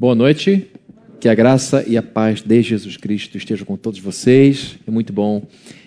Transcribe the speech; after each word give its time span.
Boa 0.00 0.14
noite. 0.14 0.64
Que 1.18 1.28
a 1.28 1.34
graça 1.34 1.84
e 1.84 1.96
a 1.96 2.02
paz 2.04 2.40
de 2.40 2.62
Jesus 2.62 2.96
Cristo 2.96 3.36
estejam 3.36 3.66
com 3.66 3.76
todos 3.76 3.98
vocês. 3.98 4.78
É 4.86 4.92
muito 4.92 5.12
bom 5.12 5.42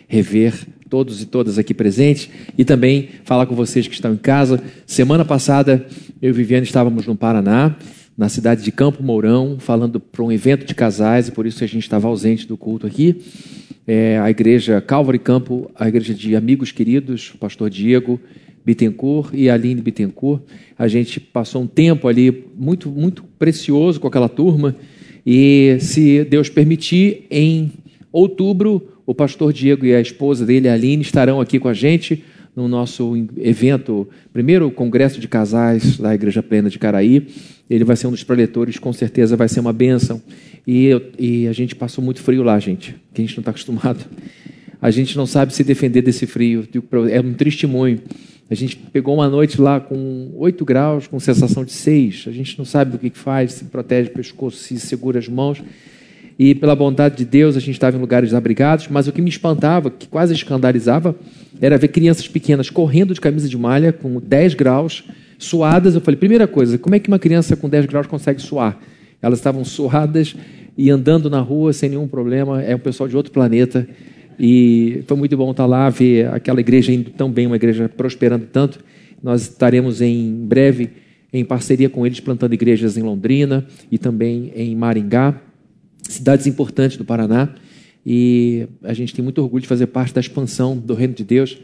rever 0.06 0.54
todos 0.90 1.22
e 1.22 1.26
todas 1.26 1.58
aqui 1.58 1.74
presentes 1.74 2.30
e 2.58 2.66
também 2.66 3.08
falar 3.24 3.46
com 3.46 3.56
vocês 3.56 3.88
que 3.88 3.94
estão 3.94 4.14
em 4.14 4.18
casa. 4.18 4.62
Semana 4.86 5.24
passada, 5.24 5.88
eu 6.22 6.32
e 6.32 6.34
Viviane 6.34 6.66
estávamos 6.66 7.08
no 7.08 7.16
Paraná, 7.16 7.78
na 8.18 8.28
cidade 8.28 8.64
de 8.64 8.72
Campo 8.74 9.02
Mourão, 9.02 9.56
falando 9.58 9.98
para 9.98 10.22
um 10.22 10.30
evento 10.30 10.66
de 10.66 10.76
casais 10.76 11.30
e 11.30 11.32
por 11.32 11.46
isso 11.46 11.64
a 11.64 11.68
gente 11.68 11.84
estava 11.84 12.10
ausente 12.10 12.46
do 12.46 12.58
culto 12.58 12.86
aqui. 12.86 13.16
É, 13.88 14.20
a 14.20 14.30
igreja 14.30 14.82
Calvary 14.82 15.20
Campo, 15.20 15.72
a 15.74 15.88
igreja 15.88 16.14
de 16.14 16.36
amigos 16.36 16.74
queridos, 16.74 17.32
o 17.34 17.38
pastor 17.38 17.70
Diego 17.70 18.20
Bittencourt 18.66 19.34
e 19.34 19.50
Aline 19.50 19.82
Bittencourt. 19.82 20.42
A 20.78 20.88
gente 20.88 21.20
passou 21.20 21.64
um 21.64 21.68
tempo 21.68 22.08
ali 22.08 22.46
muito, 22.56 22.90
muito 22.90 23.24
precioso 23.38 24.00
com 24.00 24.08
aquela 24.08 24.30
turma 24.30 24.76
e, 25.26 25.78
se 25.80 26.24
Deus 26.26 26.50
permitir, 26.50 27.26
em 27.30 27.72
outubro, 28.12 28.88
o 29.06 29.14
pastor 29.14 29.54
Diego 29.54 29.86
e 29.86 29.94
a 29.94 30.02
esposa 30.02 30.46
dele, 30.46 30.68
a 30.68 30.74
Aline, 30.74 31.02
estarão 31.02 31.40
aqui 31.40 31.60
com 31.60 31.68
a 31.68 31.74
gente 31.74 32.24
no 32.56 32.68
nosso 32.68 33.16
evento, 33.38 34.08
primeiro 34.34 34.70
congresso 34.72 35.20
de 35.20 35.28
casais 35.28 35.98
da 35.98 36.14
Igreja 36.14 36.44
Plena 36.44 36.70
de 36.70 36.78
Caraí. 36.78 37.28
Ele 37.70 37.84
vai 37.86 37.96
ser 37.96 38.08
um 38.08 38.12
dos 38.12 38.24
preletores, 38.24 38.78
com 38.78 38.92
certeza 38.92 39.38
vai 39.38 39.48
ser 39.48 39.62
uma 39.62 39.72
bênção. 39.72 40.22
E, 40.68 40.90
e 41.18 41.48
a 41.48 41.54
gente 41.54 41.76
passou 41.76 42.04
muito 42.04 42.22
frio 42.22 42.44
lá, 42.44 42.60
gente, 42.60 42.96
que 43.14 43.22
a 43.22 43.26
gente 43.26 43.38
não 43.38 43.42
está 43.42 43.52
acostumado. 43.52 44.06
A 44.82 44.90
gente 44.90 45.16
não 45.16 45.28
sabe 45.28 45.54
se 45.54 45.64
defender 45.64 46.02
desse 46.02 46.26
frio. 46.26 46.68
É 47.12 47.22
um 47.22 47.34
testemunho. 47.34 48.00
A 48.50 48.56
gente 48.56 48.76
pegou 48.76 49.14
uma 49.14 49.30
noite 49.30 49.62
lá 49.62 49.80
com 49.80 50.32
8 50.36 50.66
graus, 50.66 51.08
com 51.08 51.20
sensação 51.20 51.64
de 51.64 51.72
6. 51.72 52.26
A 52.28 52.32
gente 52.32 52.58
não 52.58 52.66
sabe 52.66 52.96
o 52.96 53.00
que 53.00 53.10
faz, 53.12 53.54
se 53.54 53.66
protege 53.66 54.10
o 54.10 54.14
pescoço, 54.14 54.58
se 54.58 54.80
segura 54.80 55.20
as 55.20 55.28
mãos. 55.28 55.64
E 56.38 56.56
pela 56.56 56.76
bondade 56.76 57.18
de 57.18 57.24
Deus, 57.24 57.56
a 57.56 57.60
gente 57.60 57.76
estava 57.76 57.96
em 57.96 58.00
lugares 58.00 58.34
abrigados, 58.34 58.88
mas 58.88 59.08
o 59.08 59.12
que 59.12 59.22
me 59.22 59.30
espantava, 59.30 59.92
que 59.92 60.08
quase 60.08 60.34
escandalizava, 60.34 61.16
era 61.62 61.78
ver 61.78 61.90
crianças 61.90 62.28
pequenas 62.28 62.70
correndo 62.70 63.14
de 63.14 63.22
camisa 63.22 63.48
de 63.48 63.58
malha 63.58 63.94
com 63.94 64.20
10 64.20 64.56
graus, 64.56 65.04
suadas. 65.38 65.94
Eu 65.94 66.02
falei, 66.02 66.18
primeira 66.18 66.48
coisa, 66.48 66.80
como 66.80 66.96
é 66.96 67.00
que 67.00 67.08
uma 67.08 67.20
criança 67.20 67.56
com 67.56 67.70
10 67.70 67.86
graus 67.86 68.08
consegue 68.08 68.42
suar? 68.42 68.80
Elas 69.22 69.38
estavam 69.38 69.64
suadas 69.64 70.36
e 70.76 70.90
andando 70.90 71.30
na 71.30 71.40
rua 71.40 71.74
sem 71.74 71.92
nenhum 71.92 72.08
problema. 72.08 72.62
É 72.62 72.76
um 72.76 72.80
pessoal 72.80 73.08
de 73.08 73.16
outro 73.16 73.32
planeta. 73.32 73.88
E 74.44 75.04
foi 75.06 75.16
muito 75.16 75.38
bom 75.38 75.52
estar 75.52 75.68
lá, 75.68 75.88
ver 75.92 76.28
aquela 76.30 76.60
igreja 76.60 76.92
indo 76.92 77.12
tão 77.12 77.32
bem, 77.32 77.46
uma 77.46 77.58
igreja 77.58 77.88
prosperando 77.88 78.48
tanto. 78.52 78.80
Nós 79.22 79.44
estaremos 79.44 80.02
em 80.02 80.34
breve 80.34 80.90
em 81.32 81.46
parceria 81.46 81.88
com 81.88 82.08
eles 82.08 82.20
plantando 82.20 82.52
igrejas 82.52 82.98
em 82.98 83.04
Londrina 83.04 83.68
e 83.92 84.00
também 84.00 84.52
em 84.56 84.76
Maringá, 84.76 85.40
cidades 86.02 86.48
importantes 86.48 86.98
do 86.98 87.06
Paraná. 87.06 87.50
E 88.04 88.68
a 88.82 88.94
gente 88.94 89.14
tem 89.14 89.24
muito 89.24 89.40
orgulho 89.44 89.62
de 89.62 89.68
fazer 89.68 89.86
parte 89.86 90.12
da 90.12 90.20
expansão 90.20 90.76
do 90.76 90.96
reino 90.96 91.14
de 91.14 91.24
Deus, 91.24 91.60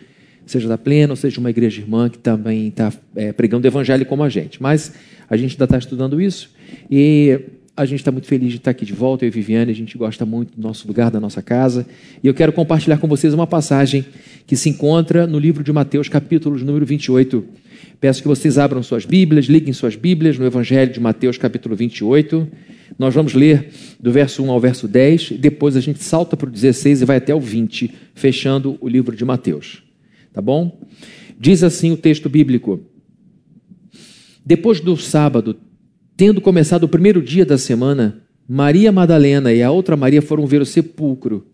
seja 0.46 0.68
da 0.68 0.78
Plena, 0.78 1.14
ou 1.14 1.18
seja 1.18 1.40
uma 1.40 1.50
igreja 1.50 1.82
irmã 1.82 2.08
que 2.08 2.20
também 2.20 2.68
está 2.68 2.94
é, 3.16 3.34
pregando 3.34 3.66
o 3.66 3.68
evangelho 3.68 4.06
como 4.06 4.22
a 4.22 4.30
gente. 4.30 4.62
Mas 4.62 4.94
a 5.28 5.36
gente 5.36 5.54
ainda 5.54 5.64
está 5.64 5.80
estudando 5.80 6.22
isso 6.22 6.52
e 6.92 7.40
a 7.78 7.86
gente 7.86 8.00
está 8.00 8.12
muito 8.12 8.28
feliz 8.28 8.50
de 8.50 8.58
estar 8.58 8.72
aqui 8.72 8.84
de 8.84 8.92
volta, 8.92 9.24
eu 9.24 9.28
e 9.28 9.30
Viviane, 9.30 9.72
a 9.72 9.76
gente 9.76 9.96
gosta 10.00 10.26
muito 10.26 10.60
do 10.60 10.68
nosso 10.68 10.88
lugar, 10.88 11.12
da 11.12 11.20
nossa 11.20 11.44
casa. 11.44 11.86
E 12.24 12.28
eu 12.28 12.34
quero 12.34 12.52
compartilhar 12.52 12.98
com 12.98 13.08
vocês 13.08 13.36
uma 13.36 13.46
passagem 13.46 14.04
que 14.48 14.56
se 14.56 14.68
encontra 14.70 15.28
no 15.28 15.38
livro 15.38 15.64
de 15.64 15.72
Mateus, 15.72 16.10
capítulo 16.10 16.58
número 16.58 16.84
28. 16.88 17.46
Peço 18.02 18.24
que 18.24 18.28
vocês 18.28 18.58
abram 18.58 18.82
suas 18.82 19.06
Bíblias, 19.06 19.46
liguem 19.46 19.74
suas 19.74 19.96
Bíblias 19.96 20.40
no 20.40 20.46
Evangelho 20.46 20.92
de 20.92 21.00
Mateus, 21.00 21.38
capítulo 21.38 21.76
28. 21.76 22.48
Nós 22.98 23.14
vamos 23.14 23.36
ler 23.36 23.70
do 24.00 24.12
verso 24.12 24.44
1 24.44 24.50
ao 24.50 24.60
verso 24.60 24.88
10, 24.88 25.34
depois 25.34 25.78
a 25.78 25.80
gente 25.80 26.04
salta 26.04 26.36
para 26.36 26.50
o 26.50 26.52
16 26.52 27.04
e 27.04 27.06
vai 27.06 27.18
até 27.18 27.36
o 27.36 27.40
20, 27.40 27.94
fechando 28.16 28.76
o 28.82 28.90
livro 28.90 29.16
de 29.16 29.24
Mateus. 29.24 29.84
Tá 30.34 30.42
bom? 30.42 30.82
Diz 31.40 31.62
assim 31.62 31.92
o 31.92 31.98
texto 31.98 32.28
bíblico: 32.28 32.80
Depois 34.44 34.80
do 34.80 34.98
sábado, 34.98 35.56
Tendo 36.18 36.42
começado 36.42 36.86
o 36.86 36.88
primeiro 36.88 37.22
dia 37.22 37.46
da 37.46 37.60
semana, 37.60 38.24
Maria 38.50 38.92
Madalena 38.92 39.54
e 39.54 39.62
a 39.62 39.70
outra 39.70 39.96
Maria 39.96 40.20
foram 40.20 40.48
ver 40.48 40.60
o 40.60 40.66
sepulcro. 40.66 41.46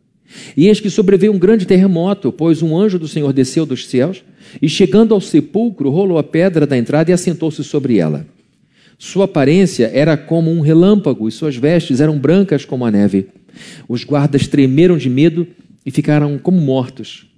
E 0.55 0.69
eis 0.69 0.79
que 0.79 0.89
sobreveio 0.89 1.33
um 1.33 1.37
grande 1.37 1.67
terremoto, 1.67 2.31
pois 2.31 2.61
um 2.61 2.73
anjo 2.77 2.97
do 2.97 3.05
Senhor 3.05 3.33
desceu 3.33 3.65
dos 3.65 3.85
céus 3.85 4.23
e, 4.61 4.69
chegando 4.69 5.13
ao 5.13 5.19
sepulcro, 5.19 5.89
rolou 5.89 6.17
a 6.17 6.23
pedra 6.23 6.65
da 6.65 6.77
entrada 6.77 7.11
e 7.11 7.13
assentou-se 7.13 7.61
sobre 7.61 7.97
ela. 7.97 8.25
Sua 8.97 9.25
aparência 9.25 9.91
era 9.93 10.15
como 10.15 10.49
um 10.49 10.61
relâmpago 10.61 11.27
e 11.27 11.31
suas 11.31 11.57
vestes 11.57 11.99
eram 11.99 12.17
brancas 12.17 12.63
como 12.63 12.85
a 12.85 12.91
neve. 12.91 13.27
Os 13.85 14.05
guardas 14.05 14.47
tremeram 14.47 14.97
de 14.97 15.09
medo 15.09 15.45
e 15.85 15.91
ficaram 15.91 16.37
como 16.37 16.61
mortos. 16.61 17.29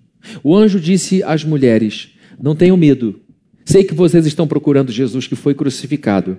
O 0.43 0.55
anjo 0.55 0.79
disse 0.79 1.23
às 1.23 1.43
mulheres: 1.43 2.09
Não 2.39 2.55
tenham 2.55 2.77
medo. 2.77 3.19
Sei 3.65 3.83
que 3.83 3.95
vocês 3.95 4.27
estão 4.27 4.45
procurando 4.45 4.91
Jesus 4.91 5.25
que 5.25 5.35
foi 5.35 5.55
crucificado. 5.55 6.37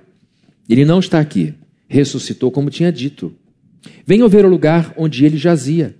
Ele 0.68 0.84
não 0.84 0.98
está 0.98 1.20
aqui. 1.20 1.54
Ressuscitou 1.88 2.50
como 2.50 2.70
tinha 2.70 2.90
dito. 2.90 3.32
Venham 4.04 4.28
ver 4.28 4.44
o 4.44 4.48
lugar 4.48 4.92
onde 4.96 5.24
ele 5.24 5.36
jazia. 5.36 5.96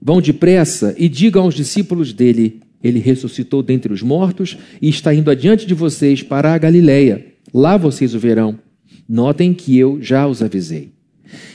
Vão 0.00 0.20
depressa 0.20 0.94
e 0.98 1.08
digam 1.08 1.44
aos 1.44 1.54
discípulos 1.54 2.12
dele: 2.12 2.60
Ele 2.82 2.98
ressuscitou 2.98 3.62
dentre 3.62 3.92
os 3.92 4.02
mortos 4.02 4.56
e 4.82 4.88
está 4.88 5.14
indo 5.14 5.30
adiante 5.30 5.66
de 5.66 5.74
vocês 5.74 6.22
para 6.22 6.52
a 6.52 6.58
Galileia. 6.58 7.24
Lá 7.52 7.76
vocês 7.76 8.14
o 8.14 8.18
verão. 8.18 8.58
Notem 9.08 9.54
que 9.54 9.78
eu 9.78 9.98
já 10.02 10.26
os 10.26 10.42
avisei. 10.42 10.92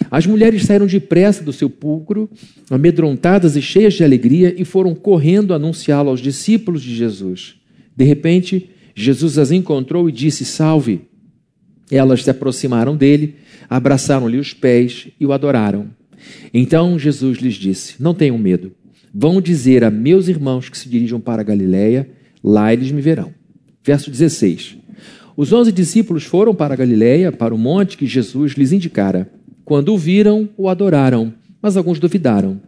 As 0.10 0.26
mulheres 0.26 0.64
saíram 0.64 0.88
depressa 0.88 1.44
do 1.44 1.54
sepulcro, 1.54 2.30
amedrontadas 2.70 3.56
e 3.56 3.62
cheias 3.62 3.94
de 3.94 4.04
alegria, 4.04 4.54
e 4.58 4.66
foram 4.66 4.96
correndo 4.96 5.54
anunciá-lo 5.54 6.10
aos 6.10 6.20
discípulos 6.20 6.82
de 6.82 6.96
Jesus. 6.96 7.56
De 7.96 8.04
repente, 8.04 8.70
Jesus 8.96 9.38
as 9.38 9.52
encontrou 9.52 10.10
e 10.10 10.12
disse: 10.12 10.44
Salve! 10.44 11.02
Elas 11.92 12.24
se 12.24 12.30
aproximaram 12.30 12.96
dele, 12.96 13.36
abraçaram-lhe 13.70 14.38
os 14.38 14.54
pés 14.54 15.08
e 15.20 15.26
o 15.26 15.34
adoraram. 15.34 15.88
Então 16.54 17.00
Jesus 17.00 17.40
lhes 17.40 17.56
disse: 17.56 17.96
Não 18.00 18.14
tenham 18.14 18.38
medo. 18.38 18.72
Vão 19.14 19.42
dizer 19.42 19.84
a 19.84 19.90
meus 19.90 20.28
irmãos 20.28 20.70
que 20.70 20.78
se 20.78 20.88
dirijam 20.88 21.20
para 21.20 21.44
Galiléia, 21.44 22.10
lá 22.44 22.72
eles 22.72 22.92
me 22.92 23.02
verão. 23.02 23.34
Verso 23.84 24.12
16. 24.12 24.78
Os 25.36 25.52
onze 25.54 25.72
discípulos 25.72 26.26
foram 26.26 26.54
para 26.54 26.76
Galiléia, 26.76 27.32
para 27.32 27.56
o 27.56 27.58
monte 27.58 27.98
que 27.98 28.06
Jesus 28.06 28.54
lhes 28.54 28.72
indicara. 28.72 29.32
Quando 29.64 29.94
o 29.94 29.98
viram, 29.98 30.50
o 30.58 30.68
adoraram, 30.68 31.34
mas 31.62 31.78
alguns 31.78 32.00
duvidaram. 32.00 32.60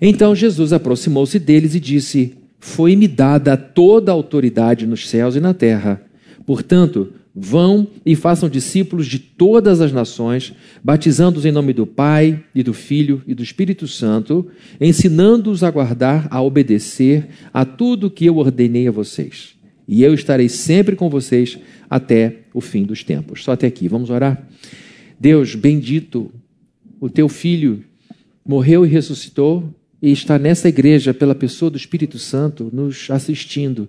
Então 0.00 0.34
Jesus 0.34 0.72
aproximou-se 0.72 1.38
deles 1.38 1.74
e 1.74 1.80
disse: 1.80 2.34
Foi-me 2.58 3.06
dada 3.06 3.56
toda 3.56 4.10
a 4.10 4.14
autoridade 4.14 4.86
nos 4.86 5.08
céus 5.08 5.36
e 5.36 5.40
na 5.40 5.52
terra. 5.52 6.02
Portanto, 6.46 7.12
Vão 7.40 7.86
e 8.04 8.16
façam 8.16 8.48
discípulos 8.48 9.06
de 9.06 9.20
todas 9.20 9.80
as 9.80 9.92
nações, 9.92 10.52
batizando-os 10.82 11.46
em 11.46 11.52
nome 11.52 11.72
do 11.72 11.86
Pai 11.86 12.42
e 12.52 12.64
do 12.64 12.74
Filho 12.74 13.22
e 13.28 13.34
do 13.34 13.44
Espírito 13.44 13.86
Santo, 13.86 14.48
ensinando-os 14.80 15.62
a 15.62 15.70
guardar, 15.70 16.26
a 16.32 16.42
obedecer 16.42 17.28
a 17.54 17.64
tudo 17.64 18.10
que 18.10 18.26
eu 18.26 18.38
ordenei 18.38 18.88
a 18.88 18.90
vocês. 18.90 19.54
E 19.86 20.02
eu 20.02 20.12
estarei 20.12 20.48
sempre 20.48 20.96
com 20.96 21.08
vocês 21.08 21.58
até 21.88 22.40
o 22.52 22.60
fim 22.60 22.82
dos 22.82 23.04
tempos. 23.04 23.44
Só 23.44 23.52
até 23.52 23.68
aqui. 23.68 23.86
Vamos 23.86 24.10
orar? 24.10 24.44
Deus, 25.18 25.54
bendito, 25.54 26.32
o 27.00 27.08
teu 27.08 27.28
filho 27.28 27.84
morreu 28.44 28.84
e 28.84 28.88
ressuscitou 28.88 29.72
e 30.02 30.10
está 30.10 30.38
nessa 30.38 30.68
igreja 30.68 31.14
pela 31.14 31.34
pessoa 31.34 31.70
do 31.70 31.76
Espírito 31.76 32.18
Santo 32.18 32.68
nos 32.72 33.08
assistindo, 33.10 33.88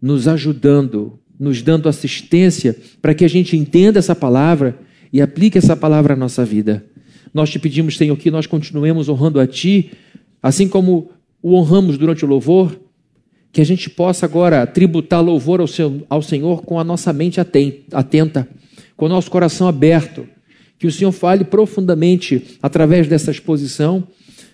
nos 0.00 0.26
ajudando 0.26 1.18
nos 1.38 1.62
dando 1.62 1.88
assistência 1.88 2.76
para 3.00 3.14
que 3.14 3.24
a 3.24 3.28
gente 3.28 3.56
entenda 3.56 3.98
essa 3.98 4.14
palavra 4.14 4.78
e 5.12 5.20
aplique 5.20 5.58
essa 5.58 5.76
palavra 5.76 6.14
à 6.14 6.16
nossa 6.16 6.44
vida. 6.44 6.84
Nós 7.32 7.50
te 7.50 7.58
pedimos, 7.58 7.96
Senhor, 7.96 8.16
que 8.16 8.30
nós 8.30 8.46
continuemos 8.46 9.08
honrando 9.08 9.38
a 9.38 9.46
Ti, 9.46 9.92
assim 10.42 10.68
como 10.68 11.10
o 11.42 11.54
honramos 11.54 11.98
durante 11.98 12.24
o 12.24 12.28
louvor, 12.28 12.78
que 13.52 13.60
a 13.60 13.64
gente 13.64 13.88
possa 13.88 14.26
agora 14.26 14.66
tributar 14.66 15.22
louvor 15.22 15.60
ao, 15.60 15.66
seu, 15.66 16.02
ao 16.08 16.22
Senhor 16.22 16.62
com 16.62 16.78
a 16.78 16.84
nossa 16.84 17.12
mente 17.12 17.40
atenta, 17.40 18.48
com 18.96 19.06
o 19.06 19.08
nosso 19.08 19.30
coração 19.30 19.68
aberto, 19.68 20.26
que 20.78 20.86
o 20.86 20.92
Senhor 20.92 21.12
fale 21.12 21.44
profundamente 21.44 22.58
através 22.62 23.08
dessa 23.08 23.30
exposição. 23.30 24.06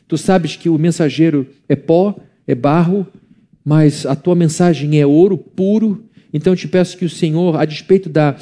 Tu 0.06 0.16
sabes 0.16 0.56
que 0.56 0.68
o 0.68 0.78
mensageiro 0.78 1.46
é 1.68 1.74
pó, 1.74 2.14
é 2.46 2.54
barro, 2.54 3.06
mas 3.64 4.06
a 4.06 4.14
tua 4.14 4.34
mensagem 4.34 5.00
é 5.00 5.06
ouro 5.06 5.36
puro 5.36 6.04
então 6.32 6.52
eu 6.52 6.56
te 6.56 6.68
peço 6.68 6.96
que 6.96 7.04
o 7.04 7.10
Senhor, 7.10 7.56
a 7.56 7.64
despeito 7.64 8.08
da, 8.08 8.36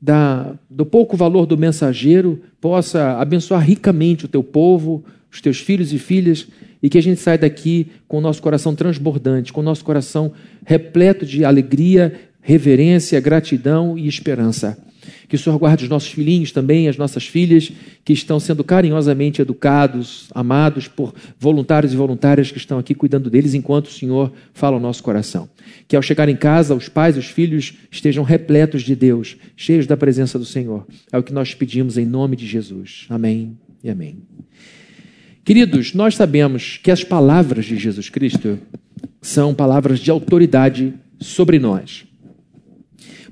da, 0.00 0.54
do 0.70 0.86
pouco 0.86 1.16
valor 1.16 1.46
do 1.46 1.58
mensageiro, 1.58 2.40
possa 2.60 3.18
abençoar 3.18 3.62
ricamente 3.62 4.24
o 4.24 4.28
teu 4.28 4.42
povo, 4.42 5.04
os 5.30 5.40
teus 5.40 5.58
filhos 5.58 5.92
e 5.92 5.98
filhas, 5.98 6.46
e 6.82 6.88
que 6.88 6.98
a 6.98 7.02
gente 7.02 7.20
saia 7.20 7.38
daqui 7.38 7.88
com 8.06 8.18
o 8.18 8.20
nosso 8.20 8.40
coração 8.40 8.74
transbordante, 8.74 9.52
com 9.52 9.60
o 9.60 9.64
nosso 9.64 9.84
coração 9.84 10.32
repleto 10.64 11.26
de 11.26 11.44
alegria, 11.44 12.14
reverência, 12.40 13.20
gratidão 13.20 13.98
e 13.98 14.06
esperança. 14.06 14.78
Que 15.28 15.36
o 15.36 15.38
Senhor 15.38 15.58
guarde 15.58 15.84
os 15.84 15.90
nossos 15.90 16.10
filhinhos 16.10 16.52
também, 16.52 16.88
as 16.88 16.96
nossas 16.96 17.26
filhas, 17.26 17.70
que 18.04 18.12
estão 18.12 18.38
sendo 18.38 18.62
carinhosamente 18.62 19.42
educados, 19.42 20.28
amados 20.34 20.88
por 20.88 21.14
voluntários 21.38 21.92
e 21.92 21.96
voluntárias 21.96 22.50
que 22.50 22.58
estão 22.58 22.78
aqui 22.78 22.94
cuidando 22.94 23.28
deles 23.28 23.54
enquanto 23.54 23.86
o 23.86 23.92
Senhor 23.92 24.32
fala 24.52 24.76
ao 24.76 24.80
nosso 24.80 25.02
coração. 25.02 25.48
Que 25.88 25.96
ao 25.96 26.02
chegar 26.02 26.28
em 26.28 26.36
casa, 26.36 26.74
os 26.74 26.88
pais 26.88 27.16
e 27.16 27.18
os 27.18 27.26
filhos 27.26 27.74
estejam 27.90 28.24
repletos 28.24 28.82
de 28.82 28.94
Deus, 28.94 29.36
cheios 29.56 29.86
da 29.86 29.96
presença 29.96 30.38
do 30.38 30.44
Senhor. 30.44 30.86
É 31.12 31.18
o 31.18 31.22
que 31.22 31.32
nós 31.32 31.54
pedimos 31.54 31.98
em 31.98 32.06
nome 32.06 32.36
de 32.36 32.46
Jesus. 32.46 33.06
Amém 33.08 33.56
e 33.82 33.90
amém. 33.90 34.18
Queridos, 35.44 35.94
nós 35.94 36.16
sabemos 36.16 36.80
que 36.82 36.90
as 36.90 37.04
palavras 37.04 37.66
de 37.66 37.76
Jesus 37.76 38.08
Cristo 38.08 38.58
são 39.20 39.54
palavras 39.54 40.00
de 40.00 40.10
autoridade 40.10 40.94
sobre 41.20 41.58
nós. 41.58 42.05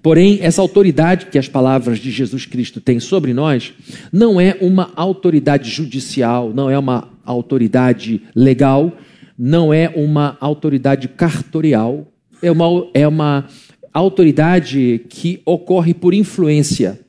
Porém, 0.05 0.41
essa 0.43 0.61
autoridade 0.61 1.29
que 1.33 1.39
as 1.39 1.49
palavras 1.49 1.99
de 1.99 2.11
Jesus 2.11 2.45
Cristo 2.45 2.79
têm 2.79 3.01
sobre 3.01 3.33
nós 3.33 3.73
não 4.13 4.39
é 4.39 4.55
uma 4.61 4.93
autoridade 4.95 5.71
judicial, 5.71 6.53
não 6.55 6.69
é 6.69 6.79
uma 6.79 7.09
autoridade 7.25 8.21
legal, 8.37 8.93
não 9.39 9.73
é 9.73 9.91
uma 9.97 10.37
autoridade 10.43 11.09
cartorial, 11.09 12.07
é 12.43 12.53
uma, 12.53 12.87
é 12.93 13.09
uma 13.09 13.47
autoridade 13.95 15.01
que 15.09 15.41
ocorre 15.43 15.95
por 15.95 16.13
influência. 16.13 17.01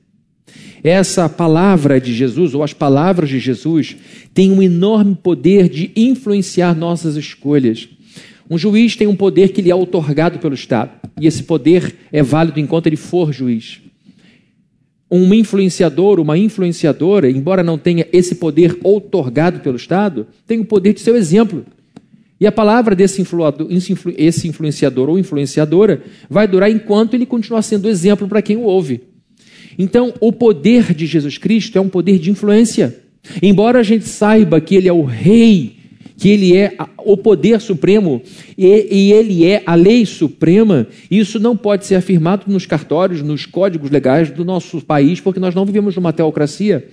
Essa 0.81 1.27
palavra 1.27 1.99
de 1.99 2.13
Jesus, 2.13 2.53
ou 2.53 2.63
as 2.63 2.71
palavras 2.71 3.27
de 3.27 3.39
Jesus, 3.39 3.97
têm 4.33 4.53
um 4.53 4.63
enorme 4.63 5.15
poder 5.15 5.67
de 5.67 5.91
influenciar 5.97 6.73
nossas 6.73 7.17
escolhas. 7.17 7.89
Um 8.49 8.57
juiz 8.57 8.95
tem 8.95 9.07
um 9.07 9.15
poder 9.15 9.49
que 9.49 9.61
lhe 9.61 9.71
é 9.71 9.75
otorgado 9.75 10.39
pelo 10.39 10.53
Estado, 10.53 10.91
e 11.19 11.25
esse 11.25 11.43
poder 11.43 11.95
é 12.11 12.21
válido 12.21 12.59
enquanto 12.59 12.87
ele 12.87 12.95
for 12.95 13.33
juiz. 13.33 13.81
Um 15.09 15.33
influenciador, 15.33 16.19
uma 16.19 16.37
influenciadora, 16.37 17.29
embora 17.29 17.63
não 17.63 17.77
tenha 17.77 18.07
esse 18.11 18.35
poder 18.35 18.77
otorgado 18.83 19.59
pelo 19.59 19.75
Estado, 19.75 20.27
tem 20.45 20.59
o 20.59 20.65
poder 20.65 20.93
de 20.93 21.01
ser 21.01 21.11
o 21.11 21.17
exemplo. 21.17 21.65
E 22.39 22.45
a 22.45 22.51
palavra 22.51 22.95
desse 22.95 23.23
esse 24.17 24.47
influenciador 24.47 25.09
ou 25.09 25.17
influenciadora 25.17 26.03
vai 26.29 26.47
durar 26.47 26.69
enquanto 26.69 27.13
ele 27.13 27.25
continuar 27.25 27.61
sendo 27.61 27.87
exemplo 27.87 28.27
para 28.27 28.41
quem 28.41 28.57
o 28.57 28.63
ouve. 28.63 29.01
Então, 29.77 30.13
o 30.19 30.31
poder 30.31 30.93
de 30.93 31.05
Jesus 31.05 31.37
Cristo 31.37 31.77
é 31.77 31.81
um 31.81 31.89
poder 31.89 32.19
de 32.19 32.29
influência. 32.29 32.99
Embora 33.41 33.79
a 33.79 33.83
gente 33.83 34.05
saiba 34.05 34.59
que 34.61 34.75
ele 34.75 34.87
é 34.87 34.93
o 34.93 35.03
rei 35.03 35.77
que 36.17 36.29
ele 36.29 36.55
é 36.55 36.75
o 36.97 37.17
poder 37.17 37.59
supremo 37.59 38.21
e, 38.57 38.87
e, 38.89 39.11
ele 39.11 39.45
é 39.45 39.61
a 39.65 39.75
lei 39.75 40.05
suprema, 40.05 40.87
isso 41.09 41.39
não 41.39 41.55
pode 41.55 41.85
ser 41.85 41.95
afirmado 41.95 42.45
nos 42.47 42.65
cartórios, 42.65 43.21
nos 43.21 43.45
códigos 43.45 43.91
legais 43.91 44.31
do 44.31 44.45
nosso 44.45 44.81
país, 44.81 45.19
porque 45.19 45.39
nós 45.39 45.53
não 45.53 45.65
vivemos 45.65 45.95
numa 45.95 46.13
teocracia. 46.13 46.87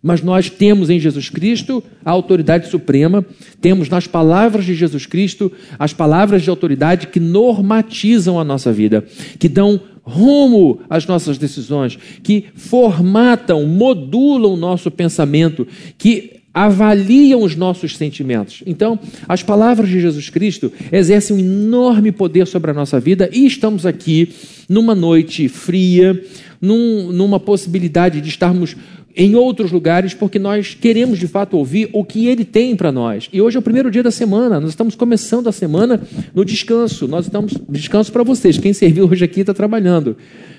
Mas 0.00 0.22
nós 0.22 0.48
temos 0.48 0.90
em 0.90 1.00
Jesus 1.00 1.28
Cristo 1.28 1.82
a 2.04 2.10
autoridade 2.10 2.68
suprema, 2.68 3.26
temos 3.60 3.88
nas 3.88 4.06
palavras 4.06 4.64
de 4.64 4.74
Jesus 4.74 5.06
Cristo 5.06 5.50
as 5.76 5.92
palavras 5.92 6.42
de 6.42 6.50
autoridade 6.50 7.08
que 7.08 7.18
normatizam 7.18 8.38
a 8.38 8.44
nossa 8.44 8.72
vida, 8.72 9.04
que 9.40 9.48
dão 9.48 9.80
rumo 10.04 10.80
às 10.88 11.06
nossas 11.06 11.36
decisões, 11.36 11.98
que 12.22 12.46
formatam, 12.54 13.66
modulam 13.66 14.54
o 14.54 14.56
nosso 14.56 14.90
pensamento, 14.90 15.66
que 15.98 16.37
avaliam 16.52 17.42
os 17.42 17.54
nossos 17.54 17.96
sentimentos. 17.96 18.62
Então, 18.66 18.98
as 19.28 19.42
palavras 19.42 19.88
de 19.88 20.00
Jesus 20.00 20.30
Cristo 20.30 20.72
exercem 20.90 21.36
um 21.36 21.38
enorme 21.38 22.10
poder 22.10 22.46
sobre 22.46 22.70
a 22.70 22.74
nossa 22.74 22.98
vida 22.98 23.28
e 23.32 23.46
estamos 23.46 23.86
aqui 23.86 24.32
numa 24.68 24.94
noite 24.94 25.48
fria, 25.48 26.22
num, 26.60 27.12
numa 27.12 27.38
possibilidade 27.38 28.20
de 28.20 28.28
estarmos 28.28 28.76
em 29.16 29.34
outros 29.34 29.72
lugares, 29.72 30.14
porque 30.14 30.38
nós 30.38 30.74
queremos 30.74 31.18
de 31.18 31.26
fato 31.26 31.56
ouvir 31.56 31.90
o 31.92 32.04
que 32.04 32.28
ele 32.28 32.44
tem 32.44 32.76
para 32.76 32.92
nós. 32.92 33.28
E 33.32 33.40
hoje 33.42 33.56
é 33.56 33.58
o 33.60 33.62
primeiro 33.62 33.90
dia 33.90 34.02
da 34.02 34.12
semana, 34.12 34.60
nós 34.60 34.70
estamos 34.70 34.94
começando 34.94 35.48
a 35.48 35.52
semana 35.52 36.00
no 36.32 36.44
descanso. 36.44 37.08
Nós 37.08 37.26
estamos 37.26 37.52
descanso 37.68 38.12
para 38.12 38.22
vocês. 38.22 38.58
Quem 38.58 38.72
serviu 38.72 39.08
hoje 39.10 39.24
aqui 39.24 39.40
está 39.40 39.52
trabalhando. 39.52 40.16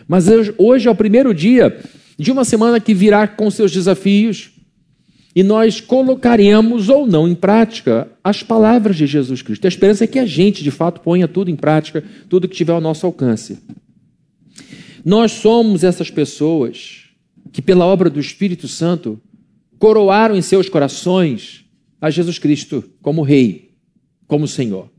Mas 0.08 0.26
hoje 0.58 0.88
é 0.90 0.92
o 0.92 0.96
primeiro 0.96 1.34
dia 1.34 1.78
de 2.18 2.32
uma 2.34 2.44
semana 2.44 2.82
que 2.82 2.94
virá 2.94 3.26
com 3.28 3.50
seus 3.50 3.72
desafios, 3.72 4.52
e 5.36 5.44
nós 5.44 5.80
colocaremos 5.80 6.90
ou 6.90 7.06
não 7.06 7.28
em 7.28 7.36
prática 7.36 8.10
as 8.24 8.42
palavras 8.42 8.96
de 8.96 9.06
Jesus 9.06 9.42
Cristo. 9.42 9.66
A 9.66 9.68
esperança 9.68 10.04
é 10.04 10.08
que 10.08 10.20
a 10.20 10.26
gente, 10.26 10.64
de 10.64 10.72
fato, 10.72 11.02
ponha 11.02 11.28
tudo 11.28 11.52
em 11.52 11.56
prática, 11.56 12.04
tudo 12.28 12.48
que 12.48 12.56
tiver 12.56 12.74
ao 12.74 12.82
nosso 12.82 13.06
alcance. 13.06 13.60
Nós 15.06 15.32
somos 15.32 15.84
essas 15.84 16.10
pessoas 16.10 17.06
que, 17.52 17.62
pela 17.62 17.86
obra 17.86 18.10
do 18.10 18.20
Espírito 18.20 18.68
Santo, 18.68 19.20
coroaram 19.78 20.36
em 20.36 20.42
seus 20.42 20.68
corações 20.68 21.66
a 22.02 22.10
Jesus 22.10 22.40
Cristo 22.40 22.84
como 23.02 23.22
Rei, 23.22 23.72
como 24.28 24.48
Senhor. 24.48 24.90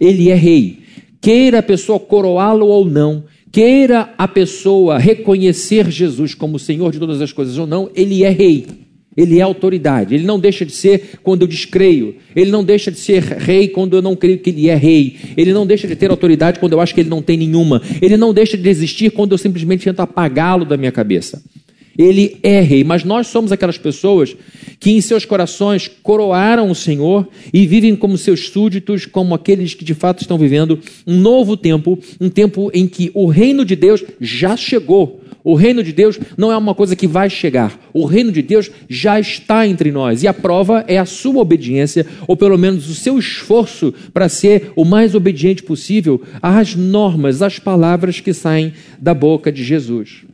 Ele 0.00 0.30
é 0.30 0.34
Rei. 0.34 0.82
Queira 1.20 1.58
a 1.58 1.62
pessoa 1.62 2.00
coroá-lo 2.00 2.66
ou 2.66 2.84
não, 2.84 3.24
queira 3.50 4.14
a 4.16 4.26
pessoa 4.26 4.98
reconhecer 4.98 5.90
Jesus 5.90 6.34
como 6.34 6.58
Senhor 6.58 6.92
de 6.92 6.98
todas 6.98 7.20
as 7.20 7.32
coisas 7.32 7.58
ou 7.58 7.66
não, 7.66 7.90
ele 7.94 8.24
é 8.24 8.30
Rei. 8.30 8.87
Ele 9.18 9.40
é 9.40 9.42
autoridade. 9.42 10.14
Ele 10.14 10.22
não 10.22 10.38
deixa 10.38 10.64
de 10.64 10.70
ser 10.70 11.18
quando 11.24 11.42
eu 11.42 11.48
descreio. 11.48 12.14
Ele 12.36 12.52
não 12.52 12.62
deixa 12.62 12.88
de 12.88 13.00
ser 13.00 13.20
rei 13.20 13.66
quando 13.66 13.96
eu 13.96 14.00
não 14.00 14.14
creio 14.14 14.38
que 14.38 14.50
ele 14.50 14.68
é 14.68 14.76
rei. 14.76 15.16
Ele 15.36 15.52
não 15.52 15.66
deixa 15.66 15.88
de 15.88 15.96
ter 15.96 16.08
autoridade 16.08 16.60
quando 16.60 16.74
eu 16.74 16.80
acho 16.80 16.94
que 16.94 17.00
ele 17.00 17.10
não 17.10 17.20
tem 17.20 17.36
nenhuma. 17.36 17.82
Ele 18.00 18.16
não 18.16 18.32
deixa 18.32 18.56
de 18.56 18.68
existir 18.68 19.10
quando 19.10 19.32
eu 19.32 19.38
simplesmente 19.38 19.82
tento 19.82 19.98
apagá-lo 19.98 20.64
da 20.64 20.76
minha 20.76 20.92
cabeça. 20.92 21.42
Ele 21.98 22.36
é 22.44 22.60
rei, 22.60 22.84
mas 22.84 23.02
nós 23.02 23.26
somos 23.26 23.50
aquelas 23.50 23.76
pessoas 23.76 24.36
que 24.78 24.92
em 24.92 25.00
seus 25.00 25.24
corações 25.24 25.90
coroaram 26.00 26.70
o 26.70 26.74
Senhor 26.74 27.26
e 27.52 27.66
vivem 27.66 27.96
como 27.96 28.16
seus 28.16 28.50
súditos, 28.50 29.04
como 29.04 29.34
aqueles 29.34 29.74
que 29.74 29.84
de 29.84 29.94
fato 29.94 30.20
estão 30.20 30.38
vivendo 30.38 30.78
um 31.04 31.18
novo 31.18 31.56
tempo, 31.56 31.98
um 32.20 32.30
tempo 32.30 32.70
em 32.72 32.86
que 32.86 33.10
o 33.14 33.26
reino 33.26 33.64
de 33.64 33.74
Deus 33.74 34.04
já 34.20 34.56
chegou. 34.56 35.20
O 35.48 35.54
reino 35.54 35.82
de 35.82 35.94
Deus 35.94 36.20
não 36.36 36.52
é 36.52 36.56
uma 36.58 36.74
coisa 36.74 36.94
que 36.94 37.06
vai 37.06 37.30
chegar. 37.30 37.80
O 37.94 38.04
reino 38.04 38.30
de 38.30 38.42
Deus 38.42 38.70
já 38.86 39.18
está 39.18 39.66
entre 39.66 39.90
nós. 39.90 40.22
E 40.22 40.28
a 40.28 40.34
prova 40.34 40.84
é 40.86 40.98
a 40.98 41.06
sua 41.06 41.40
obediência, 41.40 42.04
ou 42.26 42.36
pelo 42.36 42.58
menos 42.58 42.90
o 42.90 42.94
seu 42.94 43.18
esforço 43.18 43.94
para 44.12 44.28
ser 44.28 44.72
o 44.76 44.84
mais 44.84 45.14
obediente 45.14 45.62
possível 45.62 46.22
às 46.42 46.74
normas, 46.74 47.40
às 47.40 47.58
palavras 47.58 48.20
que 48.20 48.34
saem 48.34 48.74
da 49.00 49.14
boca 49.14 49.50
de 49.50 49.64
Jesus. 49.64 50.26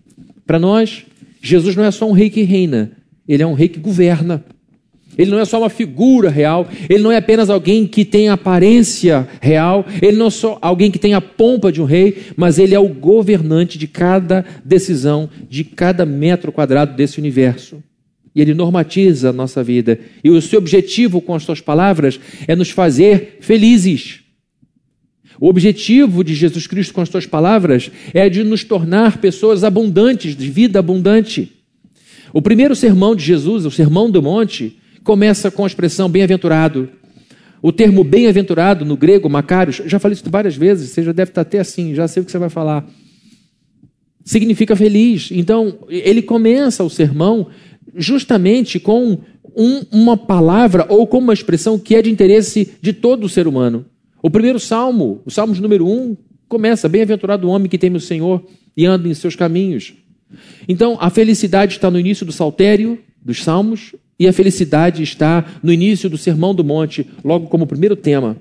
Para 0.45 0.59
nós, 0.59 1.05
Jesus 1.41 1.77
não 1.77 1.85
é 1.85 1.93
só 1.93 2.11
um 2.11 2.13
rei 2.13 2.29
que 2.29 2.43
reina, 2.43 2.91
ele 3.29 3.45
é 3.45 3.47
um 3.47 3.55
rei 3.55 3.69
que 3.69 3.79
governa. 3.79 4.45
Ele 5.17 5.31
não 5.31 5.39
é 5.39 5.45
só 5.45 5.59
uma 5.59 5.71
figura 5.71 6.29
real, 6.29 6.69
ele 6.89 7.03
não 7.03 7.13
é 7.13 7.17
apenas 7.17 7.49
alguém 7.49 7.87
que 7.87 8.05
tem 8.05 8.29
aparência 8.29 9.29
real, 9.41 9.87
ele 10.03 10.17
não 10.17 10.27
é 10.27 10.31
só 10.31 10.59
alguém 10.61 10.91
que 10.91 10.99
tem 10.99 11.15
a 11.15 11.21
pompa 11.21 11.71
de 11.71 11.81
um 11.81 11.85
rei, 11.85 12.17
mas 12.37 12.59
ele 12.59 12.75
é 12.75 12.79
o 12.79 12.89
governante 12.89 13.79
de 13.79 13.87
cada 13.87 14.45
decisão, 14.65 15.29
de 15.49 15.65
cada 15.65 16.05
metro 16.05 16.51
quadrado 16.51 16.97
desse 16.97 17.19
universo. 17.19 17.83
E 18.35 18.41
ele 18.41 18.53
normatiza 18.53 19.31
a 19.31 19.33
nossa 19.33 19.63
vida. 19.63 19.99
E 20.23 20.29
o 20.29 20.43
seu 20.43 20.59
objetivo 20.59 21.21
com 21.21 21.35
as 21.35 21.45
suas 21.45 21.61
palavras 21.61 22.19
é 22.49 22.57
nos 22.57 22.71
fazer 22.71 23.39
felizes. 23.41 24.21
O 25.41 25.49
objetivo 25.49 26.25
de 26.25 26.35
Jesus 26.35 26.67
Cristo 26.67 26.95
com 26.95 27.01
as 27.01 27.09
suas 27.09 27.27
palavras 27.27 27.91
é 28.13 28.29
de 28.29 28.43
nos 28.43 28.65
tornar 28.65 29.19
pessoas 29.19 29.63
abundantes, 29.63 30.37
de 30.37 30.49
vida 30.49 30.79
abundante. 30.79 31.53
O 32.33 32.43
primeiro 32.43 32.75
sermão 32.75 33.15
de 33.15 33.25
Jesus, 33.25 33.65
o 33.65 33.71
Sermão 33.71 34.11
do 34.11 34.21
Monte, 34.21 34.77
começa 35.05 35.51
com 35.51 35.63
a 35.63 35.67
expressão 35.67 36.09
bem-aventurado. 36.09 36.89
O 37.63 37.71
termo 37.71 38.03
bem-aventurado 38.03 38.85
no 38.85 38.97
grego, 38.97 39.29
Macários, 39.29 39.83
já 39.87 39.99
falei 39.99 40.15
isso 40.15 40.25
várias 40.29 40.57
vezes, 40.57 40.91
você 40.91 41.03
já 41.03 41.13
deve 41.13 41.31
estar 41.31 41.43
até 41.43 41.61
assim, 41.61 41.95
já 41.95 42.09
sei 42.09 42.23
o 42.23 42.27
que 42.27 42.33
você 42.33 42.39
vai 42.39 42.49
falar. 42.49 42.87
Significa 44.25 44.75
feliz. 44.75 45.31
Então, 45.31 45.79
ele 45.89 46.23
começa 46.23 46.83
o 46.83 46.91
sermão 46.91 47.49
justamente 47.95 48.81
com 48.81 49.19
um, 49.55 49.83
uma 49.93 50.17
palavra 50.17 50.87
ou 50.89 51.07
com 51.07 51.19
uma 51.19 51.33
expressão 51.33 51.79
que 51.79 51.95
é 51.95 52.03
de 52.03 52.11
interesse 52.11 52.75
de 52.81 52.93
todo 52.93 53.25
o 53.25 53.29
ser 53.29 53.47
humano. 53.47 53.85
O 54.23 54.31
primeiro 54.31 54.59
salmo, 54.59 55.21
o 55.27 55.31
salmo 55.31 55.55
número 55.55 55.87
um, 55.87 56.17
começa: 56.49 56.89
Bem-aventurado 56.89 57.47
o 57.47 57.51
homem 57.51 57.69
que 57.69 57.79
teme 57.79 57.99
o 57.99 58.01
Senhor 58.01 58.45
e 58.75 58.87
anda 58.87 59.07
em 59.07 59.15
seus 59.15 59.37
caminhos. 59.37 59.95
Então, 60.67 60.97
a 60.99 61.11
felicidade 61.11 61.75
está 61.75 61.91
no 61.91 62.01
início 62.01 62.25
do 62.25 62.33
saltério 62.33 62.99
dos 63.23 63.43
salmos, 63.43 63.95
e 64.19 64.29
a 64.29 64.33
felicidade 64.33 65.03
está 65.03 65.45
no 65.63 65.73
início 65.73 66.09
do 66.09 66.19
Sermão 66.19 66.55
do 66.55 66.65
Monte, 66.65 67.07
logo 67.25 67.49
como 67.49 67.67
primeiro 67.67 67.97
tema. 67.97 68.37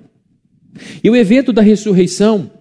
E 1.03 1.09
o 1.09 1.15
evento 1.15 1.51
da 1.51 1.61
ressurreição 1.61 2.51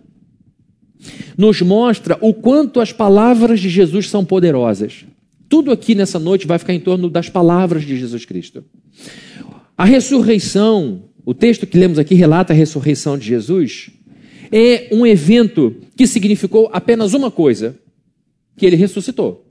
nos 1.37 1.61
mostra 1.61 2.17
o 2.21 2.33
quanto 2.33 2.81
as 2.81 2.93
palavras 2.93 3.61
de 3.61 3.69
Jesus 3.69 4.09
são 4.09 4.25
poderosas. 4.25 5.05
Tudo 5.49 5.71
aqui 5.71 5.95
nessa 5.95 6.19
noite 6.19 6.47
vai 6.47 6.59
ficar 6.59 6.73
em 6.73 6.81
torno 6.81 7.11
das 7.11 7.29
palavras 7.29 7.85
de 7.85 7.97
Jesus 7.97 8.25
Cristo. 8.25 8.65
A 9.77 9.85
ressurreição, 9.85 11.05
o 11.25 11.35
texto 11.35 11.67
que 11.67 11.79
lemos 11.79 11.99
aqui 11.99 12.15
relata 12.15 12.53
a 12.53 12.57
ressurreição 12.57 13.19
de 13.19 13.27
Jesus, 13.27 13.91
é 14.51 14.89
um 14.93 15.07
evento 15.07 15.77
que 15.97 16.07
significou 16.07 16.71
apenas 16.73 17.15
uma 17.15 17.31
coisa: 17.31 17.79
que 18.57 18.65
ele 18.65 18.77
ressuscitou. 18.77 19.47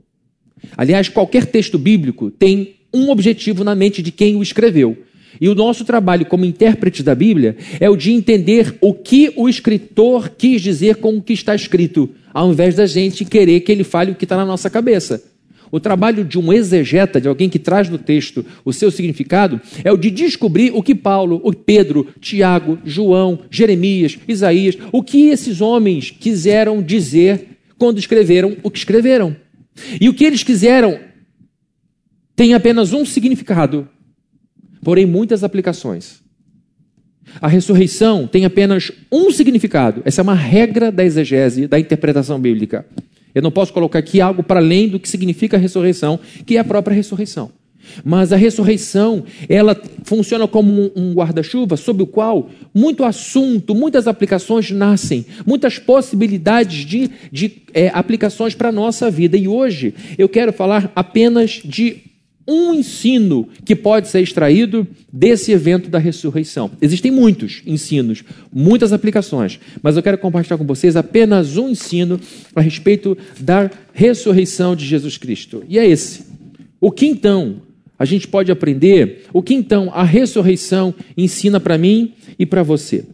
Aliás, 0.76 1.08
qualquer 1.08 1.46
texto 1.46 1.78
bíblico 1.78 2.30
tem 2.30 2.76
um 2.92 3.10
objetivo 3.10 3.64
na 3.64 3.74
mente 3.74 4.02
de 4.02 4.12
quem 4.12 4.36
o 4.36 4.42
escreveu. 4.42 4.96
E 5.40 5.48
o 5.48 5.54
nosso 5.54 5.84
trabalho 5.84 6.26
como 6.26 6.44
intérprete 6.44 7.02
da 7.02 7.14
Bíblia 7.14 7.56
é 7.80 7.88
o 7.88 7.96
de 7.96 8.12
entender 8.12 8.76
o 8.80 8.92
que 8.92 9.32
o 9.36 9.48
escritor 9.48 10.30
quis 10.30 10.60
dizer 10.60 10.96
com 10.96 11.16
o 11.16 11.22
que 11.22 11.32
está 11.32 11.54
escrito, 11.54 12.10
ao 12.32 12.50
invés 12.50 12.74
da 12.74 12.86
gente 12.86 13.24
querer 13.24 13.60
que 13.60 13.72
ele 13.72 13.84
fale 13.84 14.12
o 14.12 14.14
que 14.14 14.24
está 14.24 14.36
na 14.36 14.44
nossa 14.44 14.68
cabeça. 14.68 15.22
O 15.70 15.80
trabalho 15.80 16.22
de 16.22 16.38
um 16.38 16.52
exegeta, 16.52 17.18
de 17.18 17.26
alguém 17.26 17.48
que 17.48 17.58
traz 17.58 17.88
no 17.88 17.96
texto 17.96 18.44
o 18.62 18.74
seu 18.74 18.90
significado, 18.90 19.58
é 19.82 19.90
o 19.90 19.96
de 19.96 20.10
descobrir 20.10 20.70
o 20.74 20.82
que 20.82 20.94
Paulo, 20.94 21.40
o 21.42 21.54
Pedro, 21.54 22.08
Tiago, 22.20 22.78
João, 22.84 23.38
Jeremias, 23.50 24.18
Isaías, 24.28 24.76
o 24.92 25.02
que 25.02 25.28
esses 25.28 25.62
homens 25.62 26.10
quiseram 26.10 26.82
dizer 26.82 27.56
quando 27.78 27.98
escreveram 27.98 28.54
o 28.62 28.70
que 28.70 28.78
escreveram. 28.78 29.34
E 29.98 30.10
o 30.10 30.14
que 30.14 30.24
eles 30.24 30.42
quiseram 30.42 31.00
tem 32.42 32.54
apenas 32.54 32.92
um 32.92 33.04
significado, 33.04 33.88
porém 34.82 35.06
muitas 35.06 35.44
aplicações. 35.44 36.20
A 37.40 37.46
ressurreição 37.46 38.26
tem 38.26 38.44
apenas 38.44 38.90
um 39.12 39.30
significado. 39.30 40.02
Essa 40.04 40.22
é 40.22 40.24
uma 40.24 40.34
regra 40.34 40.90
da 40.90 41.04
exegese, 41.04 41.68
da 41.68 41.78
interpretação 41.78 42.40
bíblica. 42.40 42.84
Eu 43.32 43.42
não 43.42 43.52
posso 43.52 43.72
colocar 43.72 44.00
aqui 44.00 44.20
algo 44.20 44.42
para 44.42 44.58
além 44.58 44.88
do 44.88 44.98
que 44.98 45.08
significa 45.08 45.56
a 45.56 45.60
ressurreição, 45.60 46.18
que 46.44 46.56
é 46.56 46.58
a 46.58 46.64
própria 46.64 46.96
ressurreição. 46.96 47.52
Mas 48.04 48.32
a 48.32 48.36
ressurreição, 48.36 49.22
ela 49.48 49.80
funciona 50.02 50.48
como 50.48 50.90
um 50.96 51.14
guarda-chuva 51.14 51.76
sob 51.76 52.02
o 52.02 52.08
qual 52.08 52.50
muito 52.74 53.04
assunto, 53.04 53.72
muitas 53.72 54.08
aplicações 54.08 54.68
nascem, 54.72 55.24
muitas 55.46 55.78
possibilidades 55.78 56.84
de, 56.84 57.08
de 57.30 57.62
é, 57.72 57.88
aplicações 57.94 58.52
para 58.52 58.70
a 58.70 58.72
nossa 58.72 59.08
vida. 59.08 59.36
E 59.36 59.46
hoje 59.46 59.94
eu 60.18 60.28
quero 60.28 60.52
falar 60.52 60.90
apenas 60.96 61.60
de 61.64 62.10
um 62.46 62.74
ensino 62.74 63.48
que 63.64 63.76
pode 63.76 64.08
ser 64.08 64.20
extraído 64.20 64.86
desse 65.12 65.52
evento 65.52 65.88
da 65.88 65.98
ressurreição. 65.98 66.70
Existem 66.80 67.10
muitos 67.10 67.62
ensinos, 67.66 68.24
muitas 68.52 68.92
aplicações, 68.92 69.60
mas 69.82 69.96
eu 69.96 70.02
quero 70.02 70.18
compartilhar 70.18 70.58
com 70.58 70.66
vocês 70.66 70.96
apenas 70.96 71.56
um 71.56 71.68
ensino 71.68 72.20
a 72.54 72.60
respeito 72.60 73.16
da 73.38 73.70
ressurreição 73.92 74.74
de 74.74 74.84
Jesus 74.84 75.16
Cristo. 75.16 75.62
E 75.68 75.78
é 75.78 75.86
esse. 75.86 76.24
O 76.80 76.90
que 76.90 77.06
então 77.06 77.62
a 77.98 78.04
gente 78.04 78.26
pode 78.26 78.50
aprender? 78.50 79.26
O 79.32 79.42
que 79.42 79.54
então 79.54 79.90
a 79.94 80.02
ressurreição 80.02 80.94
ensina 81.16 81.60
para 81.60 81.78
mim 81.78 82.12
e 82.38 82.44
para 82.44 82.62
você? 82.62 83.04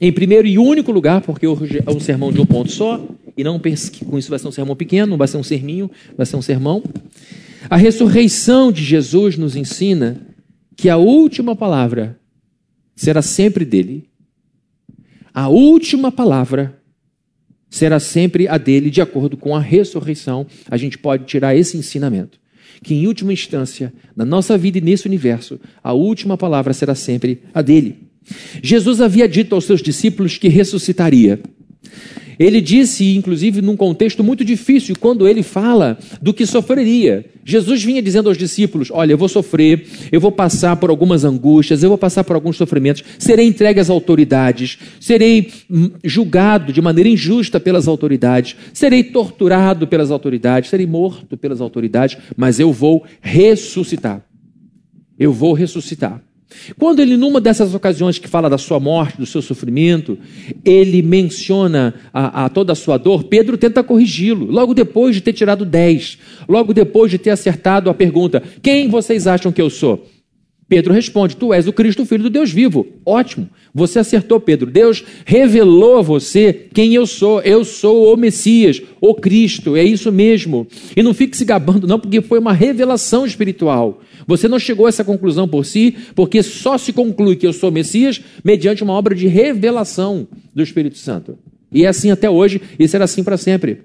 Em 0.00 0.12
primeiro 0.12 0.46
e 0.46 0.58
único 0.58 0.92
lugar, 0.92 1.22
porque 1.22 1.46
hoje 1.46 1.82
é 1.84 1.90
um 1.90 1.98
sermão 1.98 2.30
de 2.30 2.40
um 2.40 2.46
ponto 2.46 2.70
só, 2.70 3.04
e 3.36 3.42
não 3.42 3.58
pense 3.58 3.90
que 3.90 4.04
com 4.04 4.18
isso 4.18 4.30
vai 4.30 4.38
ser 4.38 4.46
um 4.46 4.52
sermão 4.52 4.76
pequeno, 4.76 5.16
vai 5.16 5.26
ser 5.26 5.36
um 5.36 5.42
serminho, 5.42 5.90
vai 6.16 6.24
ser 6.24 6.36
um 6.36 6.42
sermão. 6.42 6.82
A 7.68 7.76
ressurreição 7.76 8.70
de 8.70 8.82
Jesus 8.82 9.36
nos 9.36 9.56
ensina 9.56 10.20
que 10.76 10.88
a 10.88 10.96
última 10.96 11.56
palavra 11.56 12.18
será 12.94 13.22
sempre 13.22 13.64
dele. 13.64 14.08
A 15.32 15.48
última 15.48 16.12
palavra 16.12 16.80
será 17.68 17.98
sempre 17.98 18.48
a 18.48 18.56
dele, 18.56 18.90
de 18.90 19.00
acordo 19.00 19.36
com 19.36 19.54
a 19.54 19.60
ressurreição. 19.60 20.46
A 20.70 20.76
gente 20.76 20.96
pode 20.96 21.24
tirar 21.24 21.56
esse 21.56 21.76
ensinamento. 21.76 22.38
Que 22.82 22.94
em 22.94 23.06
última 23.06 23.32
instância, 23.32 23.92
na 24.14 24.24
nossa 24.24 24.56
vida 24.56 24.78
e 24.78 24.80
nesse 24.80 25.06
universo, 25.06 25.58
a 25.82 25.92
última 25.92 26.36
palavra 26.36 26.72
será 26.72 26.94
sempre 26.94 27.42
a 27.52 27.62
dele. 27.62 28.06
Jesus 28.62 29.00
havia 29.00 29.28
dito 29.28 29.54
aos 29.54 29.64
seus 29.64 29.82
discípulos 29.82 30.36
que 30.38 30.48
ressuscitaria. 30.48 31.40
Ele 32.38 32.60
disse, 32.60 33.16
inclusive, 33.16 33.62
num 33.62 33.76
contexto 33.76 34.22
muito 34.22 34.44
difícil, 34.44 34.94
quando 34.98 35.26
ele 35.26 35.42
fala 35.42 35.98
do 36.20 36.34
que 36.34 36.44
sofreria. 36.46 37.24
Jesus 37.44 37.82
vinha 37.82 38.02
dizendo 38.02 38.28
aos 38.28 38.36
discípulos: 38.36 38.90
Olha, 38.90 39.12
eu 39.12 39.18
vou 39.18 39.28
sofrer, 39.28 39.86
eu 40.10 40.20
vou 40.20 40.32
passar 40.32 40.76
por 40.76 40.90
algumas 40.90 41.24
angústias, 41.24 41.82
eu 41.82 41.88
vou 41.88 41.98
passar 41.98 42.24
por 42.24 42.34
alguns 42.34 42.56
sofrimentos, 42.56 43.04
serei 43.18 43.46
entregue 43.46 43.80
às 43.80 43.88
autoridades, 43.88 44.78
serei 45.00 45.50
hum, 45.70 45.90
julgado 46.04 46.72
de 46.72 46.82
maneira 46.82 47.08
injusta 47.08 47.60
pelas 47.60 47.86
autoridades, 47.88 48.56
serei 48.72 49.04
torturado 49.04 49.86
pelas 49.86 50.10
autoridades, 50.10 50.70
serei 50.70 50.86
morto 50.86 51.36
pelas 51.36 51.60
autoridades, 51.60 52.18
mas 52.36 52.58
eu 52.58 52.72
vou 52.72 53.04
ressuscitar. 53.20 54.24
Eu 55.18 55.32
vou 55.32 55.52
ressuscitar. 55.52 56.22
Quando 56.78 57.00
ele, 57.00 57.16
numa 57.16 57.40
dessas 57.40 57.74
ocasiões 57.74 58.18
que 58.18 58.28
fala 58.28 58.48
da 58.48 58.58
sua 58.58 58.78
morte, 58.78 59.18
do 59.18 59.26
seu 59.26 59.42
sofrimento, 59.42 60.16
ele 60.64 61.02
menciona 61.02 61.94
a, 62.12 62.44
a 62.44 62.48
toda 62.48 62.72
a 62.72 62.76
sua 62.76 62.96
dor, 62.96 63.24
Pedro 63.24 63.56
tenta 63.58 63.82
corrigi-lo, 63.82 64.46
logo 64.46 64.72
depois 64.72 65.14
de 65.14 65.20
ter 65.20 65.32
tirado 65.32 65.64
10, 65.64 66.18
logo 66.48 66.72
depois 66.72 67.10
de 67.10 67.18
ter 67.18 67.30
acertado 67.30 67.90
a 67.90 67.94
pergunta: 67.94 68.42
Quem 68.62 68.88
vocês 68.88 69.26
acham 69.26 69.50
que 69.50 69.60
eu 69.60 69.68
sou? 69.68 70.06
Pedro 70.68 70.92
responde: 70.92 71.36
Tu 71.36 71.52
és 71.52 71.66
o 71.66 71.72
Cristo, 71.72 72.04
filho 72.04 72.24
do 72.24 72.30
Deus 72.30 72.50
vivo. 72.50 72.86
Ótimo, 73.04 73.48
você 73.72 74.00
acertou, 74.00 74.40
Pedro. 74.40 74.70
Deus 74.70 75.04
revelou 75.24 75.98
a 75.98 76.02
você 76.02 76.52
quem 76.74 76.94
eu 76.94 77.06
sou. 77.06 77.40
Eu 77.40 77.64
sou 77.64 78.12
o 78.12 78.16
Messias, 78.16 78.82
o 79.00 79.14
Cristo, 79.14 79.76
é 79.76 79.84
isso 79.84 80.10
mesmo. 80.10 80.66
E 80.96 81.02
não 81.02 81.14
fique 81.14 81.36
se 81.36 81.44
gabando, 81.44 81.86
não, 81.86 82.00
porque 82.00 82.20
foi 82.20 82.38
uma 82.38 82.52
revelação 82.52 83.24
espiritual. 83.24 84.00
Você 84.26 84.48
não 84.48 84.58
chegou 84.58 84.86
a 84.86 84.88
essa 84.88 85.04
conclusão 85.04 85.46
por 85.46 85.64
si, 85.64 85.94
porque 86.14 86.42
só 86.42 86.76
se 86.76 86.92
conclui 86.92 87.36
que 87.36 87.46
eu 87.46 87.52
sou 87.52 87.70
Messias 87.70 88.20
mediante 88.44 88.82
uma 88.82 88.92
obra 88.92 89.14
de 89.14 89.26
revelação 89.26 90.26
do 90.54 90.62
Espírito 90.62 90.98
Santo. 90.98 91.38
E 91.70 91.84
é 91.84 91.88
assim 91.88 92.10
até 92.10 92.28
hoje, 92.28 92.60
e 92.78 92.88
será 92.88 93.04
assim 93.04 93.22
para 93.22 93.36
sempre. 93.36 93.82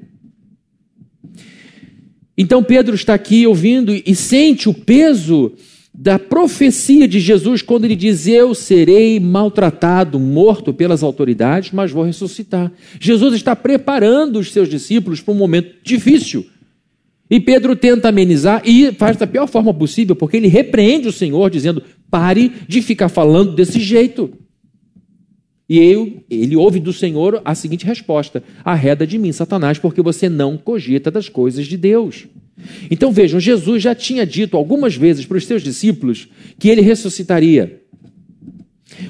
Então 2.37 2.63
Pedro 2.63 2.95
está 2.95 3.13
aqui 3.13 3.45
ouvindo 3.45 3.93
e 3.93 4.15
sente 4.15 4.67
o 4.67 4.73
peso 4.73 5.53
da 5.93 6.17
profecia 6.17 7.07
de 7.07 7.19
Jesus 7.19 7.61
quando 7.61 7.85
ele 7.85 7.95
diz: 7.95 8.25
Eu 8.25 8.55
serei 8.55 9.19
maltratado, 9.19 10.19
morto 10.19 10.73
pelas 10.73 11.03
autoridades, 11.03 11.71
mas 11.71 11.91
vou 11.91 12.03
ressuscitar. 12.03 12.71
Jesus 12.99 13.35
está 13.35 13.55
preparando 13.55 14.39
os 14.39 14.51
seus 14.51 14.69
discípulos 14.69 15.21
para 15.21 15.33
um 15.33 15.37
momento 15.37 15.75
difícil. 15.83 16.45
E 17.31 17.39
Pedro 17.39 17.77
tenta 17.77 18.09
amenizar 18.09 18.61
e 18.65 18.91
faz 18.91 19.15
da 19.15 19.25
pior 19.25 19.47
forma 19.47 19.73
possível, 19.73 20.17
porque 20.17 20.35
ele 20.35 20.49
repreende 20.49 21.07
o 21.07 21.13
Senhor, 21.13 21.49
dizendo: 21.49 21.81
pare 22.09 22.51
de 22.67 22.81
ficar 22.81 23.07
falando 23.07 23.55
desse 23.55 23.79
jeito. 23.79 24.33
E 25.69 25.79
ele, 26.29 26.57
ouve 26.57 26.81
do 26.81 26.91
Senhor 26.91 27.41
a 27.45 27.55
seguinte 27.55 27.85
resposta: 27.85 28.43
arreda 28.65 29.07
de 29.07 29.17
mim, 29.17 29.31
Satanás, 29.31 29.79
porque 29.79 30.01
você 30.01 30.27
não 30.27 30.57
cogita 30.57 31.09
das 31.09 31.29
coisas 31.29 31.65
de 31.65 31.77
Deus. 31.77 32.27
Então 32.91 33.13
vejam, 33.13 33.39
Jesus 33.39 33.81
já 33.81 33.95
tinha 33.95 34.25
dito 34.25 34.57
algumas 34.57 34.97
vezes 34.97 35.25
para 35.25 35.37
os 35.37 35.45
seus 35.45 35.63
discípulos 35.63 36.27
que 36.59 36.67
ele 36.67 36.81
ressuscitaria. 36.81 37.80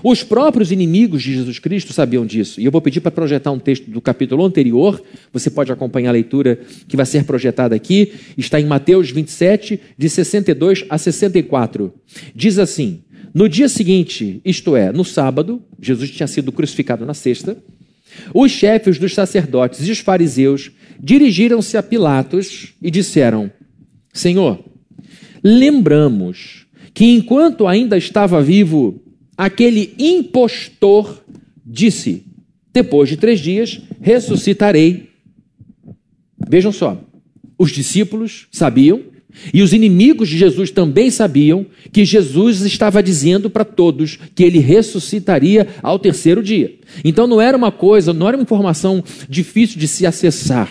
Os 0.03 0.23
próprios 0.23 0.71
inimigos 0.71 1.21
de 1.23 1.33
Jesus 1.33 1.59
Cristo 1.59 1.93
sabiam 1.93 2.25
disso. 2.25 2.59
E 2.59 2.65
eu 2.65 2.71
vou 2.71 2.81
pedir 2.81 3.01
para 3.01 3.11
projetar 3.11 3.51
um 3.51 3.59
texto 3.59 3.89
do 3.89 4.01
capítulo 4.01 4.45
anterior. 4.45 5.01
Você 5.31 5.49
pode 5.49 5.71
acompanhar 5.71 6.09
a 6.09 6.13
leitura 6.13 6.59
que 6.87 6.97
vai 6.97 7.05
ser 7.05 7.23
projetada 7.23 7.75
aqui. 7.75 8.13
Está 8.37 8.59
em 8.59 8.65
Mateus 8.65 9.11
27, 9.11 9.79
de 9.97 10.09
62 10.09 10.85
a 10.89 10.97
64. 10.97 11.93
Diz 12.35 12.57
assim: 12.57 13.01
No 13.33 13.47
dia 13.47 13.69
seguinte, 13.69 14.41
isto 14.43 14.75
é, 14.75 14.91
no 14.91 15.03
sábado, 15.03 15.61
Jesus 15.79 16.11
tinha 16.11 16.27
sido 16.27 16.51
crucificado 16.51 17.05
na 17.05 17.13
sexta. 17.13 17.57
Os 18.33 18.51
chefes 18.51 18.97
dos 18.97 19.13
sacerdotes 19.13 19.87
e 19.87 19.91
os 19.91 19.99
fariseus 19.99 20.71
dirigiram-se 20.99 21.77
a 21.77 21.83
Pilatos 21.83 22.73
e 22.81 22.91
disseram: 22.91 23.51
Senhor, 24.13 24.63
lembramos 25.43 26.65
que 26.93 27.05
enquanto 27.05 27.67
ainda 27.67 27.97
estava 27.97 28.41
vivo, 28.41 29.01
aquele 29.41 29.95
impostor 29.97 31.23
disse: 31.65 32.23
Depois 32.71 33.09
de 33.09 33.17
três 33.17 33.39
dias 33.39 33.81
ressuscitarei. 33.99 35.09
Vejam 36.47 36.71
só, 36.71 37.03
os 37.57 37.71
discípulos 37.71 38.47
sabiam 38.51 39.01
e 39.51 39.63
os 39.63 39.73
inimigos 39.73 40.29
de 40.29 40.37
Jesus 40.37 40.69
também 40.69 41.09
sabiam 41.09 41.65
que 41.91 42.05
Jesus 42.05 42.61
estava 42.61 43.01
dizendo 43.01 43.49
para 43.49 43.65
todos 43.65 44.19
que 44.35 44.43
ele 44.43 44.59
ressuscitaria 44.59 45.67
ao 45.81 45.97
terceiro 45.97 46.43
dia. 46.43 46.75
Então 47.03 47.25
não 47.25 47.41
era 47.41 47.57
uma 47.57 47.71
coisa, 47.71 48.13
não 48.13 48.27
era 48.27 48.37
uma 48.37 48.43
informação 48.43 49.03
difícil 49.27 49.79
de 49.79 49.87
se 49.87 50.05
acessar. 50.05 50.69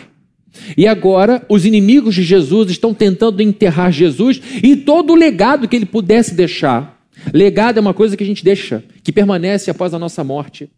E 0.76 0.86
agora 0.86 1.44
os 1.48 1.66
inimigos 1.66 2.14
de 2.14 2.22
Jesus 2.22 2.70
estão 2.70 2.94
tentando 2.94 3.42
enterrar 3.42 3.90
Jesus 3.90 4.40
e 4.62 4.76
todo 4.76 5.12
o 5.12 5.16
legado 5.16 5.66
que 5.66 5.74
ele 5.74 5.86
pudesse 5.86 6.34
deixar. 6.34 6.99
Legado 7.32 7.78
é 7.78 7.80
uma 7.80 7.94
coisa 7.94 8.16
que 8.16 8.24
a 8.24 8.26
gente 8.26 8.44
deixa, 8.44 8.82
que 9.02 9.12
permanece 9.12 9.70
após 9.70 9.94
a 9.94 9.98
nossa 9.98 10.24
morte. 10.24 10.70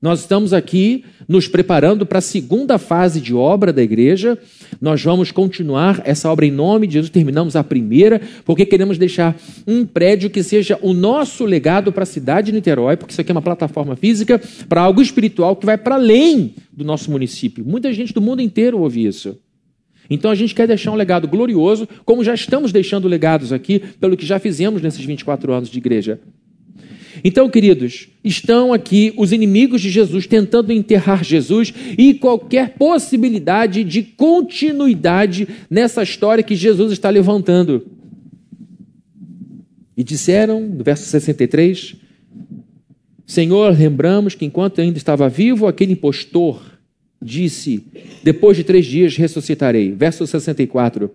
Nós 0.00 0.20
estamos 0.20 0.52
aqui 0.52 1.04
nos 1.26 1.48
preparando 1.48 2.06
para 2.06 2.18
a 2.18 2.22
segunda 2.22 2.78
fase 2.78 3.20
de 3.20 3.34
obra 3.34 3.72
da 3.72 3.82
igreja. 3.82 4.38
Nós 4.80 5.02
vamos 5.02 5.32
continuar 5.32 6.00
essa 6.04 6.30
obra 6.30 6.46
em 6.46 6.52
nome 6.52 6.86
de 6.86 6.94
Jesus. 6.94 7.10
Terminamos 7.10 7.56
a 7.56 7.64
primeira, 7.64 8.20
porque 8.44 8.64
queremos 8.64 8.96
deixar 8.96 9.36
um 9.66 9.84
prédio 9.84 10.30
que 10.30 10.42
seja 10.44 10.78
o 10.82 10.94
nosso 10.94 11.44
legado 11.44 11.90
para 11.90 12.04
a 12.04 12.06
cidade 12.06 12.46
de 12.46 12.52
Niterói, 12.52 12.96
porque 12.96 13.10
isso 13.10 13.20
aqui 13.20 13.32
é 13.32 13.34
uma 13.34 13.42
plataforma 13.42 13.96
física 13.96 14.40
para 14.68 14.82
algo 14.82 15.02
espiritual 15.02 15.56
que 15.56 15.66
vai 15.66 15.76
para 15.76 15.96
além 15.96 16.54
do 16.72 16.84
nosso 16.84 17.10
município. 17.10 17.64
Muita 17.64 17.92
gente 17.92 18.14
do 18.14 18.20
mundo 18.20 18.40
inteiro 18.40 18.78
ouve 18.78 19.04
isso. 19.04 19.36
Então 20.10 20.30
a 20.30 20.34
gente 20.34 20.54
quer 20.54 20.66
deixar 20.66 20.90
um 20.90 20.94
legado 20.94 21.28
glorioso, 21.28 21.88
como 22.04 22.24
já 22.24 22.34
estamos 22.34 22.72
deixando 22.72 23.06
legados 23.08 23.52
aqui, 23.52 23.80
pelo 24.00 24.16
que 24.16 24.24
já 24.24 24.38
fizemos 24.38 24.80
nesses 24.80 25.04
24 25.04 25.52
anos 25.52 25.68
de 25.68 25.78
igreja. 25.78 26.20
Então, 27.24 27.48
queridos, 27.48 28.08
estão 28.22 28.72
aqui 28.72 29.12
os 29.16 29.32
inimigos 29.32 29.80
de 29.80 29.90
Jesus 29.90 30.26
tentando 30.26 30.72
enterrar 30.72 31.24
Jesus 31.24 31.72
e 31.96 32.14
qualquer 32.14 32.74
possibilidade 32.74 33.82
de 33.82 34.02
continuidade 34.02 35.48
nessa 35.68 36.02
história 36.02 36.44
que 36.44 36.54
Jesus 36.54 36.92
está 36.92 37.10
levantando. 37.10 37.86
E 39.96 40.04
disseram, 40.04 40.60
no 40.60 40.84
verso 40.84 41.04
63, 41.06 41.96
Senhor, 43.26 43.76
lembramos 43.76 44.34
que 44.34 44.44
enquanto 44.44 44.80
ainda 44.80 44.96
estava 44.96 45.28
vivo, 45.28 45.66
aquele 45.66 45.92
impostor 45.92 46.62
disse: 47.20 47.84
Depois 48.22 48.56
de 48.56 48.64
três 48.64 48.86
dias 48.86 49.16
ressuscitarei. 49.16 49.92
Verso 49.92 50.26
64. 50.26 51.10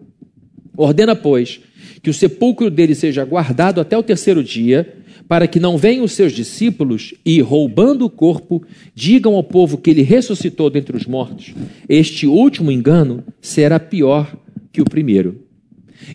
Ordena, 0.76 1.16
pois, 1.16 1.62
que 2.02 2.10
o 2.10 2.14
sepulcro 2.14 2.70
dele 2.70 2.96
seja 2.96 3.24
guardado 3.24 3.80
até 3.80 3.98
o 3.98 4.04
terceiro 4.04 4.44
dia 4.44 4.98
para 5.28 5.48
que 5.48 5.60
não 5.60 5.78
venham 5.78 6.04
os 6.04 6.12
seus 6.12 6.34
discípulos 6.34 7.14
e, 7.26 7.40
roubando 7.42 8.06
o 8.06 8.10
corpo, 8.10 8.64
digam 8.94 9.36
ao 9.36 9.44
povo 9.44 9.78
que 9.78 9.90
ele 9.90 10.02
ressuscitou 10.02 10.70
dentre 10.70 10.96
os 10.96 11.06
mortos. 11.06 11.54
Este 11.88 12.28
último 12.28 12.72
engano 12.72 13.24
será 13.42 13.80
pior 13.80 14.36
que 14.72 14.82
o 14.82 14.86
primeiro. 14.86 15.42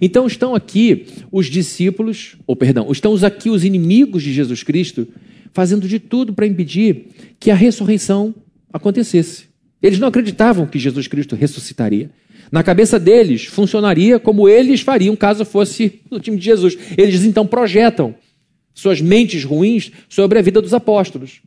Então 0.00 0.26
estão 0.26 0.54
aqui 0.54 1.07
os 1.33 1.47
discípulos, 1.47 2.37
ou 2.47 2.54
perdão, 2.54 2.92
estão 2.92 3.14
aqui 3.25 3.49
os 3.49 3.64
inimigos 3.64 4.23
de 4.23 4.33
Jesus 4.33 4.62
Cristo, 4.62 5.09
fazendo 5.52 5.88
de 5.88 5.99
tudo 5.99 6.35
para 6.35 6.47
impedir 6.47 7.07
que 7.40 7.50
a 7.50 7.54
ressurreição 7.54 8.35
acontecesse. 8.73 9.48
Eles 9.82 9.99
não 9.99 10.08
acreditavam 10.08 10.66
que 10.66 10.78
Jesus 10.78 11.06
Cristo 11.06 11.37
ressuscitaria. 11.37 12.11
Na 12.50 12.62
cabeça 12.62 12.99
deles, 12.99 13.44
funcionaria 13.44 14.18
como 14.18 14.49
eles 14.49 14.80
fariam 14.80 15.14
caso 15.14 15.44
fosse 15.44 16.00
no 16.11 16.18
time 16.18 16.37
de 16.37 16.44
Jesus. 16.44 16.76
Eles 16.97 17.25
então 17.25 17.47
projetam 17.47 18.14
suas 18.75 19.00
mentes 19.00 19.44
ruins 19.44 19.90
sobre 20.08 20.38
a 20.38 20.42
vida 20.42 20.61
dos 20.62 20.73
apóstolos. 20.73 21.40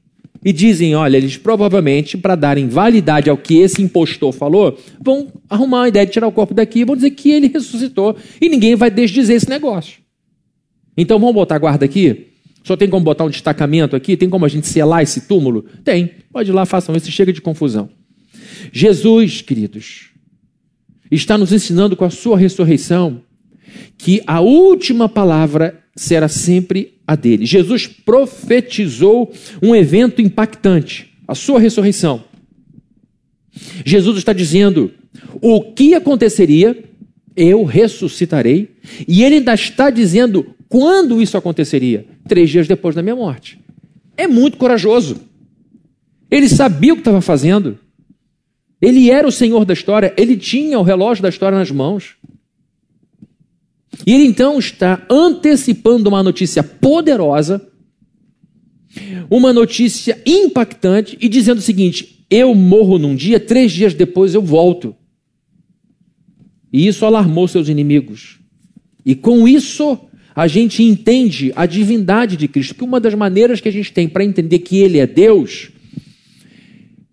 E 0.44 0.52
dizem: 0.52 0.96
olha, 0.96 1.18
eles 1.18 1.38
provavelmente, 1.38 2.18
para 2.18 2.36
darem 2.36 2.68
validade 2.68 3.30
ao 3.30 3.38
que 3.38 3.60
esse 3.60 3.82
impostor 3.82 4.32
falou, 4.32 4.78
vão 5.00 5.32
arrumar 5.50 5.84
a 5.84 5.88
ideia 5.88 6.06
de 6.06 6.12
tirar 6.12 6.28
o 6.28 6.32
corpo 6.32 6.54
daqui 6.54 6.80
e 6.80 6.86
vão 6.86 6.96
dizer 6.96 7.12
que 7.12 7.32
ele 7.32 7.48
ressuscitou 7.48 8.16
e 8.40 8.50
ninguém 8.50 8.76
vai 8.76 8.90
desdizer 8.90 9.36
esse 9.36 9.50
negócio. 9.50 10.00
Então 10.98 11.20
vamos 11.20 11.36
botar 11.36 11.56
a 11.56 11.60
guarda 11.60 11.86
aqui? 11.86 12.28
Só 12.64 12.76
tem 12.76 12.90
como 12.90 13.04
botar 13.04 13.24
um 13.24 13.30
destacamento 13.30 13.96
aqui? 13.96 14.16
Tem 14.16 14.30
como 14.30 14.46
a 14.46 14.50
gente 14.50 14.68
selar 14.68 15.02
esse 15.02 15.22
túmulo? 15.22 15.66
Tem. 15.84 16.12
Pode 16.32 16.50
ir 16.50 16.54
lá, 16.54 16.66
façam 16.66 16.96
isso, 16.96 17.12
chega 17.12 17.34
de 17.34 17.42
confusão. 17.42 17.90
Jesus, 18.72 19.42
queridos, 19.42 20.10
está 21.12 21.38
nos 21.38 21.52
ensinando 21.52 21.96
com 21.96 22.06
a 22.06 22.10
sua 22.10 22.38
ressurreição 22.38 23.22
que 23.98 24.22
a 24.26 24.40
última 24.42 25.08
palavra 25.08 25.84
será 25.96 26.28
sempre 26.28 27.00
a 27.06 27.16
dele. 27.16 27.46
Jesus 27.46 27.88
profetizou 27.88 29.32
um 29.62 29.76
evento 29.76 30.22
impactante, 30.22 31.14
a 31.28 31.36
sua 31.36 31.60
ressurreição. 31.60 32.24
Jesus 33.86 34.18
está 34.18 34.34
dizendo: 34.34 34.92
o 35.42 35.62
que 35.74 35.94
aconteceria? 35.94 36.84
Eu 37.36 37.64
ressuscitarei. 37.64 38.76
E 39.08 39.24
ele 39.24 39.36
ainda 39.36 39.54
está 39.54 39.90
dizendo 39.90 40.54
quando 40.68 41.22
isso 41.22 41.38
aconteceria? 41.38 42.06
Três 42.28 42.50
dias 42.50 42.68
depois 42.68 42.96
da 42.96 43.02
minha 43.02 43.16
morte. 43.16 43.60
É 44.18 44.28
muito 44.28 44.58
corajoso. 44.58 45.18
Ele 46.30 46.48
sabia 46.48 46.94
o 46.94 46.96
que 46.96 47.02
estava 47.02 47.22
fazendo. 47.22 47.78
Ele 48.82 49.12
era 49.12 49.28
o 49.28 49.32
senhor 49.32 49.64
da 49.64 49.74
história. 49.74 50.14
Ele 50.18 50.36
tinha 50.36 50.80
o 50.80 50.84
relógio 50.84 51.22
da 51.22 51.30
história 51.30 51.58
nas 51.58 51.70
mãos. 51.70 52.16
E 54.06 54.14
ele 54.14 54.26
então 54.26 54.58
está 54.58 55.06
antecipando 55.10 56.10
uma 56.10 56.24
notícia 56.24 56.64
poderosa, 56.64 57.70
uma 59.30 59.54
notícia 59.54 60.20
impactante, 60.26 61.18
e 61.22 61.30
dizendo 61.30 61.60
o 61.60 61.62
seguinte: 61.62 62.26
eu 62.30 62.56
morro 62.56 62.98
num 62.98 63.16
dia, 63.16 63.40
três 63.40 63.72
dias 63.72 63.94
depois 63.94 64.34
eu 64.34 64.42
volto. 64.42 64.96
E 66.74 66.88
isso 66.88 67.06
alarmou 67.06 67.48
seus 67.48 67.68
inimigos. 67.68 68.40
E 69.06 69.14
com 69.14 69.48
isso, 69.48 70.00
a 70.34 70.48
gente 70.48 70.82
entende 70.82 71.52
a 71.56 71.66
divindade 71.66 72.38
de 72.38 72.48
Cristo, 72.48 72.74
que 72.74 72.84
uma 72.84 73.00
das 73.00 73.14
maneiras 73.14 73.60
que 73.60 73.68
a 73.68 73.72
gente 73.72 73.92
tem 73.92 74.08
para 74.08 74.24
entender 74.24 74.60
que 74.60 74.78
Ele 74.78 74.98
é 74.98 75.06
Deus 75.06 75.72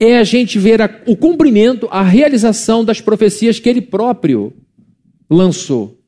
é 0.00 0.18
a 0.18 0.24
gente 0.24 0.58
ver 0.58 0.80
a, 0.80 0.90
o 1.06 1.16
cumprimento, 1.16 1.88
a 1.90 2.02
realização 2.02 2.84
das 2.84 3.00
profecias 3.00 3.58
que 3.58 3.68
Ele 3.68 3.80
próprio 3.80 4.52
lançou 5.28 5.98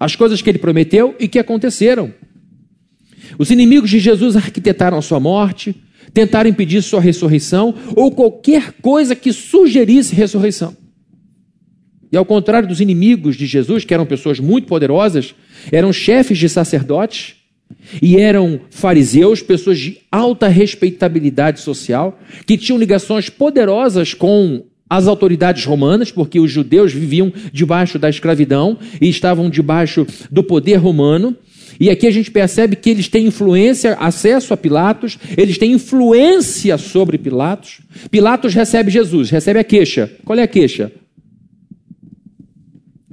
as 0.00 0.16
coisas 0.16 0.40
que 0.40 0.48
ele 0.48 0.58
prometeu 0.58 1.14
e 1.20 1.28
que 1.28 1.38
aconteceram. 1.38 2.12
Os 3.38 3.50
inimigos 3.50 3.90
de 3.90 3.98
Jesus 3.98 4.34
arquitetaram 4.34 4.96
a 4.96 5.02
sua 5.02 5.20
morte, 5.20 5.76
tentaram 6.14 6.48
impedir 6.48 6.80
sua 6.80 7.02
ressurreição 7.02 7.74
ou 7.94 8.10
qualquer 8.10 8.72
coisa 8.80 9.14
que 9.14 9.30
sugerisse 9.30 10.14
ressurreição. 10.14 10.74
E 12.10 12.16
ao 12.16 12.24
contrário 12.24 12.66
dos 12.66 12.80
inimigos 12.80 13.36
de 13.36 13.46
Jesus, 13.46 13.84
que 13.84 13.92
eram 13.92 14.06
pessoas 14.06 14.40
muito 14.40 14.66
poderosas, 14.66 15.34
eram 15.70 15.92
chefes 15.92 16.38
de 16.38 16.48
sacerdotes 16.48 17.36
e 18.00 18.16
eram 18.16 18.60
fariseus, 18.70 19.42
pessoas 19.42 19.78
de 19.78 19.98
alta 20.10 20.48
respeitabilidade 20.48 21.60
social, 21.60 22.18
que 22.46 22.56
tinham 22.56 22.78
ligações 22.78 23.28
poderosas 23.28 24.14
com 24.14 24.64
as 24.88 25.06
autoridades 25.06 25.64
romanas, 25.64 26.10
porque 26.10 26.40
os 26.40 26.50
judeus 26.50 26.92
viviam 26.92 27.32
debaixo 27.52 27.98
da 27.98 28.10
escravidão 28.10 28.76
e 29.00 29.08
estavam 29.08 29.48
debaixo 29.48 30.04
do 30.30 30.42
poder 30.42 30.76
romano. 30.76 31.36
E 31.78 31.88
aqui 31.88 32.06
a 32.06 32.10
gente 32.10 32.30
percebe 32.30 32.76
que 32.76 32.90
eles 32.90 33.08
têm 33.08 33.26
influência, 33.26 33.94
acesso 33.94 34.52
a 34.52 34.56
Pilatos, 34.56 35.16
eles 35.36 35.56
têm 35.56 35.72
influência 35.72 36.76
sobre 36.76 37.16
Pilatos. 37.16 37.80
Pilatos 38.10 38.52
recebe 38.52 38.90
Jesus, 38.90 39.30
recebe 39.30 39.60
a 39.60 39.64
queixa. 39.64 40.10
Qual 40.24 40.38
é 40.38 40.42
a 40.42 40.48
queixa? 40.48 40.92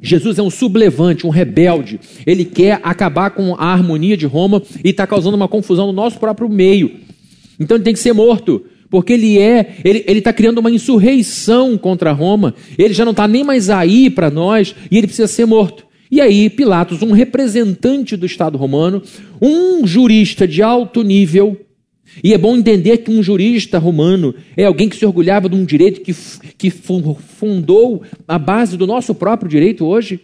Jesus 0.01 0.37
é 0.37 0.43
um 0.43 0.49
sublevante, 0.49 1.25
um 1.25 1.29
rebelde. 1.29 1.99
Ele 2.25 2.45
quer 2.45 2.79
acabar 2.83 3.31
com 3.31 3.55
a 3.55 3.65
harmonia 3.65 4.15
de 4.15 4.25
Roma 4.25 4.61
e 4.83 4.89
está 4.89 5.07
causando 5.07 5.35
uma 5.35 5.47
confusão 5.47 5.87
no 5.87 5.93
nosso 5.93 6.19
próprio 6.19 6.47
meio. 6.47 6.91
Então 7.59 7.77
ele 7.77 7.83
tem 7.83 7.93
que 7.93 7.99
ser 7.99 8.13
morto 8.13 8.63
porque 8.89 9.13
ele 9.13 9.37
é, 9.37 9.75
ele 9.83 10.19
está 10.19 10.31
criando 10.31 10.59
uma 10.59 10.71
insurreição 10.71 11.77
contra 11.77 12.13
Roma, 12.13 12.55
ele 12.77 12.93
já 12.93 13.03
não 13.03 13.11
está 13.11 13.27
nem 13.27 13.43
mais 13.43 13.69
aí 13.69 14.09
para 14.09 14.31
nós 14.31 14.73
e 14.89 14.97
ele 14.97 15.07
precisa 15.07 15.27
ser 15.27 15.45
morto. 15.45 15.85
E 16.09 16.21
aí, 16.21 16.49
Pilatos, 16.49 17.01
um 17.01 17.11
representante 17.11 18.15
do 18.15 18.25
Estado 18.25 18.57
romano, 18.57 19.03
um 19.41 19.85
jurista 19.85 20.47
de 20.47 20.61
alto 20.63 21.03
nível, 21.03 21.66
e 22.23 22.33
é 22.33 22.37
bom 22.37 22.57
entender 22.57 22.97
que 22.97 23.11
um 23.11 23.21
jurista 23.21 23.77
romano 23.77 24.33
é 24.55 24.65
alguém 24.65 24.89
que 24.89 24.95
se 24.95 25.05
orgulhava 25.05 25.47
de 25.47 25.55
um 25.55 25.65
direito 25.65 26.01
que, 26.01 26.15
que 26.57 26.69
fundou 26.69 28.01
a 28.27 28.39
base 28.39 28.75
do 28.77 28.87
nosso 28.87 29.13
próprio 29.13 29.49
direito 29.49 29.85
hoje. 29.85 30.21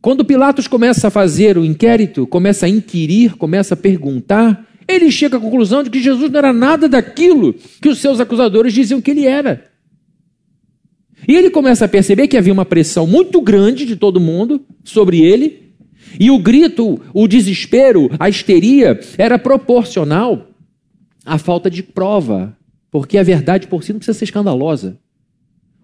Quando 0.00 0.24
Pilatos 0.24 0.68
começa 0.68 1.08
a 1.08 1.10
fazer 1.10 1.58
o 1.58 1.64
inquérito, 1.64 2.26
começa 2.26 2.66
a 2.66 2.68
inquirir, 2.68 3.36
começa 3.36 3.74
a 3.74 3.76
perguntar, 3.76 4.66
ele 4.88 5.10
chega 5.10 5.36
à 5.36 5.40
conclusão 5.40 5.82
de 5.82 5.90
que 5.90 6.00
Jesus 6.00 6.30
não 6.30 6.38
era 6.38 6.52
nada 6.52 6.88
daquilo 6.88 7.54
que 7.80 7.88
os 7.88 7.98
seus 7.98 8.20
acusadores 8.20 8.72
diziam 8.72 9.00
que 9.00 9.10
ele 9.10 9.26
era. 9.26 9.64
E 11.26 11.34
ele 11.34 11.50
começa 11.50 11.84
a 11.84 11.88
perceber 11.88 12.28
que 12.28 12.36
havia 12.36 12.52
uma 12.52 12.64
pressão 12.64 13.06
muito 13.06 13.40
grande 13.40 13.84
de 13.84 13.96
todo 13.96 14.20
mundo 14.20 14.64
sobre 14.84 15.20
ele, 15.20 15.65
e 16.18 16.30
o 16.30 16.38
grito, 16.38 17.00
o 17.12 17.26
desespero, 17.28 18.10
a 18.18 18.28
histeria 18.28 18.98
era 19.18 19.38
proporcional 19.38 20.48
à 21.24 21.38
falta 21.38 21.70
de 21.70 21.82
prova, 21.82 22.56
porque 22.90 23.18
a 23.18 23.22
verdade 23.22 23.66
por 23.66 23.82
si 23.82 23.92
não 23.92 23.98
precisa 23.98 24.18
ser 24.18 24.24
escandalosa. 24.24 24.98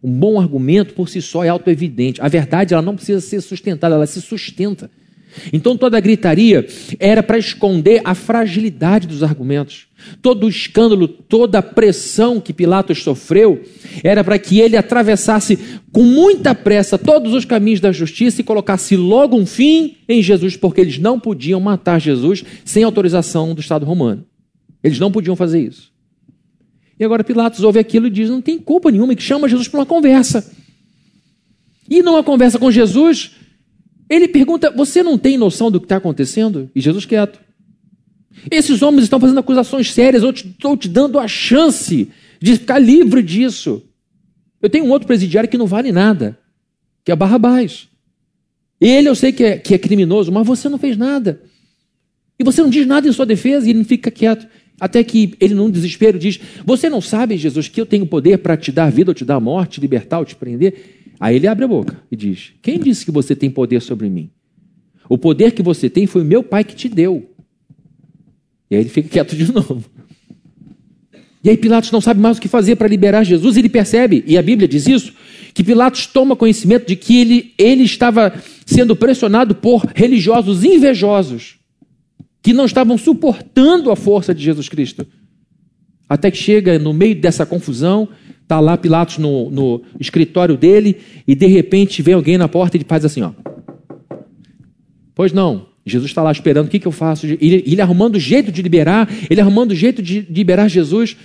Um 0.03 0.13
bom 0.13 0.41
argumento 0.41 0.95
por 0.95 1.09
si 1.09 1.23
só 1.23 1.45
é 1.45 1.49
autoevidente. 1.49 2.21
A 2.21 2.29
verdade 2.29 2.75
ela 2.75 2.83
não 2.83 2.97
precisa 2.97 3.21
ser 3.21 3.41
sustentada, 3.41 3.95
ela 3.95 4.07
se 4.07 4.21
sustenta. 4.21 4.91
Então 5.53 5.77
toda 5.77 5.97
a 5.97 6.01
gritaria 6.01 6.67
era 6.99 7.23
para 7.23 7.39
esconder 7.39 8.01
a 8.05 8.15
fragilidade 8.15 9.07
dos 9.07 9.23
argumentos. 9.23 9.87
Todo 10.21 10.45
o 10.45 10.49
escândalo, 10.49 11.07
toda 11.07 11.59
a 11.59 11.63
pressão 11.63 12.41
que 12.41 12.53
Pilatos 12.53 13.03
sofreu 13.03 13.63
era 14.03 14.23
para 14.23 14.39
que 14.39 14.61
ele 14.61 14.77
atravessasse 14.77 15.59
com 15.93 16.03
muita 16.03 16.55
pressa 16.55 16.97
todos 16.99 17.35
os 17.35 17.45
caminhos 17.45 17.81
da 17.81 17.93
justiça 17.93 18.41
e 18.41 18.45
colocasse 18.45 18.97
logo 18.97 19.37
um 19.37 19.47
fim 19.47 19.97
em 20.09 20.23
Jesus, 20.23 20.57
porque 20.57 20.81
eles 20.81 20.99
não 20.99 21.19
podiam 21.19 21.61
matar 21.61 22.01
Jesus 22.01 22.45
sem 22.65 22.83
autorização 22.83 23.55
do 23.55 23.61
Estado 23.61 23.85
romano. 23.85 24.25
Eles 24.83 24.99
não 24.99 25.13
podiam 25.13 25.37
fazer 25.37 25.61
isso. 25.61 25.93
E 26.99 27.05
agora 27.05 27.25
Pilatos 27.25 27.65
ouve 27.65 27.79
aquilo 27.79 28.07
e 28.07 28.11
diz: 28.11 28.31
não 28.31 28.41
tem 28.41 28.59
culpa 28.59 28.91
nenhuma, 28.91 29.13
e 29.13 29.17
que 29.17 29.23
chama 29.23 29.49
Jesus 29.49 29.69
para 29.69 29.81
uma 29.81 29.87
conversa. 29.87 30.53
E 31.89 32.03
numa 32.03 32.23
conversa 32.23 32.59
com 32.59 32.71
Jesus, 32.71 33.33
ele 34.09 34.29
pergunta: 34.29 34.71
Você 34.71 35.03
não 35.03 35.19
tem 35.19 35.37
noção 35.37 35.71
do 35.71 35.81
que 35.81 35.87
está 35.87 35.97
acontecendo? 35.97 36.71
E 36.75 36.81
Jesus 36.81 37.05
quieto. 37.05 37.41
Esses 38.51 38.83
homens 38.83 39.05
estão 39.05 39.21
fazendo 39.21 39.41
acusações 39.41 39.93
sérias, 39.93 40.23
eu 40.23 40.31
estou 40.31 40.77
te 40.77 40.89
dando 40.89 41.19
a 41.19 41.29
chance 41.29 42.09
de 42.41 42.57
ficar 42.57 42.79
livre 42.79 43.23
disso. 43.23 43.83
Eu 44.61 44.71
tenho 44.71 44.85
um 44.85 44.91
outro 44.91 45.07
presidiário 45.07 45.49
que 45.49 45.59
não 45.59 45.67
vale 45.67 45.93
nada. 45.93 46.39
que 47.05 47.11
é 47.11 47.17
Barrabás. 47.17 47.89
Ele 48.81 49.09
eu 49.09 49.15
sei 49.15 49.33
que 49.33 49.45
é, 49.45 49.59
que 49.59 49.75
é 49.75 49.79
criminoso, 49.79 50.33
mas 50.33 50.47
você 50.47 50.69
não 50.69 50.79
fez 50.79 50.97
nada. 50.97 51.43
E 52.39 52.45
você 52.45 52.63
não 52.63 52.71
diz 52.71 52.87
nada 52.87 53.09
em 53.09 53.13
sua 53.13 53.27
defesa 53.27 53.67
e 53.67 53.71
ele 53.71 53.81
não 53.81 53.85
fica 53.85 54.11
quieto. 54.11 54.47
Até 54.81 55.05
que 55.05 55.35
ele, 55.41 55.55
num 55.55 55.71
desespero, 55.71 56.19
diz: 56.19 56.41
Você 56.65 56.91
não 56.91 57.01
sabe, 57.01 57.37
Jesus, 57.37 57.69
que 57.69 57.81
eu 57.81 57.87
tenho 57.87 58.05
poder 58.07 58.39
para 58.39 58.57
te 58.57 58.73
dar 58.73 58.91
vida 58.91 59.11
ou 59.11 59.15
te 59.15 59.25
dar 59.25 59.39
morte, 59.39 59.75
te 59.75 59.81
libertar 59.81 60.19
ou 60.19 60.25
te 60.25 60.35
prender? 60.35 61.03
Aí 61.21 61.37
ele 61.37 61.47
abre 61.47 61.65
a 61.65 61.69
boca 61.69 62.03
e 62.11 62.17
diz: 62.17 62.53
Quem 62.61 62.81
disse 62.81 63.05
que 63.05 63.13
você 63.13 63.37
tem 63.37 63.49
poder 63.49 63.81
sobre 63.81 64.09
mim? 64.09 64.31
O 65.09 65.17
poder 65.17 65.53
que 65.53 65.63
você 65.63 65.89
tem 65.89 66.07
foi 66.07 66.23
o 66.23 66.25
meu 66.25 66.43
pai 66.43 66.65
que 66.65 66.75
te 66.75 66.89
deu. 66.89 67.31
E 68.73 68.75
aí 68.75 68.81
ele 68.81 68.89
fica 68.89 69.07
quieto 69.07 69.37
de 69.37 69.45
novo. 69.53 69.85
E 71.45 71.51
aí 71.51 71.59
Pilatos 71.59 71.91
não 71.91 72.01
sabe 72.01 72.21
mais 72.21 72.39
o 72.39 72.41
que 72.41 72.49
fazer 72.49 72.77
para 72.77 72.89
liberar 72.89 73.23
Jesus, 73.23 73.59
ele 73.59 73.69
percebe, 73.69 74.25
e 74.27 74.39
a 74.39 74.43
Bíblia 74.43 74.67
diz 74.67 74.87
isso, 74.87 75.13
que 75.53 75.63
Pilatos 75.63 76.07
toma 76.07 76.35
conhecimento 76.35 76.87
de 76.87 76.97
que 76.97 77.21
ele, 77.21 77.53
ele 77.59 77.83
estava 77.83 78.33
sendo 78.65 78.97
pressionado 78.97 79.55
por 79.55 79.85
religiosos 79.95 80.65
invejosos, 80.65 81.59
que 82.41 82.55
não 82.55 82.65
estavam 82.65 82.97
suportando 82.97 83.91
a 83.91 83.97
força 83.97 84.35
de 84.35 84.43
Jesus 84.43 84.71
Cristo. 84.71 85.07
Até 86.09 86.31
que 86.31 86.39
chega 86.39 86.79
no 86.79 86.95
meio 86.95 87.15
dessa 87.15 87.45
confusão, 87.45 88.09
está 88.41 88.59
lá 88.59 88.79
Pilatos 88.79 89.19
no, 89.19 89.51
no 89.51 89.83
escritório 90.01 90.57
dele, 90.57 90.97
e 91.29 91.35
de 91.35 91.47
repente 91.47 92.01
vem 92.01 92.15
alguém 92.15 92.39
na 92.39 92.49
porta 92.49 92.77
e 92.77 92.79
ele 92.79 92.87
faz 92.89 93.05
assim: 93.05 93.21
ó. 93.21 93.33
Pois 95.15 95.31
não, 95.31 95.67
Jesus 95.85 96.11
está 96.11 96.23
lá 96.23 96.31
esperando, 96.31 96.67
o 96.67 96.71
que, 96.71 96.79
que 96.79 96.87
eu 96.87 96.93
faço? 96.93 97.27
Ele, 97.27 97.63
ele 97.67 97.81
arrumando 97.81 98.19
jeito 98.19 98.53
de 98.53 98.63
liberar, 98.63 99.09
ele 99.29 99.41
arrumando 99.41 99.75
jeito 99.75 100.01
de 100.01 100.21
liberar 100.31 100.69
Jesus. 100.69 101.17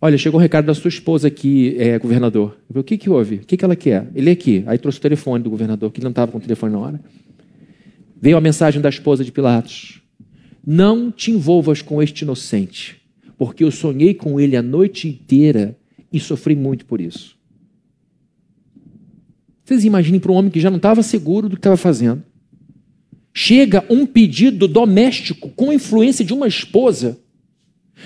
Olha, 0.00 0.18
chegou 0.18 0.38
um 0.38 0.42
recado 0.42 0.66
da 0.66 0.74
sua 0.74 0.90
esposa 0.90 1.28
aqui, 1.28 1.74
é, 1.78 1.98
governador. 1.98 2.58
Falei, 2.68 2.82
o 2.82 2.84
que, 2.84 2.98
que 2.98 3.08
houve? 3.08 3.36
O 3.36 3.40
que, 3.40 3.56
que 3.56 3.64
ela 3.64 3.74
quer? 3.74 4.10
Ele 4.14 4.28
é 4.28 4.32
aqui. 4.34 4.62
Aí 4.66 4.76
trouxe 4.76 4.98
o 4.98 5.00
telefone 5.00 5.42
do 5.42 5.48
governador, 5.48 5.90
que 5.90 5.98
ele 5.98 6.04
não 6.04 6.10
estava 6.10 6.30
com 6.30 6.36
o 6.36 6.40
telefone 6.40 6.72
na 6.74 6.78
hora. 6.78 7.00
Veio 8.20 8.36
a 8.36 8.40
mensagem 8.40 8.82
da 8.82 8.88
esposa 8.90 9.24
de 9.24 9.32
Pilatos. 9.32 10.02
Não 10.66 11.10
te 11.10 11.30
envolvas 11.30 11.80
com 11.80 12.02
este 12.02 12.22
inocente, 12.22 13.00
porque 13.38 13.64
eu 13.64 13.70
sonhei 13.70 14.12
com 14.12 14.38
ele 14.38 14.56
a 14.56 14.62
noite 14.62 15.08
inteira 15.08 15.76
e 16.12 16.20
sofri 16.20 16.54
muito 16.54 16.84
por 16.84 17.00
isso. 17.00 17.34
Vocês 19.64 19.84
imaginem 19.84 20.20
para 20.20 20.32
um 20.32 20.34
homem 20.34 20.50
que 20.50 20.60
já 20.60 20.68
não 20.68 20.76
estava 20.76 21.02
seguro 21.02 21.48
do 21.48 21.56
que 21.56 21.60
estava 21.60 21.78
fazendo 21.78 22.22
chega 23.34 23.84
um 23.90 24.06
pedido 24.06 24.68
doméstico 24.68 25.50
com 25.50 25.72
influência 25.72 26.24
de 26.24 26.32
uma 26.32 26.46
esposa, 26.46 27.18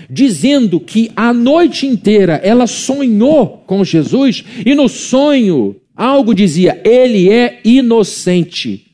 dizendo 0.09 0.81
que 0.81 1.13
a 1.15 1.35
noite 1.35 1.87
inteira 1.87 2.41
ela 2.43 2.67
sonhou 2.67 3.63
com 3.67 3.85
Jesus 3.85 4.43
e 4.65 4.75
no 4.75 4.89
sonho 4.89 5.77
algo 5.95 6.35
dizia: 6.35 6.81
ele 6.85 7.31
é 7.31 7.61
inocente. 7.63 8.87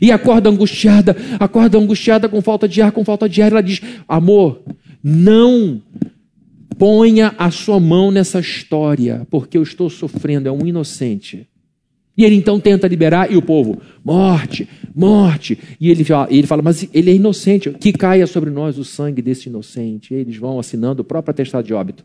E 0.00 0.12
acorda 0.12 0.48
angustiada, 0.48 1.16
acorda 1.40 1.76
angustiada 1.76 2.28
com 2.28 2.40
falta 2.40 2.68
de 2.68 2.80
ar, 2.80 2.92
com 2.92 3.04
falta 3.04 3.28
de 3.28 3.42
ar. 3.42 3.50
Ela 3.50 3.62
diz: 3.62 3.80
Amor, 4.06 4.62
não 5.02 5.82
ponha 6.78 7.34
a 7.36 7.50
sua 7.50 7.80
mão 7.80 8.10
nessa 8.10 8.38
história, 8.38 9.26
porque 9.30 9.58
eu 9.58 9.62
estou 9.62 9.90
sofrendo, 9.90 10.48
é 10.48 10.52
um 10.52 10.64
inocente. 10.64 11.49
E 12.16 12.24
ele 12.24 12.34
então 12.34 12.60
tenta 12.60 12.86
liberar, 12.86 13.30
e 13.32 13.36
o 13.36 13.42
povo, 13.42 13.80
morte, 14.04 14.68
morte. 14.94 15.58
E 15.80 15.90
ele 15.90 16.04
fala, 16.04 16.28
ele 16.30 16.46
fala 16.46 16.60
mas 16.60 16.86
ele 16.92 17.10
é 17.10 17.14
inocente, 17.14 17.70
que 17.70 17.92
caia 17.92 18.26
sobre 18.26 18.50
nós 18.50 18.78
o 18.78 18.84
sangue 18.84 19.22
desse 19.22 19.48
inocente. 19.48 20.12
E 20.12 20.16
eles 20.16 20.36
vão 20.36 20.58
assinando 20.58 21.02
o 21.02 21.04
próprio 21.04 21.30
atestado 21.30 21.66
de 21.66 21.72
óbito. 21.72 22.04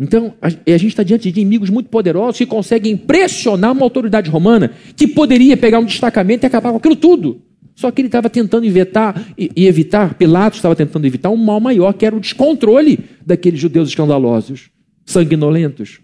Então, 0.00 0.34
a, 0.42 0.48
a 0.48 0.76
gente 0.76 0.88
está 0.88 1.04
diante 1.04 1.30
de 1.30 1.40
inimigos 1.40 1.70
muito 1.70 1.88
poderosos 1.88 2.38
que 2.38 2.46
conseguem 2.46 2.96
pressionar 2.96 3.70
uma 3.70 3.84
autoridade 3.84 4.28
romana 4.28 4.72
que 4.96 5.06
poderia 5.06 5.56
pegar 5.56 5.78
um 5.78 5.84
destacamento 5.84 6.44
e 6.44 6.48
acabar 6.48 6.72
com 6.72 6.78
aquilo 6.78 6.96
tudo. 6.96 7.40
Só 7.76 7.90
que 7.92 8.00
ele 8.00 8.08
estava 8.08 8.28
tentando 8.28 8.66
evitar, 8.66 9.32
e, 9.38 9.52
e 9.54 9.66
evitar, 9.66 10.14
Pilatos 10.14 10.58
estava 10.58 10.74
tentando 10.74 11.06
evitar 11.06 11.30
um 11.30 11.36
mal 11.36 11.60
maior, 11.60 11.92
que 11.92 12.04
era 12.04 12.16
o 12.16 12.20
descontrole 12.20 12.98
daqueles 13.24 13.60
judeus 13.60 13.90
escandalosos 13.90 14.71
sanguinolentos. 15.04 16.00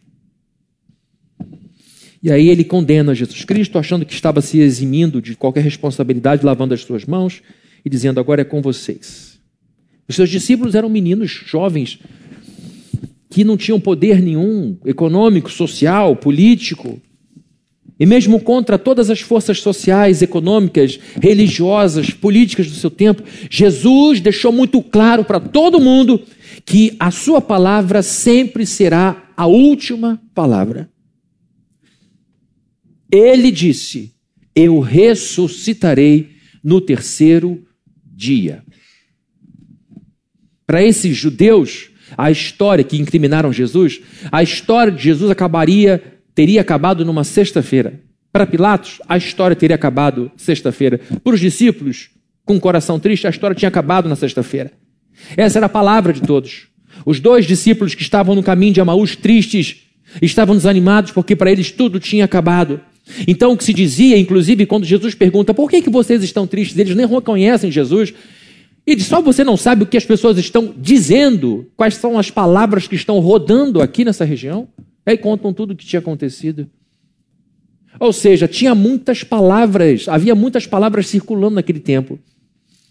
E 2.23 2.33
aí 2.33 2.49
ele 2.49 2.65
condena 2.65 3.15
Jesus 3.15 3.45
Cristo, 3.45 3.79
achando 3.79 4.05
que 4.05 4.13
estava 4.13 4.41
se 4.41 4.59
eximindo 4.59 5.23
de 5.23 5.37
qualquer 5.37 5.63
responsabilidade, 5.63 6.45
lavando 6.45 6.75
as 6.75 6.81
suas 6.81 7.05
mãos 7.05 7.43
e 7.85 7.89
dizendo: 7.89 8.19
Agora 8.19 8.43
é 8.43 8.45
com 8.45 8.61
vocês. 8.61 9.39
Os 10.09 10.17
seus 10.17 10.29
discípulos 10.31 10.75
eram 10.75 10.89
meninos 10.89 11.31
jovens 11.31 11.99
que 13.31 13.45
não 13.45 13.57
tinham 13.57 13.79
poder 13.79 14.23
nenhum 14.23 14.77
econômico, 14.85 15.51
social, 15.51 16.17
político. 16.17 17.01
E 18.01 18.07
mesmo 18.07 18.41
contra 18.41 18.79
todas 18.79 19.11
as 19.11 19.21
forças 19.21 19.61
sociais, 19.61 20.23
econômicas, 20.23 20.99
religiosas, 21.21 22.11
políticas 22.11 22.69
do 22.69 22.77
seu 22.77 22.91
tempo, 22.91 23.23
Jesus 23.51 24.21
deixou 24.21 24.53
muito 24.53 24.81
claro 24.81 25.25
para 25.25 25.41
todo 25.41 25.81
mundo 25.81 26.23
que 26.68 26.94
a 27.00 27.11
sua 27.11 27.40
palavra 27.40 28.02
sempre 28.02 28.66
será 28.66 29.33
a 29.35 29.46
última 29.46 30.20
palavra. 30.35 30.90
Ele 33.11 33.50
disse: 33.50 34.14
Eu 34.54 34.78
ressuscitarei 34.78 36.37
no 36.62 36.78
terceiro 36.78 37.66
dia. 38.04 38.62
Para 40.66 40.85
esses 40.85 41.16
judeus, 41.16 41.88
a 42.18 42.31
história 42.31 42.85
que 42.85 42.98
incriminaram 42.98 43.50
Jesus, 43.50 44.02
a 44.31 44.42
história 44.42 44.92
de 44.92 45.02
Jesus 45.02 45.31
acabaria, 45.31 46.20
teria 46.35 46.61
acabado 46.61 47.02
numa 47.02 47.24
sexta-feira. 47.24 48.02
Para 48.31 48.46
Pilatos, 48.46 49.00
a 49.09 49.16
história 49.16 49.57
teria 49.57 49.76
acabado 49.76 50.31
sexta-feira. 50.37 51.00
Para 51.24 51.33
os 51.33 51.40
discípulos, 51.40 52.11
com 52.44 52.57
o 52.57 52.61
coração 52.61 53.00
triste, 53.00 53.26
a 53.26 53.31
história 53.31 53.57
tinha 53.57 53.70
acabado 53.70 54.07
na 54.07 54.16
sexta-feira. 54.16 54.70
Essa 55.37 55.59
era 55.59 55.66
a 55.66 55.70
palavra 55.70 56.12
de 56.12 56.20
todos. 56.22 56.68
Os 57.04 57.20
dois 57.20 57.46
discípulos 57.46 57.94
que 57.94 58.02
estavam 58.02 58.35
no 58.35 58.42
caminho 58.42 58.72
de 58.72 58.81
Amaús 58.81 59.16
tristes, 59.16 59.88
estavam 60.22 60.57
desanimados 60.57 61.12
porque 61.12 61.37
para 61.37 61.50
eles 61.50 61.70
tudo 61.70 62.00
tinha 62.00 62.24
acabado. 62.24 62.81
Então 63.26 63.52
o 63.52 63.57
que 63.57 63.64
se 63.64 63.72
dizia, 63.72 64.18
inclusive, 64.18 64.66
quando 64.66 64.85
Jesus 64.85 65.14
pergunta 65.14 65.54
por 65.54 65.70
que, 65.70 65.83
que 65.83 65.90
vocês 65.90 66.22
estão 66.22 66.46
tristes, 66.46 66.76
eles 66.78 66.94
nem 66.94 67.07
reconhecem 67.07 67.70
Jesus. 67.70 68.12
E 68.87 68.94
diz, 68.94 69.07
só 69.07 69.20
você 69.20 69.44
não 69.44 69.57
sabe 69.57 69.83
o 69.83 69.87
que 69.87 69.96
as 69.96 70.04
pessoas 70.04 70.38
estão 70.38 70.74
dizendo, 70.76 71.70
quais 71.76 71.94
são 71.94 72.18
as 72.18 72.31
palavras 72.31 72.87
que 72.87 72.96
estão 72.96 73.18
rodando 73.18 73.83
aqui 73.83 74.04
nessa 74.04 74.24
região. 74.24 74.68
Aí 75.04 75.16
contam 75.16 75.52
tudo 75.52 75.72
o 75.72 75.76
que 75.76 75.85
tinha 75.85 76.00
acontecido. 76.00 76.68
Ou 78.00 78.12
seja, 78.12 78.46
tinha 78.46 78.74
muitas 78.74 79.24
palavras, 79.24 80.09
havia 80.09 80.35
muitas 80.35 80.66
palavras 80.66 81.07
circulando 81.07 81.57
naquele 81.57 81.81
tempo. 81.81 82.18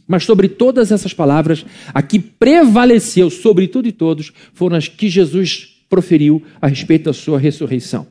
Mas 0.08 0.24
sobre 0.24 0.48
todas 0.48 0.92
essas 0.92 1.14
palavras, 1.14 1.66
a 1.94 2.02
que 2.02 2.18
prevaleceu 2.18 3.30
sobre 3.30 3.68
tudo 3.68 3.88
e 3.88 3.92
todos 3.92 4.32
foram 4.54 4.78
as 4.78 4.88
que 4.88 5.10
Jesus 5.10 5.84
proferiu 5.90 6.42
a 6.62 6.68
respeito 6.68 7.06
da 7.06 7.14
sua 7.14 7.38
ressurreição. 7.38 8.08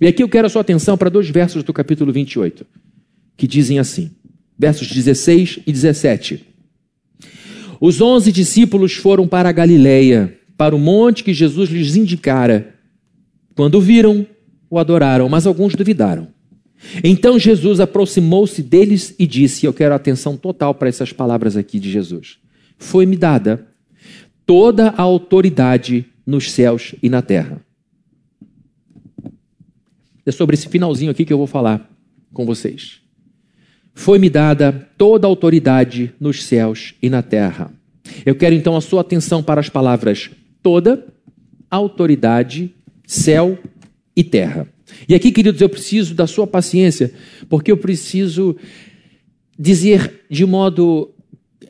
E 0.00 0.06
aqui 0.06 0.22
eu 0.22 0.28
quero 0.28 0.46
a 0.46 0.50
sua 0.50 0.62
atenção 0.62 0.96
para 0.96 1.10
dois 1.10 1.28
versos 1.28 1.64
do 1.64 1.72
capítulo 1.72 2.12
28, 2.12 2.64
que 3.36 3.46
dizem 3.46 3.78
assim, 3.78 4.10
versos 4.58 4.88
16 4.88 5.60
e 5.66 5.72
17. 5.72 6.44
Os 7.80 8.00
onze 8.00 8.30
discípulos 8.30 8.94
foram 8.94 9.26
para 9.26 9.48
a 9.48 9.52
Galileia, 9.52 10.38
para 10.56 10.74
o 10.74 10.78
monte 10.78 11.24
que 11.24 11.34
Jesus 11.34 11.68
lhes 11.70 11.96
indicara. 11.96 12.74
Quando 13.54 13.80
viram, 13.80 14.26
o 14.70 14.78
adoraram, 14.78 15.28
mas 15.28 15.46
alguns 15.46 15.74
duvidaram. 15.74 16.28
Então 17.02 17.38
Jesus 17.38 17.80
aproximou-se 17.80 18.62
deles 18.62 19.14
e 19.18 19.26
disse: 19.26 19.66
Eu 19.66 19.72
quero 19.72 19.94
atenção 19.94 20.36
total 20.36 20.74
para 20.74 20.88
essas 20.88 21.12
palavras 21.12 21.56
aqui 21.56 21.78
de 21.78 21.90
Jesus. 21.90 22.38
Foi-me 22.78 23.16
dada 23.16 23.66
toda 24.46 24.90
a 24.90 25.02
autoridade 25.02 26.06
nos 26.26 26.50
céus 26.50 26.94
e 27.02 27.08
na 27.08 27.22
terra. 27.22 27.60
É 30.26 30.32
sobre 30.32 30.54
esse 30.54 30.68
finalzinho 30.68 31.10
aqui 31.10 31.24
que 31.24 31.32
eu 31.32 31.38
vou 31.38 31.46
falar 31.46 31.90
com 32.32 32.46
vocês. 32.46 33.00
Foi-me 33.94 34.28
dada 34.28 34.88
toda 34.98 35.26
a 35.26 35.30
autoridade 35.30 36.12
nos 36.18 36.42
céus 36.44 36.94
e 37.00 37.08
na 37.08 37.22
terra. 37.22 37.70
Eu 38.24 38.34
quero 38.34 38.54
então 38.54 38.76
a 38.76 38.80
sua 38.80 39.02
atenção 39.02 39.42
para 39.42 39.60
as 39.60 39.68
palavras 39.68 40.30
toda, 40.62 41.06
autoridade, 41.70 42.74
céu 43.06 43.58
e 44.16 44.24
terra. 44.24 44.66
E 45.08 45.14
aqui, 45.14 45.32
queridos, 45.32 45.60
eu 45.60 45.68
preciso 45.68 46.14
da 46.14 46.26
sua 46.26 46.46
paciência, 46.46 47.12
porque 47.48 47.70
eu 47.70 47.76
preciso 47.76 48.56
dizer 49.58 50.22
de 50.30 50.44
modo 50.44 51.14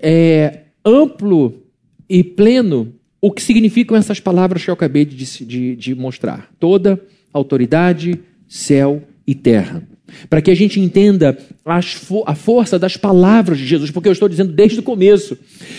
é, 0.01 0.63
amplo 0.85 1.63
e 2.09 2.23
pleno 2.23 2.93
o 3.21 3.31
que 3.31 3.43
significam 3.43 3.97
essas 3.97 4.21
palavras 4.21 4.63
que 4.63 4.71
eu 4.71 4.75
acabei 4.75 5.05
de, 5.05 5.45
de, 5.45 5.77
de 5.77 5.95
mostrar: 5.95 6.51
toda 6.59 7.01
autoridade, 7.33 8.21
céu 8.47 9.03
e 9.27 9.35
terra. 9.35 9.83
Para 10.29 10.43
que 10.43 10.51
a 10.51 10.55
gente 10.55 10.79
entenda 10.79 11.37
a 11.65 12.35
força 12.35 12.79
das 12.79 12.97
palavras 12.97 13.59
de 13.59 13.67
Jesus, 13.67 13.91
porque 13.91 14.09
eu 14.09 14.13
estou 14.13 14.29
dizendo 14.29 14.53
desde 14.53 14.79
o 14.79 14.83
começo 14.83 15.37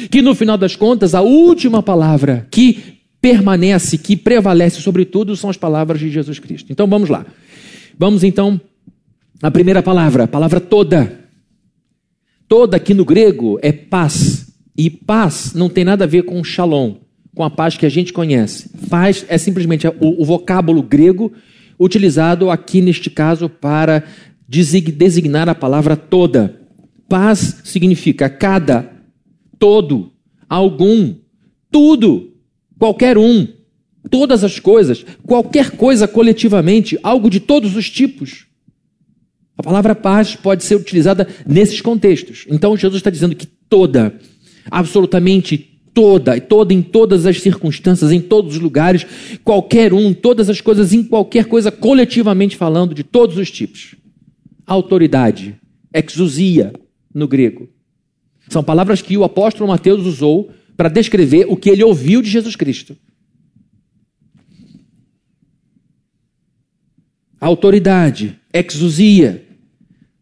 que 0.09 0.21
no 0.21 0.33
final 0.33 0.57
das 0.57 0.75
contas, 0.75 1.13
a 1.13 1.21
última 1.21 1.83
palavra 1.83 2.47
que 2.49 2.94
permanece, 3.25 3.97
que 3.97 4.15
prevalece 4.15 4.79
sobre 4.83 5.03
tudo, 5.03 5.35
são 5.35 5.49
as 5.49 5.57
palavras 5.57 5.99
de 5.99 6.11
Jesus 6.11 6.37
Cristo. 6.37 6.71
Então 6.71 6.85
vamos 6.85 7.09
lá. 7.09 7.25
Vamos 7.97 8.23
então 8.23 8.61
à 9.41 9.49
primeira 9.49 9.81
palavra, 9.81 10.25
a 10.25 10.27
palavra 10.27 10.61
toda. 10.61 11.21
Toda 12.47 12.77
aqui 12.77 12.93
no 12.93 13.03
grego 13.03 13.57
é 13.63 13.71
paz. 13.71 14.53
E 14.77 14.91
paz 14.91 15.55
não 15.55 15.69
tem 15.69 15.83
nada 15.83 16.03
a 16.03 16.07
ver 16.07 16.21
com 16.21 16.43
shalom, 16.43 16.97
com 17.33 17.43
a 17.43 17.49
paz 17.49 17.75
que 17.75 17.87
a 17.87 17.89
gente 17.89 18.13
conhece. 18.13 18.69
Paz 18.91 19.25
é 19.27 19.39
simplesmente 19.39 19.87
o, 19.87 20.21
o 20.21 20.23
vocábulo 20.23 20.83
grego 20.83 21.33
utilizado 21.79 22.51
aqui 22.51 22.79
neste 22.79 23.09
caso 23.09 23.49
para 23.49 24.03
designar 24.47 25.49
a 25.49 25.55
palavra 25.55 25.97
toda. 25.97 26.61
Paz 27.09 27.59
significa 27.63 28.29
cada, 28.29 28.87
todo, 29.57 30.11
algum, 30.47 31.15
tudo, 31.71 32.34
qualquer 32.77 33.17
um, 33.17 33.47
todas 34.09 34.43
as 34.43 34.59
coisas, 34.59 35.05
qualquer 35.25 35.71
coisa 35.71 36.07
coletivamente, 36.07 36.97
algo 37.01 37.29
de 37.29 37.39
todos 37.39 37.75
os 37.75 37.89
tipos. 37.89 38.45
A 39.57 39.63
palavra 39.63 39.95
paz 39.95 40.35
pode 40.35 40.63
ser 40.63 40.75
utilizada 40.75 41.27
nesses 41.47 41.81
contextos. 41.81 42.45
Então 42.49 42.75
Jesus 42.75 42.99
está 42.99 43.09
dizendo 43.09 43.35
que 43.35 43.45
toda, 43.45 44.13
absolutamente 44.69 45.75
toda, 45.93 46.39
toda 46.41 46.73
em 46.73 46.81
todas 46.81 47.25
as 47.25 47.41
circunstâncias, 47.41 48.11
em 48.11 48.19
todos 48.19 48.55
os 48.55 48.61
lugares, 48.61 49.05
qualquer 49.43 49.93
um, 49.93 50.13
todas 50.13 50.49
as 50.49 50.59
coisas, 50.59 50.91
em 50.91 51.01
qualquer 51.01 51.45
coisa, 51.45 51.71
coletivamente 51.71 52.57
falando, 52.57 52.93
de 52.93 53.01
todos 53.01 53.37
os 53.37 53.49
tipos. 53.49 53.95
Autoridade, 54.67 55.55
exousia 55.93 56.73
no 57.13 57.27
grego. 57.27 57.69
São 58.49 58.61
palavras 58.61 59.01
que 59.01 59.17
o 59.17 59.23
apóstolo 59.23 59.69
Mateus 59.69 60.05
usou 60.05 60.51
para 60.75 60.89
descrever 60.89 61.45
o 61.47 61.55
que 61.55 61.69
ele 61.69 61.83
ouviu 61.83 62.21
de 62.21 62.29
Jesus 62.29 62.55
Cristo. 62.55 62.97
Autoridade, 67.39 68.39
exousia. 68.53 69.45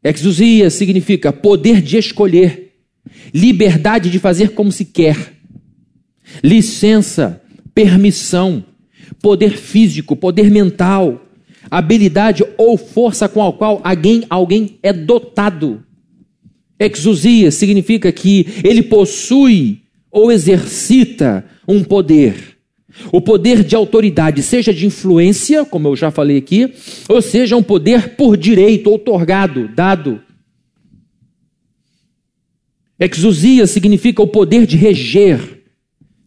Exousia 0.03 0.69
significa 0.69 1.31
poder 1.31 1.81
de 1.81 1.97
escolher, 1.97 2.75
liberdade 3.33 4.09
de 4.09 4.19
fazer 4.19 4.49
como 4.49 4.71
se 4.71 4.83
quer, 4.83 5.37
licença, 6.43 7.41
permissão, 7.73 8.65
poder 9.21 9.57
físico, 9.57 10.15
poder 10.15 10.51
mental, 10.51 11.25
habilidade 11.71 12.43
ou 12.57 12.77
força 12.77 13.29
com 13.29 13.47
a 13.47 13.53
qual 13.53 13.79
alguém, 13.83 14.23
alguém 14.29 14.77
é 14.83 14.91
dotado. 14.91 15.83
Exousia 16.77 17.51
significa 17.51 18.11
que 18.11 18.47
ele 18.63 18.83
possui 18.83 19.82
ou 20.13 20.32
exercita 20.32 21.43
um 21.67 21.84
poder. 21.84 22.54
O 23.12 23.19
poder 23.19 23.63
de 23.63 23.76
autoridade, 23.76 24.43
seja 24.43 24.71
de 24.71 24.86
influência, 24.86 25.65
como 25.65 25.88
eu 25.88 25.95
já 25.95 26.12
falei 26.12 26.38
aqui, 26.38 26.71
ou 27.10 27.19
seja 27.19 27.58
um 27.58 27.63
poder 27.63 28.15
por 28.15 28.38
direito, 28.38 28.91
outorgado, 28.91 29.67
dado. 29.69 30.21
Exousia 32.99 33.65
significa 33.65 34.21
o 34.21 34.28
poder 34.28 34.67
de 34.67 34.78
reger, 34.78 35.63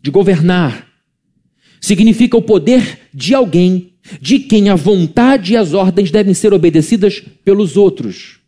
de 0.02 0.10
governar. 0.10 0.88
Significa 1.80 2.36
o 2.36 2.42
poder 2.42 2.98
de 3.14 3.32
alguém, 3.32 3.92
de 4.20 4.40
quem 4.40 4.68
a 4.68 4.74
vontade 4.74 5.52
e 5.52 5.56
as 5.56 5.72
ordens 5.72 6.10
devem 6.10 6.34
ser 6.34 6.52
obedecidas 6.52 7.22
pelos 7.44 7.76
outros. 7.76 8.40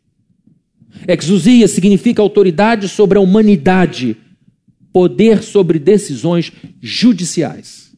Exousia 1.07 1.69
significa 1.69 2.21
autoridade 2.21 2.89
sobre 2.89 3.17
a 3.17 3.21
humanidade, 3.21 4.17
poder 4.93 5.43
sobre 5.43 5.79
decisões 5.79 6.53
judiciais. 6.81 7.93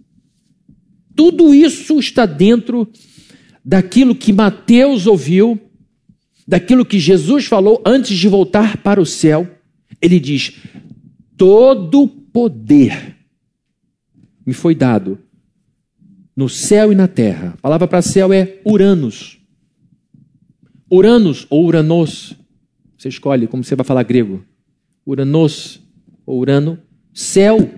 Tudo 1.14 1.54
isso 1.54 1.98
está 1.98 2.26
dentro 2.26 2.88
daquilo 3.64 4.14
que 4.14 4.32
Mateus 4.32 5.06
ouviu, 5.06 5.60
daquilo 6.46 6.84
que 6.84 6.98
Jesus 6.98 7.46
falou 7.46 7.82
antes 7.84 8.16
de 8.16 8.28
voltar 8.28 8.78
para 8.78 9.00
o 9.00 9.06
céu. 9.06 9.48
Ele 10.00 10.18
diz: 10.18 10.54
todo 11.36 12.08
poder 12.08 13.16
me 14.46 14.52
foi 14.52 14.74
dado 14.74 15.18
no 16.34 16.48
céu 16.48 16.90
e 16.90 16.94
na 16.94 17.06
terra. 17.06 17.54
A 17.58 17.60
palavra 17.60 17.86
para 17.86 18.02
céu 18.02 18.32
é 18.32 18.58
Uranus. 18.66 19.38
Uranus 20.90 21.46
ou 21.50 21.66
Uranos. 21.66 22.34
Você 22.96 23.08
escolhe 23.08 23.46
como 23.46 23.62
você 23.62 23.76
vai 23.76 23.84
falar 23.84 24.02
grego. 24.02 24.42
Uranos 25.06 25.80
Urano. 26.26 26.78
Céu 27.12 27.68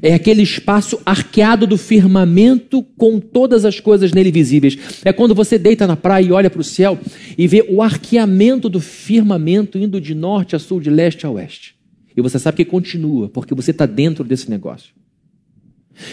é 0.00 0.14
aquele 0.14 0.42
espaço 0.42 1.00
arqueado 1.04 1.66
do 1.66 1.76
firmamento 1.76 2.82
com 2.96 3.18
todas 3.18 3.64
as 3.64 3.80
coisas 3.80 4.12
nele 4.12 4.30
visíveis. 4.30 4.78
É 5.04 5.12
quando 5.12 5.34
você 5.34 5.58
deita 5.58 5.86
na 5.86 5.96
praia 5.96 6.24
e 6.24 6.32
olha 6.32 6.50
para 6.50 6.60
o 6.60 6.64
céu 6.64 6.98
e 7.36 7.46
vê 7.46 7.64
o 7.68 7.82
arqueamento 7.82 8.68
do 8.68 8.80
firmamento 8.80 9.78
indo 9.78 10.00
de 10.00 10.14
norte 10.14 10.56
a 10.56 10.58
sul, 10.58 10.80
de 10.80 10.90
leste 10.90 11.26
a 11.26 11.30
oeste. 11.30 11.74
E 12.16 12.20
você 12.20 12.38
sabe 12.38 12.58
que 12.58 12.64
continua, 12.64 13.28
porque 13.28 13.54
você 13.54 13.70
está 13.70 13.86
dentro 13.86 14.24
desse 14.24 14.50
negócio. 14.50 14.94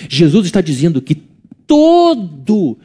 Jesus 0.09 0.45
está 0.45 0.61
dizendo 0.61 1.01
que 1.01 1.15
todo, 1.67 2.77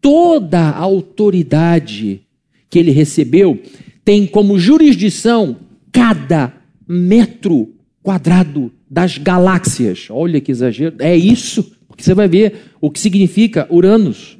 toda 0.00 0.60
a 0.60 0.78
autoridade 0.78 2.22
que 2.68 2.78
ele 2.78 2.90
recebeu 2.90 3.60
tem 4.04 4.26
como 4.26 4.58
jurisdição 4.58 5.56
cada 5.92 6.54
metro 6.86 7.74
quadrado 8.02 8.72
das 8.88 9.18
galáxias. 9.18 10.06
Olha 10.10 10.40
que 10.40 10.50
exagero. 10.50 10.96
É 10.98 11.16
isso, 11.16 11.62
porque 11.86 12.02
você 12.02 12.14
vai 12.14 12.28
ver 12.28 12.54
o 12.80 12.90
que 12.90 13.00
significa 13.00 13.66
Uranus. 13.70 14.38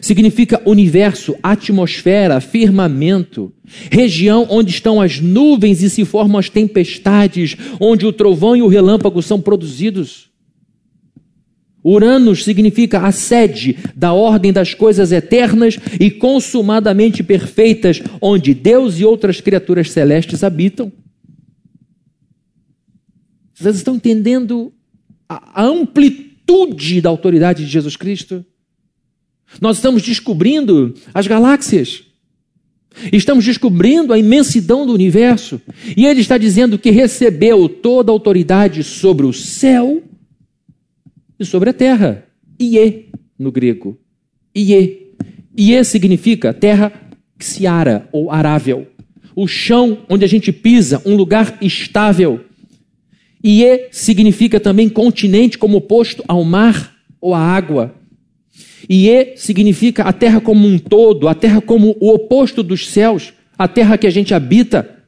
Significa 0.00 0.62
universo, 0.64 1.36
atmosfera, 1.42 2.40
firmamento, 2.40 3.52
região 3.90 4.46
onde 4.48 4.70
estão 4.70 5.00
as 5.00 5.20
nuvens 5.20 5.82
e 5.82 5.90
se 5.90 6.06
formam 6.06 6.38
as 6.38 6.48
tempestades, 6.48 7.54
onde 7.78 8.06
o 8.06 8.12
trovão 8.12 8.56
e 8.56 8.62
o 8.62 8.66
relâmpago 8.66 9.20
são 9.20 9.38
produzidos. 9.40 10.30
Uranus 11.84 12.44
significa 12.44 13.00
a 13.00 13.12
sede 13.12 13.76
da 13.94 14.12
ordem 14.12 14.52
das 14.52 14.74
coisas 14.74 15.12
eternas 15.12 15.78
e 15.98 16.10
consumadamente 16.10 17.22
perfeitas, 17.22 18.02
onde 18.20 18.54
Deus 18.54 18.98
e 18.98 19.04
outras 19.04 19.40
criaturas 19.40 19.90
celestes 19.90 20.42
habitam. 20.42 20.92
Vocês 23.60 23.76
estão 23.76 23.96
entendendo 23.96 24.72
a 25.28 25.62
amplitude 25.62 27.02
da 27.02 27.10
autoridade 27.10 27.62
de 27.62 27.70
Jesus 27.70 27.94
Cristo? 27.94 28.42
Nós 29.60 29.76
estamos 29.76 30.02
descobrindo 30.02 30.94
as 31.12 31.26
galáxias. 31.26 32.04
Estamos 33.12 33.44
descobrindo 33.44 34.14
a 34.14 34.18
imensidão 34.18 34.86
do 34.86 34.94
universo. 34.94 35.60
E 35.94 36.06
ele 36.06 36.22
está 36.22 36.38
dizendo 36.38 36.78
que 36.78 36.90
recebeu 36.90 37.68
toda 37.68 38.10
a 38.10 38.14
autoridade 38.14 38.82
sobre 38.82 39.26
o 39.26 39.32
céu 39.32 40.02
e 41.38 41.44
sobre 41.44 41.68
a 41.68 41.74
terra. 41.74 42.26
Ie, 42.58 43.10
no 43.38 43.52
grego. 43.52 44.00
Ie. 44.56 45.14
Ie 45.54 45.84
significa 45.84 46.54
terra 46.54 46.92
xiara 47.38 48.08
ou 48.10 48.30
arável. 48.30 48.86
O 49.36 49.46
chão 49.46 49.98
onde 50.08 50.24
a 50.24 50.28
gente 50.28 50.50
pisa, 50.50 51.02
um 51.04 51.14
lugar 51.14 51.58
estável. 51.60 52.40
Ie 53.42 53.88
significa 53.90 54.60
também 54.60 54.88
continente 54.88 55.56
como 55.56 55.78
oposto 55.78 56.22
ao 56.28 56.44
mar 56.44 56.94
ou 57.20 57.34
à 57.34 57.40
água. 57.40 57.94
Ie 58.88 59.34
significa 59.36 60.04
a 60.04 60.12
terra 60.12 60.40
como 60.40 60.66
um 60.66 60.78
todo, 60.78 61.28
a 61.28 61.34
terra 61.34 61.60
como 61.60 61.96
o 62.00 62.10
oposto 62.12 62.62
dos 62.62 62.88
céus, 62.88 63.32
a 63.56 63.68
terra 63.68 63.96
que 63.96 64.06
a 64.06 64.10
gente 64.10 64.34
habita. 64.34 64.98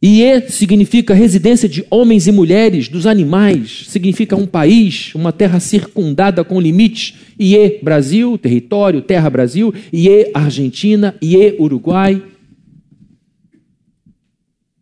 Ie 0.00 0.48
significa 0.48 1.12
residência 1.12 1.68
de 1.68 1.84
homens 1.90 2.28
e 2.28 2.32
mulheres, 2.32 2.88
dos 2.88 3.04
animais, 3.04 3.84
significa 3.88 4.36
um 4.36 4.46
país, 4.46 5.12
uma 5.14 5.32
terra 5.32 5.58
circundada 5.58 6.44
com 6.44 6.60
limites. 6.60 7.14
Ie 7.38 7.80
Brasil, 7.82 8.38
território, 8.38 9.02
terra 9.02 9.28
Brasil. 9.28 9.74
Ie 9.92 10.30
Argentina, 10.32 11.16
Ie 11.20 11.56
Uruguai. 11.58 12.22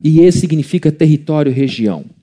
Ie 0.04 0.30
significa 0.30 0.92
território, 0.92 1.50
região. 1.50 2.15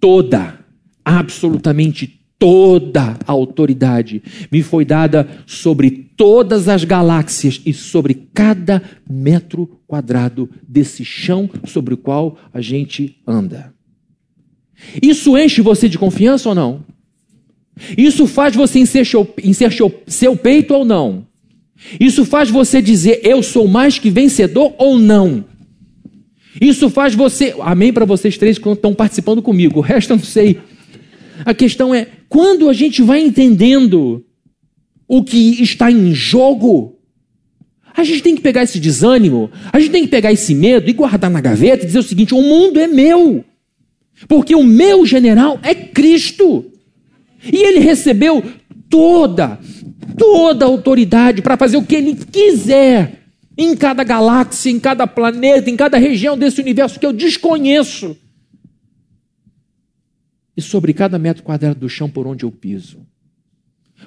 Toda, 0.00 0.58
absolutamente 1.04 2.20
toda 2.40 3.18
a 3.26 3.32
autoridade 3.32 4.22
me 4.50 4.62
foi 4.62 4.82
dada 4.82 5.28
sobre 5.46 5.90
todas 6.16 6.68
as 6.68 6.84
galáxias 6.84 7.60
e 7.66 7.72
sobre 7.74 8.14
cada 8.32 8.82
metro 9.08 9.78
quadrado 9.86 10.48
desse 10.66 11.04
chão 11.04 11.50
sobre 11.66 11.92
o 11.92 11.98
qual 11.98 12.38
a 12.52 12.62
gente 12.62 13.18
anda. 13.26 13.74
Isso 15.02 15.36
enche 15.36 15.60
você 15.60 15.86
de 15.86 15.98
confiança 15.98 16.48
ou 16.48 16.54
não? 16.54 16.82
Isso 17.96 18.26
faz 18.26 18.56
você 18.56 18.78
encher 18.78 19.16
seu 20.06 20.36
peito 20.36 20.74
ou 20.74 20.84
não? 20.84 21.26
Isso 21.98 22.24
faz 22.24 22.48
você 22.50 22.80
dizer 22.80 23.20
eu 23.22 23.42
sou 23.42 23.68
mais 23.68 23.98
que 23.98 24.10
vencedor 24.10 24.74
ou 24.78 24.98
não? 24.98 25.44
Isso 26.58 26.88
faz 26.88 27.14
você. 27.14 27.54
Amém 27.60 27.92
para 27.92 28.04
vocês 28.04 28.38
três 28.38 28.58
que 28.58 28.68
estão 28.68 28.94
participando 28.94 29.42
comigo. 29.42 29.78
O 29.78 29.82
resto 29.82 30.12
eu 30.12 30.16
não 30.16 30.24
sei. 30.24 30.58
A 31.44 31.54
questão 31.54 31.94
é 31.94 32.06
quando 32.28 32.68
a 32.68 32.72
gente 32.72 33.02
vai 33.02 33.20
entendendo 33.20 34.24
o 35.06 35.22
que 35.22 35.62
está 35.62 35.90
em 35.90 36.14
jogo, 36.14 36.96
a 37.96 38.04
gente 38.04 38.22
tem 38.22 38.34
que 38.34 38.40
pegar 38.40 38.62
esse 38.62 38.78
desânimo, 38.78 39.50
a 39.72 39.78
gente 39.78 39.90
tem 39.90 40.02
que 40.02 40.08
pegar 40.08 40.32
esse 40.32 40.54
medo 40.54 40.88
e 40.88 40.92
guardar 40.92 41.30
na 41.30 41.40
gaveta 41.40 41.84
e 41.84 41.86
dizer 41.86 41.98
o 41.98 42.04
seguinte: 42.04 42.34
o 42.34 42.42
mundo 42.42 42.78
é 42.78 42.86
meu, 42.86 43.44
porque 44.28 44.54
o 44.54 44.64
meu 44.64 45.04
general 45.04 45.58
é 45.62 45.74
Cristo. 45.74 46.64
E 47.42 47.56
ele 47.56 47.80
recebeu 47.80 48.44
toda, 48.88 49.58
toda 50.16 50.64
a 50.64 50.68
autoridade 50.68 51.40
para 51.40 51.56
fazer 51.56 51.78
o 51.78 51.82
que 51.82 51.96
ele 51.96 52.14
quiser 52.14 53.19
em 53.62 53.76
cada 53.76 54.02
galáxia, 54.02 54.70
em 54.70 54.80
cada 54.80 55.06
planeta, 55.06 55.68
em 55.68 55.76
cada 55.76 55.98
região 55.98 56.36
desse 56.36 56.58
universo 56.62 56.98
que 56.98 57.04
eu 57.04 57.12
desconheço. 57.12 58.16
E 60.56 60.62
sobre 60.62 60.94
cada 60.94 61.18
metro 61.18 61.42
quadrado 61.42 61.78
do 61.78 61.88
chão 61.88 62.08
por 62.08 62.26
onde 62.26 62.46
eu 62.46 62.50
piso. 62.50 63.06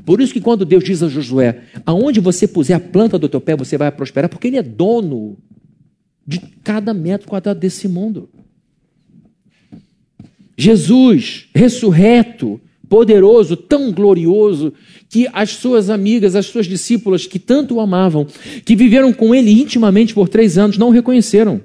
Por 0.03 0.19
isso 0.19 0.33
que 0.33 0.41
quando 0.41 0.65
Deus 0.65 0.83
diz 0.83 1.03
a 1.03 1.07
Josué, 1.07 1.65
aonde 1.85 2.19
você 2.19 2.47
puser 2.47 2.75
a 2.75 2.79
planta 2.79 3.19
do 3.19 3.29
teu 3.29 3.39
pé, 3.39 3.55
você 3.55 3.77
vai 3.77 3.91
prosperar, 3.91 4.27
porque 4.27 4.47
ele 4.47 4.57
é 4.57 4.63
dono 4.63 5.37
de 6.25 6.39
cada 6.63 6.91
metro 6.91 7.27
quadrado 7.27 7.59
desse 7.59 7.87
mundo. 7.87 8.31
Jesus, 10.57 11.47
ressurreto, 11.53 12.59
poderoso, 12.89 13.55
tão 13.55 13.91
glorioso, 13.91 14.73
que 15.09 15.27
as 15.33 15.51
suas 15.51 15.89
amigas, 15.89 16.35
as 16.35 16.45
suas 16.45 16.65
discípulas 16.65 17.25
que 17.25 17.39
tanto 17.39 17.75
o 17.75 17.79
amavam, 17.79 18.27
que 18.65 18.75
viveram 18.75 19.13
com 19.13 19.33
ele 19.33 19.51
intimamente 19.51 20.13
por 20.13 20.27
três 20.27 20.57
anos, 20.57 20.77
não 20.77 20.89
o 20.89 20.91
reconheceram. 20.91 21.61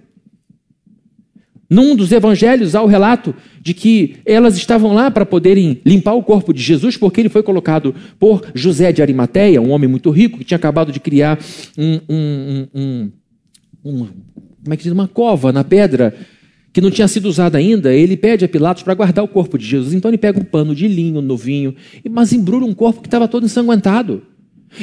Num 1.71 1.95
dos 1.95 2.13
evangelhos 2.13 2.75
há 2.75 2.83
o 2.83 2.87
relato 2.87 3.35
de 3.61 3.75
que 3.75 4.17
elas 4.25 4.57
estavam 4.57 4.95
lá 4.95 5.11
para 5.11 5.27
poderem 5.27 5.81
limpar 5.85 6.15
o 6.15 6.23
corpo 6.23 6.55
de 6.55 6.63
Jesus, 6.63 6.97
porque 6.97 7.21
ele 7.21 7.29
foi 7.29 7.43
colocado 7.43 7.95
por 8.19 8.43
José 8.55 8.91
de 8.91 9.03
Arimateia, 9.03 9.61
um 9.61 9.71
homem 9.71 9.89
muito 9.89 10.11
rico, 10.11 10.39
que 10.39 10.45
tinha 10.45 10.57
acabado 10.57 10.91
de 10.91 10.99
criar 10.99 11.39
um, 11.77 12.01
um, 12.09 12.69
um, 12.75 13.13
um 13.85 14.09
como 14.65 14.75
é 14.75 14.77
que 14.77 14.83
diz, 14.83 14.93
uma 14.93 15.09
cova 15.09 15.53
na 15.53 15.63
pedra 15.63 16.15
que 16.73 16.81
não 16.81 16.91
tinha 16.91 17.09
sido 17.09 17.27
usada 17.27 17.59
ainda. 17.59 17.93
Ele 17.93 18.17
pede 18.17 18.45
a 18.45 18.49
Pilatos 18.49 18.83
para 18.83 18.95
guardar 18.95 19.25
o 19.25 19.29
corpo 19.29 19.59
de 19.59 19.67
Jesus. 19.67 19.95
Então 19.95 20.11
ele 20.11 20.19
pega 20.19 20.39
um 20.39 20.45
pano 20.45 20.75
de 20.75 20.87
linho 20.87 21.21
novinho, 21.21 21.75
mas 22.11 22.33
embrulha 22.33 22.67
um 22.67 22.75
corpo 22.75 23.01
que 23.01 23.07
estava 23.07 23.29
todo 23.29 23.47
ensanguentado. 23.47 24.23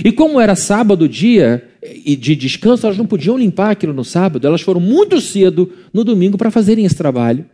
E 0.04 0.12
como 0.12 0.40
era 0.40 0.56
sábado, 0.56 1.08
dia 1.08 1.64
e 1.84 2.16
de 2.16 2.36
descanso, 2.36 2.86
elas 2.86 2.98
não 2.98 3.06
podiam 3.06 3.38
limpar 3.38 3.72
aquilo 3.72 3.94
no 3.94 4.04
sábado, 4.04 4.48
elas 4.48 4.62
foram 4.62 4.80
muito 4.80 5.22
cedo 5.22 5.72
no 5.94 6.04
domingo 6.04 6.38
para 6.38 6.50
fazerem 6.50 6.86
esse 6.86 6.96
trabalho. 6.96 7.46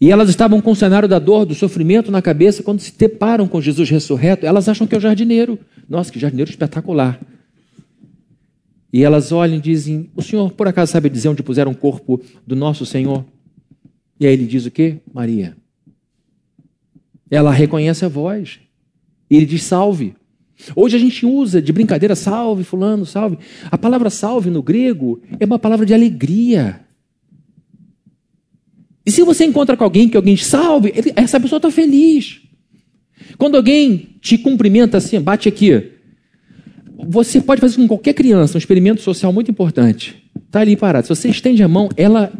E 0.00 0.10
elas 0.10 0.28
estavam 0.28 0.60
com 0.60 0.70
o 0.70 0.76
cenário 0.76 1.08
da 1.08 1.18
dor, 1.18 1.44
do 1.44 1.54
sofrimento 1.54 2.10
na 2.10 2.22
cabeça, 2.22 2.62
quando 2.62 2.80
se 2.80 2.96
deparam 2.96 3.48
com 3.48 3.60
Jesus 3.60 3.90
ressurreto, 3.90 4.46
elas 4.46 4.68
acham 4.68 4.86
que 4.86 4.94
é 4.94 4.98
o 4.98 5.00
jardineiro. 5.00 5.58
Nossa, 5.88 6.12
que 6.12 6.20
jardineiro 6.20 6.50
espetacular. 6.50 7.20
E 8.92 9.04
elas 9.04 9.32
olham 9.32 9.56
e 9.56 9.60
dizem: 9.60 10.10
O 10.16 10.22
senhor 10.22 10.52
por 10.52 10.66
acaso 10.66 10.92
sabe 10.92 11.08
dizer 11.08 11.28
onde 11.28 11.42
puseram 11.42 11.72
o 11.72 11.76
corpo 11.76 12.20
do 12.46 12.56
nosso 12.56 12.86
Senhor? 12.86 13.24
E 14.18 14.26
aí 14.26 14.32
ele 14.32 14.46
diz 14.46 14.66
o 14.66 14.70
quê? 14.70 14.98
Maria. 15.12 15.56
Ela 17.30 17.52
reconhece 17.52 18.04
a 18.04 18.08
voz. 18.08 18.60
E 19.30 19.36
ele 19.36 19.46
diz: 19.46 19.62
Salve. 19.62 20.14
Hoje 20.74 20.96
a 20.96 20.98
gente 20.98 21.24
usa 21.24 21.62
de 21.62 21.72
brincadeira 21.72 22.16
salve, 22.16 22.64
fulano, 22.64 23.06
salve. 23.06 23.38
A 23.70 23.78
palavra 23.78 24.10
salve 24.10 24.50
no 24.50 24.62
grego 24.62 25.20
é 25.38 25.44
uma 25.44 25.58
palavra 25.58 25.86
de 25.86 25.94
alegria. 25.94 26.80
E 29.06 29.10
se 29.10 29.22
você 29.22 29.44
encontra 29.44 29.76
com 29.76 29.84
alguém 29.84 30.08
que 30.08 30.16
alguém 30.16 30.34
diz 30.34 30.46
salve, 30.46 30.92
essa 31.14 31.38
pessoa 31.38 31.58
está 31.58 31.70
feliz. 31.70 32.42
Quando 33.38 33.56
alguém 33.56 34.16
te 34.20 34.36
cumprimenta 34.36 34.98
assim, 34.98 35.20
bate 35.20 35.48
aqui. 35.48 35.92
Você 37.06 37.40
pode 37.40 37.60
fazer 37.60 37.76
com 37.76 37.86
qualquer 37.86 38.12
criança, 38.12 38.56
um 38.56 38.58
experimento 38.58 39.00
social 39.02 39.32
muito 39.32 39.50
importante. 39.50 40.16
Está 40.46 40.60
ali 40.60 40.76
parado. 40.76 41.06
Se 41.06 41.14
você 41.14 41.28
estende 41.28 41.62
a 41.62 41.68
mão, 41.68 41.88
ela, 41.96 42.32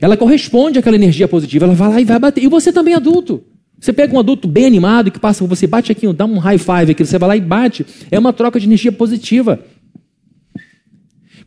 ela 0.00 0.16
corresponde 0.16 0.78
àquela 0.78 0.96
energia 0.96 1.28
positiva. 1.28 1.66
Ela 1.66 1.74
vai 1.74 1.88
lá 1.88 2.00
e 2.00 2.04
vai 2.04 2.18
bater. 2.18 2.42
E 2.42 2.48
você 2.48 2.72
também, 2.72 2.94
adulto. 2.94 3.44
Você 3.78 3.92
pega 3.92 4.14
um 4.14 4.18
adulto 4.18 4.48
bem 4.48 4.66
animado 4.66 5.10
que 5.10 5.18
passa 5.18 5.46
você, 5.46 5.66
bate 5.66 5.90
aqui, 5.92 6.12
dá 6.12 6.26
um 6.26 6.38
high 6.38 6.58
five 6.58 6.90
aqui, 6.90 7.04
você 7.04 7.18
vai 7.18 7.28
lá 7.28 7.36
e 7.36 7.40
bate. 7.40 7.86
É 8.10 8.18
uma 8.18 8.32
troca 8.32 8.58
de 8.58 8.66
energia 8.66 8.92
positiva. 8.92 9.60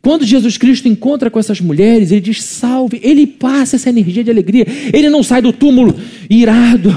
Quando 0.02 0.24
Jesus 0.24 0.58
Cristo 0.58 0.88
encontra 0.88 1.30
com 1.30 1.38
essas 1.38 1.60
mulheres, 1.60 2.10
ele 2.10 2.20
diz 2.20 2.42
salve, 2.42 3.00
ele 3.02 3.26
passa 3.26 3.76
essa 3.76 3.88
energia 3.88 4.24
de 4.24 4.30
alegria. 4.30 4.66
Ele 4.92 5.08
não 5.08 5.22
sai 5.22 5.40
do 5.40 5.52
túmulo 5.52 5.94
irado. 6.28 6.90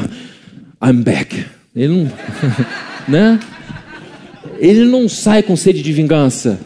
I'm 0.83 1.01
back. 1.03 1.45
Ele 1.75 1.87
não, 1.87 2.11
né? 3.07 3.39
Ele 4.59 4.85
não 4.85 5.07
sai 5.07 5.43
com 5.43 5.55
sede 5.55 5.81
de 5.81 5.91
vingança. 5.93 6.59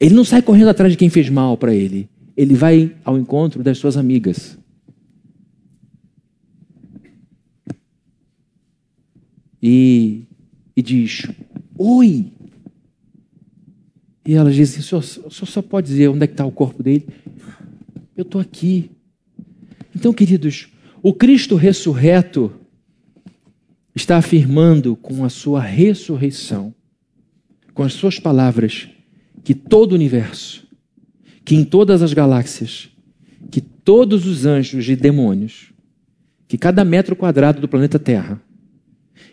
Ele 0.00 0.14
não 0.14 0.24
sai 0.24 0.42
correndo 0.42 0.68
atrás 0.68 0.92
de 0.92 0.98
quem 0.98 1.10
fez 1.10 1.28
mal 1.28 1.56
para 1.56 1.74
ele. 1.74 2.08
Ele 2.36 2.54
vai 2.54 2.94
ao 3.04 3.18
encontro 3.18 3.62
das 3.62 3.78
suas 3.78 3.96
amigas. 3.96 4.58
e, 9.62 10.24
e 10.76 10.82
diz: 10.82 11.26
Oi! 11.76 12.32
E 14.26 14.34
ela 14.34 14.50
diz: 14.50 14.76
o 14.76 14.82
senhor, 14.82 15.00
o 15.00 15.30
senhor 15.30 15.46
só 15.46 15.62
pode 15.62 15.88
dizer 15.88 16.08
onde 16.08 16.24
é 16.24 16.26
que 16.26 16.34
está 16.34 16.46
o 16.46 16.52
corpo 16.52 16.82
dele? 16.82 17.06
Eu 18.16 18.22
estou 18.22 18.40
aqui. 18.40 18.90
Então, 19.94 20.12
queridos, 20.12 20.68
o 21.02 21.12
Cristo 21.12 21.54
ressurreto 21.54 22.52
está 23.98 24.16
afirmando 24.16 24.94
com 24.96 25.24
a 25.24 25.28
sua 25.28 25.60
ressurreição, 25.60 26.72
com 27.74 27.82
as 27.82 27.92
suas 27.92 28.18
palavras, 28.18 28.88
que 29.42 29.54
todo 29.54 29.92
o 29.92 29.94
universo, 29.94 30.66
que 31.44 31.54
em 31.54 31.64
todas 31.64 32.00
as 32.00 32.12
galáxias, 32.12 32.88
que 33.50 33.60
todos 33.60 34.26
os 34.26 34.46
anjos 34.46 34.88
e 34.88 34.94
demônios, 34.94 35.72
que 36.46 36.56
cada 36.56 36.84
metro 36.84 37.16
quadrado 37.16 37.60
do 37.60 37.68
planeta 37.68 37.98
Terra, 37.98 38.40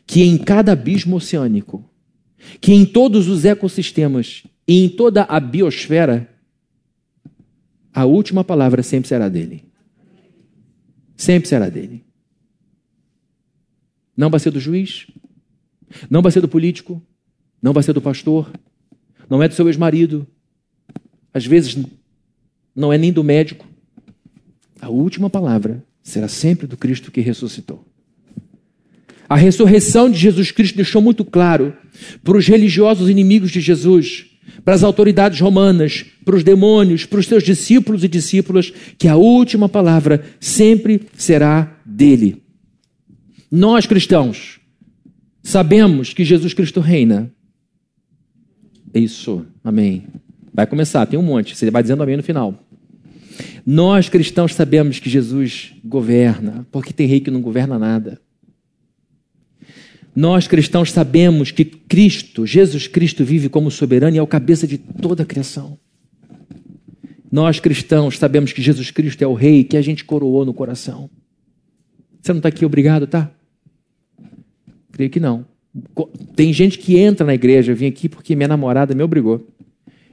que 0.06 0.24
em 0.24 0.38
cada 0.38 0.72
abismo 0.72 1.16
oceânico, 1.16 1.88
que 2.60 2.74
em 2.74 2.86
todos 2.86 3.28
os 3.28 3.46
ecossistemas 3.46 4.44
e 4.68 4.84
em 4.84 4.90
toda 4.90 5.24
a 5.24 5.40
biosfera, 5.40 6.30
a 7.94 8.06
última 8.06 8.44
palavra 8.44 8.84
sempre 8.84 9.08
será 9.08 9.30
dele. 9.30 9.64
Sempre 11.16 11.48
será 11.48 11.70
dele. 11.70 12.05
Não 14.16 14.30
vai 14.30 14.40
ser 14.40 14.52
do 14.52 14.60
juiz, 14.60 15.08
não 16.10 16.22
vai 16.22 16.32
ser 16.32 16.42
do 16.42 16.48
político, 16.48 17.02
não 17.62 17.74
vai 17.74 17.84
ser 17.84 17.94
do 17.94 18.02
pastor, 18.02 18.52
não 19.30 19.42
é 19.42 19.48
do 19.48 19.56
seu 19.56 19.68
ex-marido, 19.68 20.28
às 21.34 21.46
vezes 21.46 21.78
não 22.76 22.94
é 22.94 22.98
nem 22.98 23.12
do 23.12 23.24
médico. 23.24 23.66
A 24.80 24.90
última 24.90 25.30
palavra 25.30 25.84
será 26.04 26.28
sempre 26.28 26.68
do 26.68 26.78
Cristo 26.78 27.12
que 27.12 27.22
ressuscitou. 27.22 27.84
A 29.28 29.36
ressurreição 29.36 30.10
de 30.10 30.18
Jesus 30.18 30.52
Cristo 30.52 30.76
deixou 30.76 31.02
muito 31.02 31.26
claro 31.26 31.74
para 32.24 32.38
os 32.38 32.48
religiosos 32.48 33.10
inimigos 33.10 33.50
de 33.50 33.60
Jesus, 33.60 34.28
para 34.64 34.76
as 34.76 34.84
autoridades 34.84 35.40
romanas, 35.40 36.06
para 36.24 36.36
os 36.36 36.44
demônios, 36.44 37.06
para 37.06 37.20
os 37.20 37.26
seus 37.26 37.44
discípulos 37.44 38.04
e 38.04 38.08
discípulas, 38.08 38.72
que 38.98 39.08
a 39.08 39.16
última 39.16 39.68
palavra 39.68 40.24
sempre 40.40 41.02
será 41.18 41.76
dele. 41.84 42.45
Nós 43.52 43.86
cristãos 43.86 44.60
sabemos 45.44 46.14
que 46.14 46.24
Jesus 46.24 46.54
Cristo 46.54 46.80
reina. 46.80 47.32
Isso, 48.94 49.46
amém. 49.64 50.08
Vai 50.54 50.66
começar, 50.66 51.06
tem 51.06 51.20
um 51.20 51.24
monte, 51.24 51.56
você 51.56 51.70
vai 51.70 51.82
dizendo 51.82 52.02
amém 52.02 52.18
no 52.18 52.24
final. 52.24 52.58
Nós 53.66 54.10
cristãos 54.10 54.54
sabemos 54.54 55.00
que 55.00 55.10
Jesus 55.10 55.74
governa, 55.84 56.66
porque 56.72 56.94
tem 56.94 57.08
rei 57.08 57.20
que 57.20 57.32
não 57.32 57.42
governa 57.42 57.78
nada. 57.78 58.22
Nós 60.16 60.48
cristãos 60.48 60.92
sabemos 60.92 61.52
que 61.52 61.66
Cristo, 61.66 62.46
Jesus 62.46 62.88
Cristo, 62.88 63.26
vive 63.26 63.50
como 63.50 63.70
soberano 63.70 64.16
e 64.16 64.20
é 64.20 64.22
o 64.22 64.28
cabeça 64.28 64.66
de 64.66 64.78
toda 64.78 65.24
a 65.24 65.26
criação. 65.26 65.78
Nós 67.30 67.60
cristãos 67.60 68.18
sabemos 68.18 68.54
que 68.54 68.62
Jesus 68.62 68.92
Cristo 68.92 69.22
é 69.22 69.28
o 69.28 69.34
Rei 69.34 69.66
que 69.66 69.76
a 69.76 69.82
gente 69.82 70.06
coroou 70.06 70.46
no 70.46 70.54
coração. 70.54 71.10
Você 72.26 72.34
não 72.34 72.40
está 72.40 72.50
aqui 72.50 72.66
obrigado, 72.66 73.06
tá? 73.06 73.30
Creio 74.92 75.12
que 75.12 75.20
não. 75.20 75.46
Tem 76.36 76.52
gente 76.52 76.80
que 76.80 76.98
entra 76.98 77.24
na 77.24 77.36
igreja, 77.36 77.72
eu 77.72 77.76
vim 77.76 77.86
aqui 77.86 78.10
porque 78.10 78.36
minha 78.36 78.48
namorada 78.48 78.96
me 78.96 79.04
obrigou. 79.04 79.48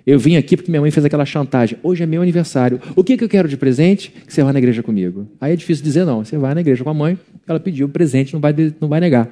Eu 0.07 0.19
vim 0.19 0.37
aqui 0.37 0.55
porque 0.55 0.71
minha 0.71 0.83
mãe 0.83 0.91
fez 0.91 1.07
aquela 1.07 1.25
chantagem. 1.25 1.79
Hoje 1.83 2.03
é 2.03 2.07
meu 2.07 2.21
aniversário. 2.21 2.79
O 2.95 3.03
que, 3.03 3.17
que 3.17 3.25
eu 3.25 3.31
quero 3.31 3.49
de 3.49 3.57
presente? 3.57 4.11
Que 4.27 4.31
você 4.31 4.43
vá 4.43 4.53
na 4.53 4.59
igreja 4.59 4.83
comigo. 4.83 5.27
Aí 5.41 5.55
é 5.55 5.57
difícil 5.57 5.83
dizer 5.83 6.05
não. 6.05 6.23
Você 6.23 6.37
vai 6.37 6.55
na 6.55 6.61
igreja 6.61 6.85
com 6.85 6.91
a 6.91 6.95
mãe, 6.95 7.19
ela 7.49 7.59
pediu 7.59 7.87
o 7.87 7.89
presente, 7.89 8.35
não 8.35 8.41
vai, 8.41 8.55
não 8.79 8.89
vai 8.89 9.01
negar. 9.01 9.31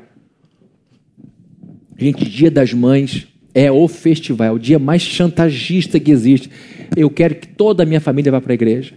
Gente, 1.99 2.25
Dia 2.25 2.51
das 2.51 2.73
Mães 2.73 3.29
é 3.55 3.71
o 3.71 3.87
festival, 3.89 4.47
é 4.47 4.53
o 4.53 4.59
dia 4.59 4.79
mais 4.79 5.03
chantagista 5.03 6.01
que 6.01 6.11
existe. 6.11 6.51
Eu 6.97 7.11
quero 7.11 7.35
que 7.35 7.47
toda 7.47 7.83
a 7.83 7.87
minha 7.87 8.01
família 8.01 8.33
vá 8.33 8.41
para 8.41 8.55
a 8.55 8.55
igreja. 8.55 8.95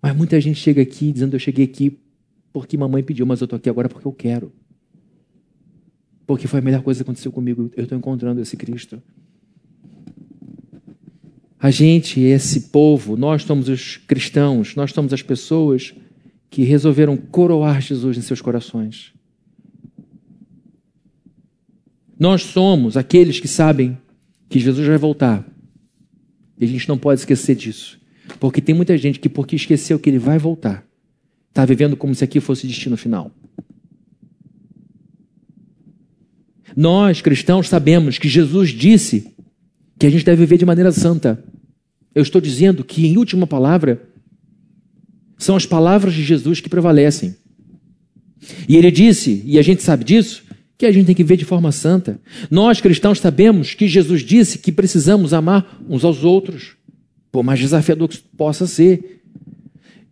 Mas 0.00 0.16
muita 0.16 0.40
gente 0.40 0.58
chega 0.58 0.80
aqui 0.80 1.12
dizendo: 1.12 1.36
Eu 1.36 1.38
cheguei 1.38 1.66
aqui 1.66 1.98
porque 2.52 2.76
mamãe 2.76 3.02
pediu, 3.02 3.26
mas 3.26 3.40
eu 3.40 3.44
estou 3.44 3.56
aqui 3.56 3.68
agora 3.68 3.88
porque 3.88 4.06
eu 4.06 4.12
quero. 4.12 4.52
Porque 6.26 6.46
foi 6.46 6.60
a 6.60 6.62
melhor 6.62 6.82
coisa 6.82 6.98
que 6.98 7.02
aconteceu 7.02 7.32
comigo. 7.32 7.70
Eu 7.76 7.84
estou 7.84 7.96
encontrando 7.96 8.40
esse 8.40 8.56
Cristo. 8.56 9.02
A 11.58 11.70
gente, 11.70 12.20
esse 12.20 12.68
povo, 12.68 13.16
nós 13.16 13.42
somos 13.42 13.68
os 13.68 13.96
cristãos, 13.96 14.76
nós 14.76 14.92
somos 14.92 15.12
as 15.12 15.22
pessoas 15.22 15.94
que 16.50 16.62
resolveram 16.62 17.16
coroar 17.16 17.80
Jesus 17.80 18.16
em 18.16 18.20
seus 18.20 18.40
corações. 18.40 19.12
Nós 22.18 22.42
somos 22.42 22.96
aqueles 22.96 23.38
que 23.38 23.48
sabem 23.48 23.98
que 24.48 24.58
Jesus 24.58 24.86
vai 24.86 24.98
voltar. 24.98 25.46
E 26.58 26.64
a 26.64 26.68
gente 26.68 26.88
não 26.88 26.98
pode 26.98 27.20
esquecer 27.20 27.54
disso. 27.54 28.00
Porque 28.40 28.60
tem 28.60 28.74
muita 28.74 28.96
gente 28.96 29.18
que, 29.18 29.28
porque 29.28 29.56
esqueceu 29.56 29.98
que 29.98 30.10
ele 30.10 30.18
vai 30.18 30.38
voltar, 30.38 30.86
está 31.58 31.64
vivendo 31.64 31.96
como 31.96 32.14
se 32.14 32.22
aqui 32.22 32.38
fosse 32.38 32.68
destino 32.68 32.96
final. 32.96 33.32
Nós, 36.76 37.20
cristãos, 37.20 37.68
sabemos 37.68 38.16
que 38.16 38.28
Jesus 38.28 38.70
disse 38.70 39.34
que 39.98 40.06
a 40.06 40.10
gente 40.10 40.24
deve 40.24 40.42
viver 40.42 40.56
de 40.56 40.64
maneira 40.64 40.92
santa. 40.92 41.44
Eu 42.14 42.22
estou 42.22 42.40
dizendo 42.40 42.84
que, 42.84 43.08
em 43.08 43.16
última 43.16 43.44
palavra, 43.44 44.08
são 45.36 45.56
as 45.56 45.66
palavras 45.66 46.14
de 46.14 46.22
Jesus 46.22 46.60
que 46.60 46.68
prevalecem. 46.68 47.34
E 48.68 48.76
ele 48.76 48.92
disse, 48.92 49.42
e 49.44 49.58
a 49.58 49.62
gente 49.62 49.82
sabe 49.82 50.04
disso, 50.04 50.44
que 50.76 50.86
a 50.86 50.92
gente 50.92 51.06
tem 51.06 51.14
que 51.16 51.24
viver 51.24 51.38
de 51.38 51.44
forma 51.44 51.72
santa. 51.72 52.20
Nós, 52.48 52.80
cristãos, 52.80 53.18
sabemos 53.18 53.74
que 53.74 53.88
Jesus 53.88 54.22
disse 54.22 54.58
que 54.58 54.70
precisamos 54.70 55.34
amar 55.34 55.82
uns 55.88 56.04
aos 56.04 56.22
outros, 56.22 56.76
por 57.32 57.42
mais 57.42 57.58
desafiador 57.58 58.06
que 58.06 58.18
possa 58.18 58.64
ser. 58.64 59.17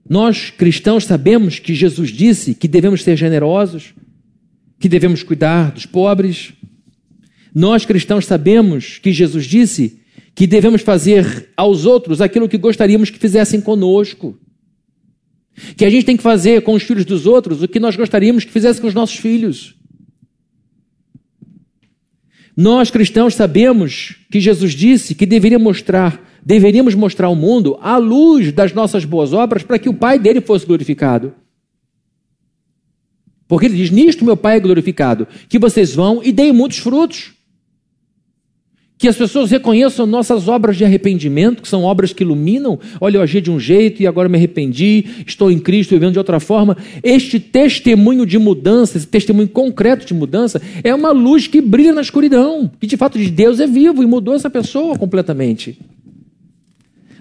Nós, 0.09 0.51
cristãos, 0.51 1.05
sabemos 1.05 1.59
que 1.59 1.75
Jesus 1.75 2.11
disse 2.11 2.55
que 2.55 2.69
devemos 2.69 3.03
ser 3.03 3.17
generosos, 3.17 3.95
que 4.79 4.89
devemos 4.89 5.23
cuidar 5.23 5.73
dos 5.73 5.87
pobres. 5.87 6.53
Nós, 7.55 7.85
cristãos, 7.85 8.27
sabemos 8.27 8.99
que 8.99 9.13
Jesus 9.13 9.47
disse 9.47 10.01
que 10.35 10.47
devemos 10.47 10.83
fazer 10.83 11.51
aos 11.57 11.87
outros 11.87 12.21
aquilo 12.21 12.49
que 12.49 12.59
gostaríamos 12.59 13.11
que 13.11 13.19
fizessem 13.19 13.61
conosco. 13.61 14.39
Que 15.77 15.85
a 15.85 15.91
gente 15.91 16.05
tem 16.05 16.17
que 16.17 16.23
fazer 16.23 16.63
com 16.63 16.75
os 16.75 16.83
filhos 16.83 17.05
dos 17.05 17.27
outros 17.27 17.63
o 17.63 17.69
que 17.69 17.81
nós 17.81 17.97
gostaríamos 17.97 18.45
que 18.45 18.53
fizessem 18.53 18.83
com 18.83 18.89
os 18.89 18.95
nossos 18.95 19.17
filhos. 19.17 19.75
Nós 22.57 22.91
cristãos 22.91 23.35
sabemos 23.35 24.17
que 24.31 24.41
Jesus 24.41 24.73
disse 24.73 25.15
que 25.15 25.27
deveria 25.27 25.59
mostrar, 25.59 26.23
deveríamos 26.47 26.95
mostrar 26.95 27.27
ao 27.27 27.35
mundo 27.35 27.77
a 27.81 27.97
luz 27.97 28.53
das 28.53 28.73
nossas 28.73 29.05
boas 29.05 29.33
obras 29.33 29.65
para 29.65 29.81
que 29.81 29.89
o 29.89 29.95
Pai 29.95 30.17
dele 30.17 30.41
fosse 30.41 30.65
glorificado. 30.65 31.35
Porque 33.49 33.67
ele 33.67 33.77
diz: 33.77 33.91
Nisto 33.91 34.25
meu 34.25 34.37
Pai 34.37 34.59
é 34.59 34.61
glorificado, 34.61 35.27
que 35.49 35.59
vocês 35.59 35.93
vão 35.93 36.23
e 36.23 36.31
deem 36.31 36.53
muitos 36.53 36.79
frutos. 36.79 37.33
Que 38.99 39.09
as 39.09 39.17
pessoas 39.17 39.51
reconheçam 39.51 40.07
nossas 40.07 40.49
obras 40.49 40.75
de 40.75 40.83
arrependimento, 40.83 41.61
que 41.61 41.69
são 41.69 41.83
obras 41.83 42.15
que 42.15 42.23
iluminam. 42.23 42.79
Olha, 42.99 43.19
eu 43.19 43.23
agi 43.23 43.43
de 43.43 43.51
um 43.51 43.61
jeito 43.61 44.03
e 44.03 44.07
agora 44.07 44.27
me 44.27 44.39
arrependi, 44.39 45.05
estou 45.27 45.51
em 45.51 45.59
Cristo 45.59 45.91
vivendo 45.91 46.13
de 46.13 46.19
outra 46.19 46.41
forma. 46.41 46.79
Este 47.03 47.39
testemunho 47.39 48.25
de 48.25 48.39
mudança, 48.39 48.97
esse 48.97 49.07
testemunho 49.07 49.49
concreto 49.49 50.07
de 50.07 50.15
mudança, 50.15 50.63
é 50.83 50.95
uma 50.95 51.11
luz 51.11 51.47
que 51.47 51.61
brilha 51.61 51.93
na 51.93 52.01
escuridão, 52.01 52.71
que 52.81 52.87
de 52.87 52.97
fato 52.97 53.19
de 53.19 53.31
Deus 53.31 53.61
é 53.61 53.67
vivo 53.67 54.03
e 54.03 54.07
mudou 54.07 54.35
essa 54.35 54.49
pessoa 54.49 54.97
completamente. 54.97 55.77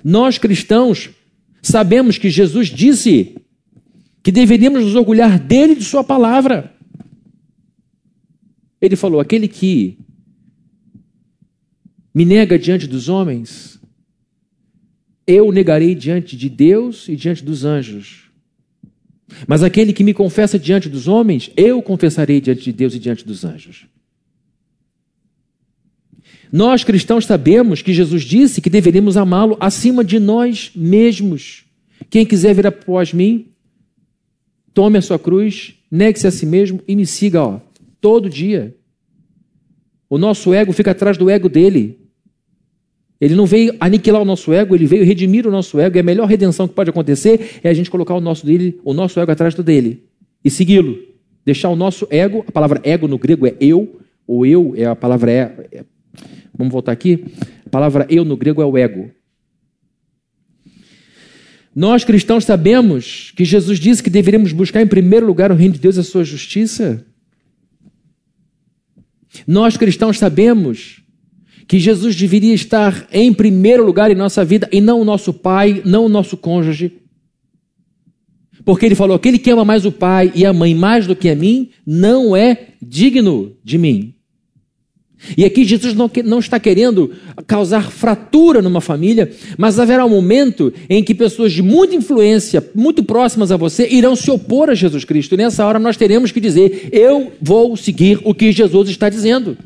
Nós 0.08 0.38
cristãos 0.38 1.10
sabemos 1.64 2.20
que 2.20 2.30
Jesus 2.30 2.68
disse 2.68 3.36
que 4.22 4.32
deveríamos 4.32 4.84
nos 4.84 4.94
orgulhar 4.94 5.40
dele 5.40 5.74
e 5.74 5.78
de 5.78 5.84
Sua 5.84 6.04
palavra. 6.04 6.72
Ele 8.80 8.96
falou: 8.96 9.20
aquele 9.20 9.48
que 9.48 9.98
me 12.14 12.24
nega 12.24 12.60
diante 12.60 12.86
dos 12.86 13.10
homens, 13.10 13.82
eu 15.26 15.52
negarei 15.52 15.96
diante 15.96 16.38
de 16.38 16.50
Deus 16.50 17.10
e 17.10 17.16
diante 17.16 17.44
dos 17.44 17.66
anjos. 17.66 18.30
Mas 19.48 19.64
aquele 19.64 19.92
que 19.92 20.04
me 20.04 20.14
confessa 20.14 20.60
diante 20.60 20.88
dos 20.88 21.08
homens, 21.08 21.50
eu 21.58 21.82
confessarei 21.82 22.40
diante 22.40 22.66
de 22.66 22.72
Deus 22.72 22.94
e 22.94 23.00
diante 23.00 23.26
dos 23.26 23.44
anjos. 23.44 23.88
Nós 26.52 26.84
cristãos 26.84 27.26
sabemos 27.26 27.82
que 27.82 27.94
Jesus 27.94 28.24
disse 28.24 28.62
que 28.62 28.70
deveríamos 28.70 29.18
amá-lo 29.18 29.58
acima 29.60 30.04
de 30.04 30.20
nós 30.20 30.72
mesmos. 30.76 31.66
Quem 32.10 32.26
quiser 32.26 32.54
vir 32.54 32.68
após 32.68 33.14
mim, 33.14 33.48
tome 34.74 34.98
a 34.98 35.02
sua 35.02 35.18
cruz, 35.18 35.76
negue-se 35.90 36.28
a 36.28 36.32
si 36.32 36.46
mesmo 36.46 36.82
e 36.88 36.96
me 36.96 37.06
siga, 37.06 37.44
ó, 37.44 37.60
todo 38.00 38.30
dia. 38.30 38.76
O 40.10 40.18
nosso 40.18 40.54
ego 40.54 40.72
fica 40.72 40.92
atrás 40.92 41.18
do 41.18 41.30
ego 41.30 41.50
dele. 41.50 42.00
Ele 43.20 43.34
não 43.34 43.46
veio 43.46 43.76
aniquilar 43.80 44.22
o 44.22 44.26
nosso 44.26 44.54
ego, 44.54 44.76
ele 44.76 44.86
veio 44.86 45.06
redimir 45.06 45.48
o 45.48 45.52
nosso 45.52 45.80
ego. 45.80 45.98
E 45.98 46.00
a 46.00 46.04
melhor 46.04 46.28
redenção 46.28 46.68
que 46.68 46.74
pode 46.74 46.90
acontecer 46.90 47.60
é 47.64 47.70
a 47.70 47.74
gente 47.74 47.90
colocar 47.90 48.14
o 48.14 48.22
nosso, 48.22 48.46
dele, 48.46 48.80
o 48.84 48.94
nosso 48.94 49.20
ego 49.20 49.32
atrás 49.32 49.56
do 49.56 49.64
dele 49.64 50.04
e 50.44 50.52
segui-lo. 50.52 51.00
Deixar 51.44 51.70
o 51.70 51.76
nosso 51.76 52.08
ego, 52.10 52.44
a 52.48 52.52
palavra 52.52 52.82
ego 52.84 53.08
no 53.08 53.18
grego 53.18 53.48
é 53.48 53.56
eu, 53.60 54.00
ou 54.28 54.46
eu 54.46 54.74
é 54.76 54.86
a 54.86 54.96
palavra 54.96 55.32
é, 55.32 55.68
é 55.72 55.86
vamos 56.58 56.72
voltar 56.72 56.92
aqui. 56.92 57.26
A 57.66 57.70
palavra 57.70 58.06
eu 58.10 58.26
no 58.26 58.38
grego 58.38 58.62
é 58.62 58.66
o 58.66 58.78
ego. 58.78 59.12
Nós 61.76 62.06
cristãos 62.06 62.46
sabemos 62.46 63.34
que 63.36 63.44
Jesus 63.44 63.78
disse 63.80 64.02
que 64.02 64.10
deveríamos 64.10 64.54
buscar 64.54 64.82
em 64.82 64.88
primeiro 64.88 65.26
lugar 65.26 65.52
o 65.52 65.56
reino 65.56 65.74
de 65.74 65.80
Deus 65.80 65.98
e 65.98 66.00
a 66.00 66.04
sua 66.04 66.24
justiça. 66.24 67.06
Nós 69.46 69.76
cristãos 69.76 70.18
sabemos 70.18 71.02
que 71.68 71.80
Jesus 71.80 72.16
deveria 72.16 72.54
estar 72.54 73.08
em 73.12 73.34
primeiro 73.34 73.86
lugar 73.86 74.10
em 74.10 74.16
nossa 74.16 74.46
vida 74.46 74.70
e 74.72 74.80
não 74.80 75.02
o 75.02 75.06
nosso 75.06 75.34
pai, 75.34 75.82
não 75.84 76.06
o 76.06 76.10
nosso 76.10 76.38
cônjuge. 76.38 76.94
Porque 78.64 78.86
ele 78.86 78.96
falou: 78.96 79.16
aquele 79.16 79.38
que 79.38 79.52
ama 79.52 79.64
mais 79.64 79.86
o 79.86 79.92
pai 79.92 80.32
e 80.34 80.46
a 80.46 80.54
mãe 80.54 80.74
mais 80.74 81.06
do 81.06 81.16
que 81.16 81.30
a 81.30 81.36
mim, 81.36 81.70
não 81.86 82.36
é 82.36 82.70
digno 82.82 83.56
de 83.64 83.78
mim. 83.78 84.15
E 85.38 85.46
aqui 85.46 85.64
Jesus 85.64 85.94
não, 85.94 86.10
não, 86.24 86.40
está 86.40 86.60
querendo 86.60 87.12
causar 87.48 87.92
fratura 87.92 88.62
numa 88.62 88.82
família, 88.82 89.32
mas 89.58 89.80
haverá 89.80 90.06
um 90.06 90.10
momento 90.10 90.74
em 90.90 91.04
que 91.04 91.14
pessoas 91.14 91.52
de 91.52 91.62
muita 91.62 91.96
influência, 91.96 92.64
muito 92.74 93.04
próximas 93.04 93.52
a 93.52 93.58
você, 93.58 93.88
irão 93.88 94.16
se 94.16 94.30
opor 94.32 94.70
a 94.70 94.76
Jesus 94.76 95.04
Cristo. 95.04 95.34
E 95.34 95.38
nessa 95.38 95.66
hora 95.66 95.80
nós 95.80 95.98
teremos 95.98 96.32
que 96.32 96.40
dizer: 96.40 96.90
Eu 96.92 97.32
vou 97.42 97.76
seguir 97.76 98.20
o 98.24 98.34
que 98.34 98.52
Jesus 98.52 98.90
está 98.90 99.10
dizendo. 99.10 99.58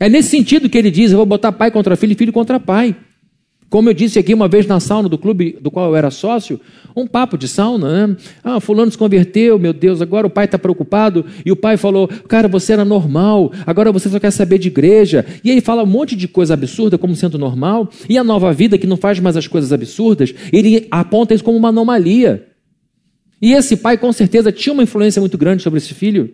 É 0.00 0.08
nesse 0.08 0.28
sentido 0.28 0.68
que 0.68 0.78
ele 0.78 0.90
diz: 0.90 1.10
eu 1.10 1.16
vou 1.16 1.26
botar 1.26 1.52
pai 1.52 1.70
contra 1.70 1.96
filho 1.96 2.12
e 2.12 2.16
filho 2.16 2.32
contra 2.32 2.60
pai. 2.60 2.94
Como 3.70 3.90
eu 3.90 3.94
disse 3.94 4.18
aqui 4.18 4.32
uma 4.32 4.48
vez 4.48 4.66
na 4.66 4.80
sauna 4.80 5.08
do 5.08 5.18
clube 5.18 5.58
do 5.60 5.70
qual 5.70 5.90
eu 5.90 5.96
era 5.96 6.10
sócio, 6.10 6.58
um 6.96 7.06
papo 7.06 7.36
de 7.36 7.46
sauna, 7.46 8.08
né? 8.08 8.16
Ah, 8.42 8.60
fulano 8.60 8.90
se 8.90 8.96
converteu, 8.96 9.58
meu 9.58 9.74
Deus, 9.74 10.00
agora 10.00 10.26
o 10.26 10.30
pai 10.30 10.46
está 10.46 10.58
preocupado. 10.58 11.24
E 11.44 11.52
o 11.52 11.56
pai 11.56 11.76
falou, 11.76 12.08
cara, 12.08 12.48
você 12.48 12.72
era 12.72 12.84
normal, 12.84 13.52
agora 13.66 13.92
você 13.92 14.08
só 14.08 14.18
quer 14.18 14.30
saber 14.30 14.58
de 14.58 14.68
igreja. 14.68 15.24
E 15.44 15.50
ele 15.50 15.60
fala 15.60 15.82
um 15.82 15.86
monte 15.86 16.16
de 16.16 16.26
coisa 16.26 16.54
absurda 16.54 16.96
como 16.96 17.14
sendo 17.14 17.36
normal. 17.36 17.90
E 18.08 18.16
a 18.16 18.24
nova 18.24 18.52
vida, 18.54 18.78
que 18.78 18.86
não 18.86 18.96
faz 18.96 19.20
mais 19.20 19.36
as 19.36 19.46
coisas 19.46 19.70
absurdas, 19.70 20.34
ele 20.50 20.86
aponta 20.90 21.34
isso 21.34 21.44
como 21.44 21.58
uma 21.58 21.68
anomalia. 21.68 22.46
E 23.40 23.52
esse 23.52 23.76
pai, 23.76 23.98
com 23.98 24.12
certeza, 24.12 24.50
tinha 24.50 24.72
uma 24.72 24.82
influência 24.82 25.20
muito 25.20 25.36
grande 25.36 25.62
sobre 25.62 25.76
esse 25.76 25.92
filho. 25.92 26.32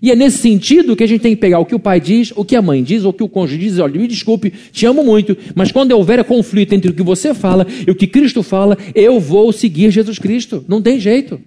E 0.00 0.10
é 0.12 0.16
nesse 0.16 0.38
sentido 0.38 0.94
que 0.94 1.02
a 1.02 1.06
gente 1.06 1.20
tem 1.20 1.34
que 1.34 1.40
pegar 1.40 1.58
o 1.58 1.66
que 1.66 1.74
o 1.74 1.78
pai 1.78 2.00
diz, 2.00 2.32
o 2.36 2.44
que 2.44 2.54
a 2.54 2.62
mãe 2.62 2.82
diz, 2.82 3.04
ou 3.04 3.10
o 3.10 3.12
que 3.12 3.22
o 3.22 3.28
cônjuge 3.28 3.58
diz, 3.58 3.78
olha, 3.78 3.98
me 3.98 4.06
desculpe, 4.06 4.52
te 4.70 4.86
amo 4.86 5.02
muito, 5.02 5.36
mas 5.54 5.72
quando 5.72 5.92
houver 5.92 6.22
conflito 6.24 6.72
entre 6.72 6.90
o 6.90 6.94
que 6.94 7.02
você 7.02 7.34
fala 7.34 7.66
e 7.86 7.90
o 7.90 7.94
que 7.94 8.06
Cristo 8.06 8.42
fala, 8.42 8.78
eu 8.94 9.18
vou 9.18 9.52
seguir 9.52 9.90
Jesus 9.90 10.18
Cristo. 10.18 10.64
Não 10.68 10.80
tem 10.80 11.00
jeito. 11.00 11.40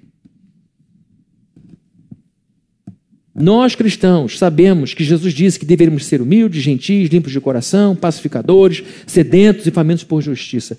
Nós 3.33 3.73
cristãos 3.73 4.37
sabemos 4.37 4.93
que 4.93 5.05
Jesus 5.05 5.33
disse 5.33 5.57
que 5.57 5.65
deveríamos 5.65 6.05
ser 6.05 6.21
humildes, 6.21 6.61
gentis, 6.61 7.09
limpos 7.09 7.31
de 7.31 7.39
coração, 7.39 7.95
pacificadores, 7.95 8.83
sedentos 9.07 9.65
e 9.65 9.71
famintos 9.71 10.03
por 10.03 10.21
justiça. 10.21 10.77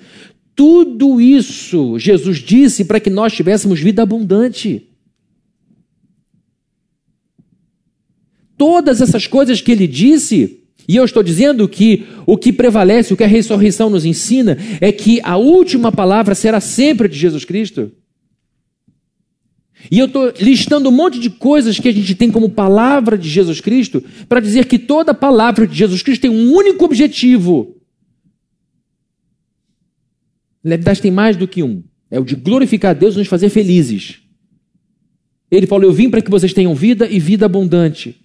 Tudo 0.54 1.18
isso 1.18 1.98
Jesus 1.98 2.38
disse 2.38 2.84
para 2.84 3.00
que 3.00 3.08
nós 3.08 3.32
tivéssemos 3.32 3.80
vida 3.80 4.02
abundante. 4.02 4.91
Todas 8.62 9.00
essas 9.00 9.26
coisas 9.26 9.60
que 9.60 9.72
ele 9.72 9.88
disse, 9.88 10.60
e 10.86 10.94
eu 10.94 11.04
estou 11.04 11.20
dizendo 11.20 11.68
que 11.68 12.06
o 12.24 12.38
que 12.38 12.52
prevalece, 12.52 13.12
o 13.12 13.16
que 13.16 13.24
a 13.24 13.26
ressurreição 13.26 13.90
nos 13.90 14.04
ensina, 14.04 14.56
é 14.80 14.92
que 14.92 15.20
a 15.24 15.36
última 15.36 15.90
palavra 15.90 16.32
será 16.32 16.60
sempre 16.60 17.08
de 17.08 17.18
Jesus 17.18 17.44
Cristo. 17.44 17.90
E 19.90 19.98
eu 19.98 20.06
estou 20.06 20.32
listando 20.38 20.88
um 20.88 20.92
monte 20.92 21.18
de 21.18 21.28
coisas 21.28 21.80
que 21.80 21.88
a 21.88 21.92
gente 21.92 22.14
tem 22.14 22.30
como 22.30 22.50
palavra 22.50 23.18
de 23.18 23.28
Jesus 23.28 23.60
Cristo, 23.60 24.00
para 24.28 24.38
dizer 24.38 24.66
que 24.66 24.78
toda 24.78 25.12
palavra 25.12 25.66
de 25.66 25.76
Jesus 25.76 26.00
Cristo 26.00 26.22
tem 26.22 26.30
um 26.30 26.52
único 26.52 26.84
objetivo. 26.84 27.74
Na 30.62 30.76
verdade, 30.76 31.02
tem 31.02 31.10
mais 31.10 31.36
do 31.36 31.48
que 31.48 31.64
um. 31.64 31.82
É 32.08 32.20
o 32.20 32.24
de 32.24 32.36
glorificar 32.36 32.92
a 32.92 32.94
Deus 32.94 33.16
e 33.16 33.18
nos 33.18 33.26
fazer 33.26 33.48
felizes. 33.48 34.20
Ele 35.50 35.66
falou: 35.66 35.90
Eu 35.90 35.92
vim 35.92 36.08
para 36.08 36.22
que 36.22 36.30
vocês 36.30 36.52
tenham 36.52 36.76
vida 36.76 37.08
e 37.10 37.18
vida 37.18 37.46
abundante. 37.46 38.21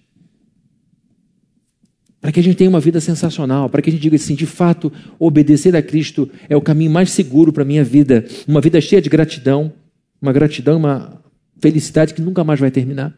Para 2.28 2.32
que 2.34 2.40
a 2.40 2.42
gente 2.42 2.56
tenha 2.56 2.68
uma 2.68 2.78
vida 2.78 3.00
sensacional, 3.00 3.70
para 3.70 3.80
que 3.80 3.88
a 3.88 3.92
gente 3.94 4.02
diga 4.02 4.16
assim: 4.16 4.34
de 4.34 4.44
fato, 4.44 4.92
obedecer 5.18 5.74
a 5.74 5.80
Cristo 5.80 6.28
é 6.46 6.54
o 6.54 6.60
caminho 6.60 6.90
mais 6.90 7.10
seguro 7.10 7.50
para 7.54 7.62
a 7.62 7.66
minha 7.66 7.82
vida. 7.82 8.22
Uma 8.46 8.60
vida 8.60 8.78
cheia 8.82 9.00
de 9.00 9.08
gratidão, 9.08 9.72
uma 10.20 10.30
gratidão, 10.30 10.76
uma 10.76 11.22
felicidade 11.58 12.12
que 12.12 12.20
nunca 12.20 12.44
mais 12.44 12.60
vai 12.60 12.70
terminar. 12.70 13.16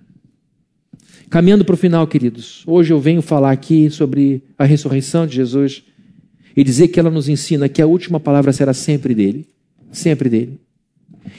Caminhando 1.28 1.64
para 1.64 1.74
o 1.74 1.76
final, 1.76 2.06
queridos, 2.06 2.62
hoje 2.64 2.92
eu 2.92 3.00
venho 3.00 3.20
falar 3.20 3.50
aqui 3.50 3.90
sobre 3.90 4.44
a 4.56 4.64
ressurreição 4.64 5.26
de 5.26 5.34
Jesus 5.34 5.82
e 6.56 6.62
dizer 6.62 6.86
que 6.86 7.00
ela 7.00 7.10
nos 7.10 7.28
ensina 7.28 7.68
que 7.68 7.82
a 7.82 7.88
última 7.88 8.20
palavra 8.20 8.52
será 8.52 8.72
sempre 8.72 9.12
dele 9.12 9.44
sempre 9.92 10.28
dele. 10.28 10.60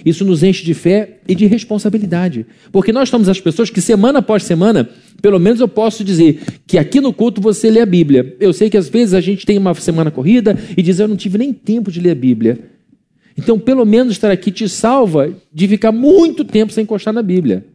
Isso 0.06 0.26
nos 0.26 0.44
enche 0.44 0.64
de 0.64 0.74
fé 0.74 1.20
e 1.28 1.36
de 1.36 1.46
responsabilidade. 1.46 2.46
Porque 2.72 2.92
nós 2.92 3.10
somos 3.10 3.30
as 3.30 3.40
pessoas 3.40 3.70
que, 3.70 3.82
semana 3.82 4.20
após 4.20 4.44
semana, 4.44 4.90
pelo 5.22 5.40
menos 5.40 5.60
eu 5.60 5.68
posso 5.68 6.04
dizer 6.04 6.42
que 6.66 6.78
aqui 6.78 7.00
no 7.00 7.14
culto 7.14 7.40
você 7.40 7.70
lê 7.70 7.82
a 7.82 7.86
Bíblia. 7.86 8.36
Eu 8.40 8.54
sei 8.54 8.70
que 8.70 8.78
às 8.78 8.90
vezes 8.90 9.14
a 9.14 9.22
gente 9.22 9.46
tem 9.46 9.58
uma 9.58 9.74
semana 9.76 10.10
corrida 10.10 10.58
e 10.76 10.82
diz: 10.82 11.00
Eu 11.00 11.08
não 11.08 11.16
tive 11.16 11.38
nem 11.38 11.54
tempo 11.54 11.92
de 11.92 12.00
ler 12.00 12.12
a 12.12 12.16
Bíblia. 12.16 12.60
Então, 13.38 13.58
pelo 13.58 13.86
menos 13.86 14.14
estar 14.14 14.32
aqui 14.32 14.52
te 14.52 14.68
salva 14.68 15.34
de 15.54 15.68
ficar 15.68 15.92
muito 15.92 16.44
tempo 16.44 16.74
sem 16.74 16.84
encostar 16.84 17.14
na 17.14 17.22
Bíblia. 17.22 17.66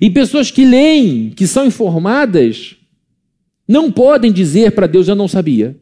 E 0.00 0.10
pessoas 0.10 0.50
que 0.50 0.64
leem, 0.64 1.30
que 1.30 1.46
são 1.46 1.66
informadas, 1.66 2.76
não 3.66 3.90
podem 3.90 4.32
dizer 4.32 4.72
para 4.72 4.86
Deus: 4.86 5.08
Eu 5.08 5.14
não 5.14 5.28
sabia. 5.28 5.76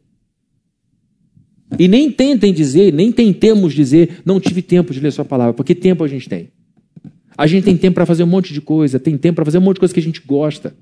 E 1.79 1.87
nem 1.87 2.11
tentem 2.11 2.53
dizer, 2.53 2.93
nem 2.93 3.11
tentemos 3.11 3.73
dizer, 3.73 4.21
não 4.25 4.39
tive 4.39 4.61
tempo 4.61 4.93
de 4.93 4.99
ler 4.99 5.11
Sua 5.11 5.25
palavra, 5.25 5.53
porque 5.53 5.73
tempo 5.73 6.03
a 6.03 6.07
gente 6.07 6.29
tem. 6.29 6.49
A 7.37 7.47
gente 7.47 7.63
tem 7.63 7.75
tempo 7.75 7.95
para 7.95 8.05
fazer 8.05 8.23
um 8.23 8.27
monte 8.27 8.53
de 8.53 8.61
coisa, 8.61 8.99
tem 8.99 9.17
tempo 9.17 9.35
para 9.35 9.45
fazer 9.45 9.57
um 9.57 9.61
monte 9.61 9.75
de 9.75 9.79
coisa 9.79 9.93
que 9.93 9.99
a 9.99 10.03
gente 10.03 10.21
gosta. 10.25 10.75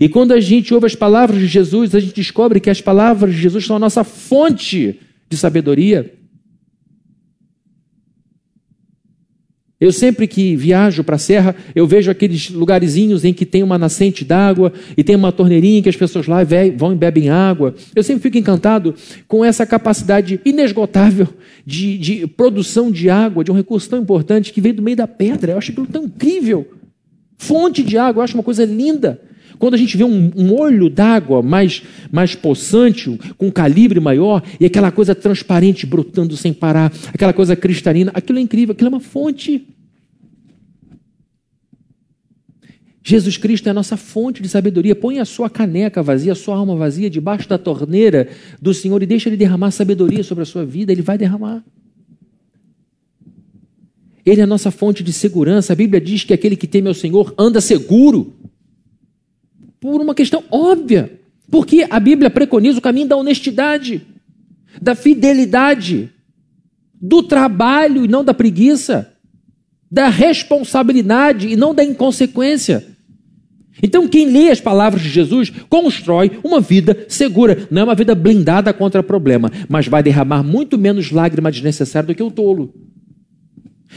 E 0.00 0.08
quando 0.08 0.32
a 0.32 0.40
gente 0.40 0.72
ouve 0.74 0.86
as 0.86 0.94
palavras 0.94 1.38
de 1.38 1.46
Jesus, 1.46 1.94
a 1.94 2.00
gente 2.00 2.14
descobre 2.14 2.60
que 2.60 2.70
as 2.70 2.80
palavras 2.80 3.34
de 3.34 3.40
Jesus 3.40 3.64
são 3.64 3.76
a 3.76 3.78
nossa 3.78 4.04
fonte 4.04 4.98
de 5.28 5.36
sabedoria. 5.36 6.14
Eu 9.80 9.92
sempre 9.92 10.26
que 10.26 10.56
viajo 10.56 11.04
para 11.04 11.14
a 11.14 11.18
serra, 11.18 11.54
eu 11.72 11.86
vejo 11.86 12.10
aqueles 12.10 12.50
lugarzinhos 12.50 13.24
em 13.24 13.32
que 13.32 13.46
tem 13.46 13.62
uma 13.62 13.78
nascente 13.78 14.24
d'água 14.24 14.72
e 14.96 15.04
tem 15.04 15.14
uma 15.14 15.30
torneirinha 15.30 15.80
que 15.80 15.88
as 15.88 15.94
pessoas 15.94 16.26
lá 16.26 16.38
vão 16.76 16.92
e 16.92 16.96
bebem 16.96 17.30
água. 17.30 17.74
Eu 17.94 18.02
sempre 18.02 18.22
fico 18.22 18.38
encantado 18.38 18.92
com 19.28 19.44
essa 19.44 19.64
capacidade 19.64 20.40
inesgotável 20.44 21.28
de, 21.64 21.96
de 21.96 22.26
produção 22.26 22.90
de 22.90 23.08
água, 23.08 23.44
de 23.44 23.52
um 23.52 23.54
recurso 23.54 23.88
tão 23.88 24.00
importante 24.00 24.52
que 24.52 24.60
vem 24.60 24.74
do 24.74 24.82
meio 24.82 24.96
da 24.96 25.06
pedra. 25.06 25.52
Eu 25.52 25.58
acho 25.58 25.70
aquilo 25.70 25.86
tão 25.86 26.04
incrível. 26.04 26.66
Fonte 27.36 27.84
de 27.84 27.96
água, 27.96 28.20
eu 28.20 28.24
acho 28.24 28.34
uma 28.34 28.42
coisa 28.42 28.64
linda. 28.64 29.20
Quando 29.58 29.74
a 29.74 29.76
gente 29.76 29.96
vê 29.96 30.04
um, 30.04 30.30
um 30.36 30.54
olho 30.54 30.88
d'água 30.88 31.42
mais, 31.42 31.82
mais 32.10 32.34
possante, 32.34 33.18
com 33.36 33.50
calibre 33.50 33.98
maior, 34.00 34.42
e 34.60 34.66
aquela 34.66 34.90
coisa 34.90 35.14
transparente 35.14 35.84
brotando 35.84 36.36
sem 36.36 36.52
parar, 36.52 36.92
aquela 37.12 37.32
coisa 37.32 37.56
cristalina, 37.56 38.12
aquilo 38.14 38.38
é 38.38 38.42
incrível, 38.42 38.72
aquilo 38.72 38.88
é 38.88 38.92
uma 38.94 39.00
fonte. 39.00 39.66
Jesus 43.02 43.38
Cristo 43.38 43.66
é 43.66 43.70
a 43.70 43.74
nossa 43.74 43.96
fonte 43.96 44.42
de 44.42 44.50
sabedoria. 44.50 44.94
Põe 44.94 45.18
a 45.18 45.24
sua 45.24 45.48
caneca 45.48 46.02
vazia, 46.02 46.32
a 46.32 46.34
sua 46.34 46.56
alma 46.56 46.76
vazia 46.76 47.08
debaixo 47.08 47.48
da 47.48 47.56
torneira 47.56 48.28
do 48.60 48.74
Senhor 48.74 49.02
e 49.02 49.06
deixa 49.06 49.30
Ele 49.30 49.36
derramar 49.36 49.70
sabedoria 49.70 50.22
sobre 50.22 50.42
a 50.42 50.46
sua 50.46 50.64
vida. 50.64 50.92
Ele 50.92 51.00
vai 51.00 51.16
derramar. 51.16 51.64
Ele 54.26 54.42
é 54.42 54.44
a 54.44 54.46
nossa 54.46 54.70
fonte 54.70 55.02
de 55.02 55.10
segurança. 55.10 55.72
A 55.72 55.76
Bíblia 55.76 55.98
diz 55.98 56.22
que 56.22 56.34
aquele 56.34 56.54
que 56.54 56.66
teme 56.66 56.88
ao 56.88 56.94
Senhor 56.94 57.32
anda 57.38 57.62
seguro 57.62 58.36
por 59.80 60.00
uma 60.00 60.14
questão 60.14 60.44
óbvia. 60.50 61.20
Porque 61.50 61.86
a 61.88 61.98
Bíblia 61.98 62.30
preconiza 62.30 62.78
o 62.78 62.82
caminho 62.82 63.08
da 63.08 63.16
honestidade, 63.16 64.06
da 64.80 64.94
fidelidade, 64.94 66.10
do 67.00 67.22
trabalho 67.22 68.04
e 68.04 68.08
não 68.08 68.24
da 68.24 68.34
preguiça, 68.34 69.12
da 69.90 70.08
responsabilidade 70.08 71.48
e 71.48 71.56
não 71.56 71.74
da 71.74 71.82
inconsequência. 71.82 72.84
Então, 73.82 74.08
quem 74.08 74.26
lê 74.26 74.50
as 74.50 74.60
palavras 74.60 75.02
de 75.02 75.08
Jesus 75.08 75.52
constrói 75.68 76.38
uma 76.42 76.60
vida 76.60 77.06
segura. 77.08 77.68
Não 77.70 77.82
é 77.82 77.84
uma 77.84 77.94
vida 77.94 78.14
blindada 78.14 78.72
contra 78.72 79.02
problema, 79.02 79.50
mas 79.68 79.86
vai 79.86 80.02
derramar 80.02 80.42
muito 80.42 80.76
menos 80.76 81.12
lágrima 81.12 81.50
desnecessária 81.50 82.08
do 82.08 82.14
que 82.14 82.22
o 82.22 82.30
tolo. 82.30 82.74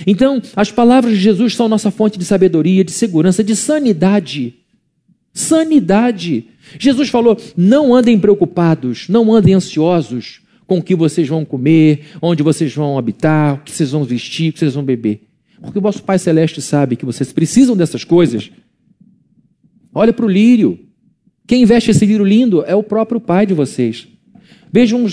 Então, 0.06 0.42
as 0.56 0.72
palavras 0.72 1.14
de 1.14 1.20
Jesus 1.20 1.56
são 1.56 1.68
nossa 1.68 1.92
fonte 1.92 2.18
de 2.18 2.26
sabedoria, 2.26 2.84
de 2.84 2.92
segurança, 2.92 3.44
de 3.44 3.56
sanidade. 3.56 4.61
Sanidade. 5.34 6.48
Jesus 6.80 7.10
falou: 7.10 7.38
não 7.56 7.94
andem 7.96 8.20
preocupados, 8.20 9.08
não 9.10 9.34
andem 9.34 9.54
ansiosos 9.54 10.42
com 10.68 10.80
o 10.80 10.84
que 10.84 10.96
vocês 10.96 11.28
vão 11.28 11.44
comer, 11.44 12.06
onde 12.22 12.44
vocês 12.44 12.74
vão 12.74 12.98
habitar, 12.98 13.56
o 13.56 13.58
que 13.60 13.72
vocês 13.72 13.92
vão 13.92 14.04
vestir, 14.04 14.50
o 14.50 14.54
que 14.54 14.60
vocês 14.60 14.74
vão 14.74 14.84
beber. 14.84 15.22
Porque 15.62 15.78
o 15.78 15.82
vosso 15.82 16.02
Pai 16.02 16.18
Celeste 16.18 16.62
sabe 16.62 16.96
que 16.96 17.06
vocês 17.06 17.32
precisam 17.32 17.76
dessas 17.76 18.04
coisas. 18.04 18.50
Olha 19.94 20.14
para 20.14 20.26
o 20.26 20.30
lírio. 20.30 20.80
Quem 21.46 21.66
veste 21.66 21.92
esse 21.92 22.06
lírio 22.06 22.26
lindo 22.26 22.64
é 22.66 22.74
o 22.74 22.82
próprio 22.82 23.20
Pai 23.20 23.46
de 23.46 23.54
vocês. 23.54 24.08
Vejam 24.72 25.06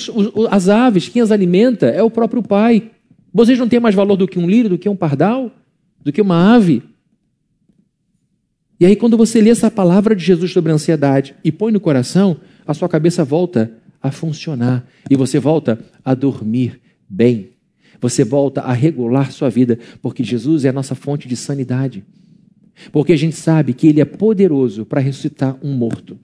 as 0.50 0.68
aves, 0.68 1.08
quem 1.08 1.20
as 1.20 1.32
alimenta 1.32 1.86
é 1.86 2.02
o 2.02 2.10
próprio 2.10 2.42
Pai. 2.42 2.90
Vocês 3.34 3.58
não 3.58 3.68
têm 3.68 3.80
mais 3.80 3.94
valor 3.94 4.16
do 4.16 4.28
que 4.28 4.38
um 4.38 4.48
lírio, 4.48 4.70
do 4.70 4.78
que 4.78 4.88
um 4.88 4.96
pardal, 4.96 5.50
do 6.02 6.12
que 6.12 6.22
uma 6.22 6.54
ave. 6.54 6.82
E 8.80 8.86
aí, 8.86 8.94
quando 8.94 9.16
você 9.16 9.40
lê 9.40 9.50
essa 9.50 9.70
palavra 9.70 10.14
de 10.14 10.24
Jesus 10.24 10.52
sobre 10.52 10.70
a 10.70 10.74
ansiedade 10.74 11.34
e 11.42 11.50
põe 11.50 11.72
no 11.72 11.80
coração, 11.80 12.36
a 12.66 12.72
sua 12.72 12.88
cabeça 12.88 13.24
volta 13.24 13.72
a 14.00 14.12
funcionar 14.12 14.86
e 15.10 15.16
você 15.16 15.40
volta 15.40 15.78
a 16.04 16.14
dormir 16.14 16.80
bem. 17.08 17.50
Você 18.00 18.22
volta 18.22 18.60
a 18.60 18.72
regular 18.72 19.32
sua 19.32 19.50
vida, 19.50 19.78
porque 20.00 20.22
Jesus 20.22 20.64
é 20.64 20.68
a 20.68 20.72
nossa 20.72 20.94
fonte 20.94 21.26
de 21.26 21.34
sanidade. 21.34 22.04
Porque 22.92 23.12
a 23.12 23.16
gente 23.16 23.34
sabe 23.34 23.74
que 23.74 23.88
Ele 23.88 24.00
é 24.00 24.04
poderoso 24.04 24.86
para 24.86 25.00
ressuscitar 25.00 25.58
um 25.60 25.72
morto. 25.72 26.16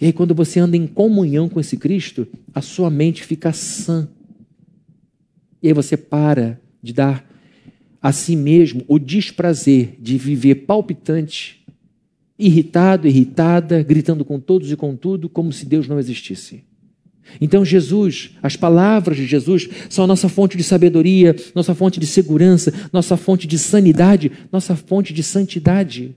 E 0.00 0.06
aí, 0.06 0.12
quando 0.12 0.34
você 0.34 0.58
anda 0.58 0.76
em 0.76 0.86
comunhão 0.86 1.50
com 1.50 1.60
esse 1.60 1.76
Cristo, 1.76 2.26
a 2.54 2.62
sua 2.62 2.88
mente 2.88 3.22
fica 3.22 3.52
sã. 3.52 4.08
E 5.62 5.68
aí 5.68 5.74
você 5.74 5.96
para 5.98 6.58
de 6.82 6.94
dar 6.94 7.31
a 8.02 8.10
si 8.10 8.34
mesmo 8.34 8.84
o 8.88 8.98
desprazer 8.98 9.96
de 10.00 10.18
viver 10.18 10.56
palpitante, 10.66 11.64
irritado, 12.36 13.06
irritada, 13.06 13.82
gritando 13.82 14.24
com 14.24 14.40
todos 14.40 14.72
e 14.72 14.76
com 14.76 14.96
tudo, 14.96 15.28
como 15.28 15.52
se 15.52 15.64
Deus 15.64 15.86
não 15.86 15.98
existisse. 15.98 16.64
Então, 17.40 17.64
Jesus, 17.64 18.32
as 18.42 18.56
palavras 18.56 19.16
de 19.16 19.26
Jesus 19.26 19.68
são 19.88 20.04
a 20.04 20.08
nossa 20.08 20.28
fonte 20.28 20.56
de 20.56 20.64
sabedoria, 20.64 21.36
nossa 21.54 21.74
fonte 21.74 22.00
de 22.00 22.06
segurança, 22.06 22.72
nossa 22.92 23.16
fonte 23.16 23.46
de 23.46 23.56
sanidade, 23.56 24.32
nossa 24.50 24.74
fonte 24.74 25.14
de 25.14 25.22
santidade. 25.22 26.16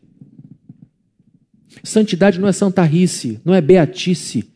Santidade 1.83 2.39
não 2.39 2.47
é 2.47 2.51
santarrice, 2.51 3.39
não 3.45 3.53
é 3.53 3.61
beatice. 3.61 4.49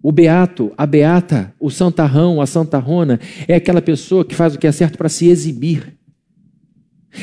O 0.00 0.12
beato, 0.12 0.72
a 0.76 0.86
beata, 0.86 1.52
o 1.58 1.70
santarrão, 1.70 2.40
a 2.40 2.46
santarrona 2.46 3.18
é 3.48 3.56
aquela 3.56 3.82
pessoa 3.82 4.24
que 4.24 4.34
faz 4.34 4.54
o 4.54 4.58
que 4.58 4.66
é 4.66 4.72
certo 4.72 4.96
para 4.96 5.08
se 5.08 5.26
exibir. 5.26 5.94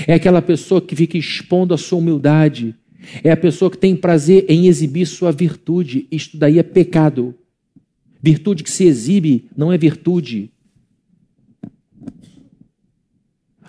É 0.08 0.14
aquela 0.14 0.42
pessoa 0.42 0.82
que 0.82 0.96
fica 0.96 1.18
expondo 1.18 1.74
a 1.74 1.78
sua 1.78 2.00
humildade. 2.00 2.76
É 3.24 3.32
a 3.32 3.38
pessoa 3.38 3.70
que 3.70 3.78
tem 3.78 3.96
prazer 3.96 4.46
em 4.48 4.68
exibir 4.68 5.06
sua 5.06 5.32
virtude. 5.32 6.08
Isto 6.12 6.38
daí 6.38 6.60
é 6.60 6.64
pecado. 6.64 7.36
Virtude 8.22 8.64
que 8.64 8.72
se 8.72 8.86
exibe 8.86 9.50
não 9.56 9.72
é 9.72 9.78
virtude. 9.78 10.52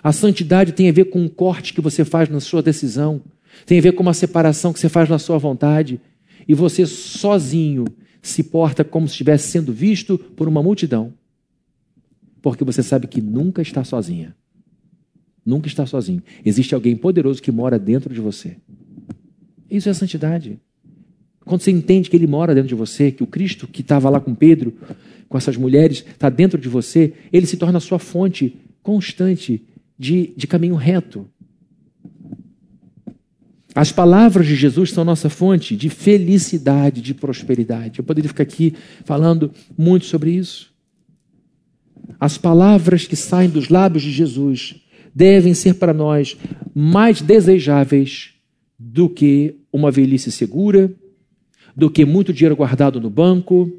A 0.03 0.11
santidade 0.11 0.73
tem 0.73 0.89
a 0.89 0.91
ver 0.91 1.05
com 1.05 1.21
um 1.21 1.29
corte 1.29 1.73
que 1.73 1.79
você 1.79 2.03
faz 2.03 2.27
na 2.27 2.41
sua 2.41 2.61
decisão, 2.61 3.21
tem 3.65 3.79
a 3.79 3.81
ver 3.81 3.93
com 3.93 4.03
uma 4.03 4.13
separação 4.13 4.73
que 4.73 4.79
você 4.79 4.89
faz 4.89 5.07
na 5.07 5.17
sua 5.17 5.37
vontade, 5.37 5.99
e 6.45 6.53
você 6.53 6.85
sozinho 6.85 7.85
se 8.21 8.43
porta 8.43 8.83
como 8.83 9.07
se 9.07 9.13
estivesse 9.13 9.49
sendo 9.49 9.71
visto 9.71 10.17
por 10.17 10.49
uma 10.49 10.61
multidão, 10.61 11.13
porque 12.41 12.65
você 12.65 12.83
sabe 12.83 13.07
que 13.07 13.21
nunca 13.21 13.61
está 13.61 13.85
sozinha. 13.85 14.35
Nunca 15.45 15.67
está 15.67 15.85
sozinho. 15.85 16.23
Existe 16.45 16.73
alguém 16.73 16.95
poderoso 16.95 17.41
que 17.41 17.51
mora 17.51 17.77
dentro 17.77 18.13
de 18.13 18.21
você. 18.21 18.55
Isso 19.69 19.89
é 19.89 19.93
santidade. 19.93 20.59
Quando 21.45 21.61
você 21.61 21.71
entende 21.71 22.09
que 22.09 22.15
ele 22.15 22.27
mora 22.27 22.55
dentro 22.55 22.69
de 22.69 22.75
você, 22.75 23.11
que 23.11 23.23
o 23.23 23.27
Cristo 23.27 23.67
que 23.67 23.81
estava 23.81 24.09
lá 24.09 24.19
com 24.19 24.33
Pedro, 24.33 24.73
com 25.27 25.37
essas 25.37 25.57
mulheres, 25.57 26.05
está 26.07 26.29
dentro 26.29 26.59
de 26.59 26.69
você, 26.69 27.13
ele 27.31 27.45
se 27.45 27.57
torna 27.57 27.77
a 27.77 27.81
sua 27.81 27.99
fonte 27.99 28.55
constante 28.81 29.63
de, 29.97 30.33
de 30.37 30.47
caminho 30.47 30.75
reto. 30.75 31.27
As 33.75 33.91
palavras 33.91 34.45
de 34.45 34.55
Jesus 34.55 34.91
são 34.91 35.03
nossa 35.03 35.29
fonte 35.29 35.75
de 35.75 35.89
felicidade, 35.89 37.01
de 37.01 37.13
prosperidade. 37.13 37.99
Eu 37.99 38.05
poderia 38.05 38.29
ficar 38.29 38.43
aqui 38.43 38.75
falando 39.03 39.51
muito 39.75 40.05
sobre 40.05 40.31
isso. 40.31 40.71
As 42.19 42.37
palavras 42.37 43.07
que 43.07 43.15
saem 43.15 43.49
dos 43.49 43.69
lábios 43.69 44.03
de 44.03 44.11
Jesus 44.11 44.75
devem 45.13 45.53
ser 45.53 45.75
para 45.75 45.93
nós 45.93 46.37
mais 46.73 47.21
desejáveis 47.21 48.31
do 48.77 49.07
que 49.09 49.55
uma 49.71 49.91
velhice 49.91 50.31
segura, 50.31 50.91
do 51.75 51.89
que 51.89 52.05
muito 52.05 52.33
dinheiro 52.33 52.55
guardado 52.55 52.99
no 52.99 53.09
banco, 53.09 53.71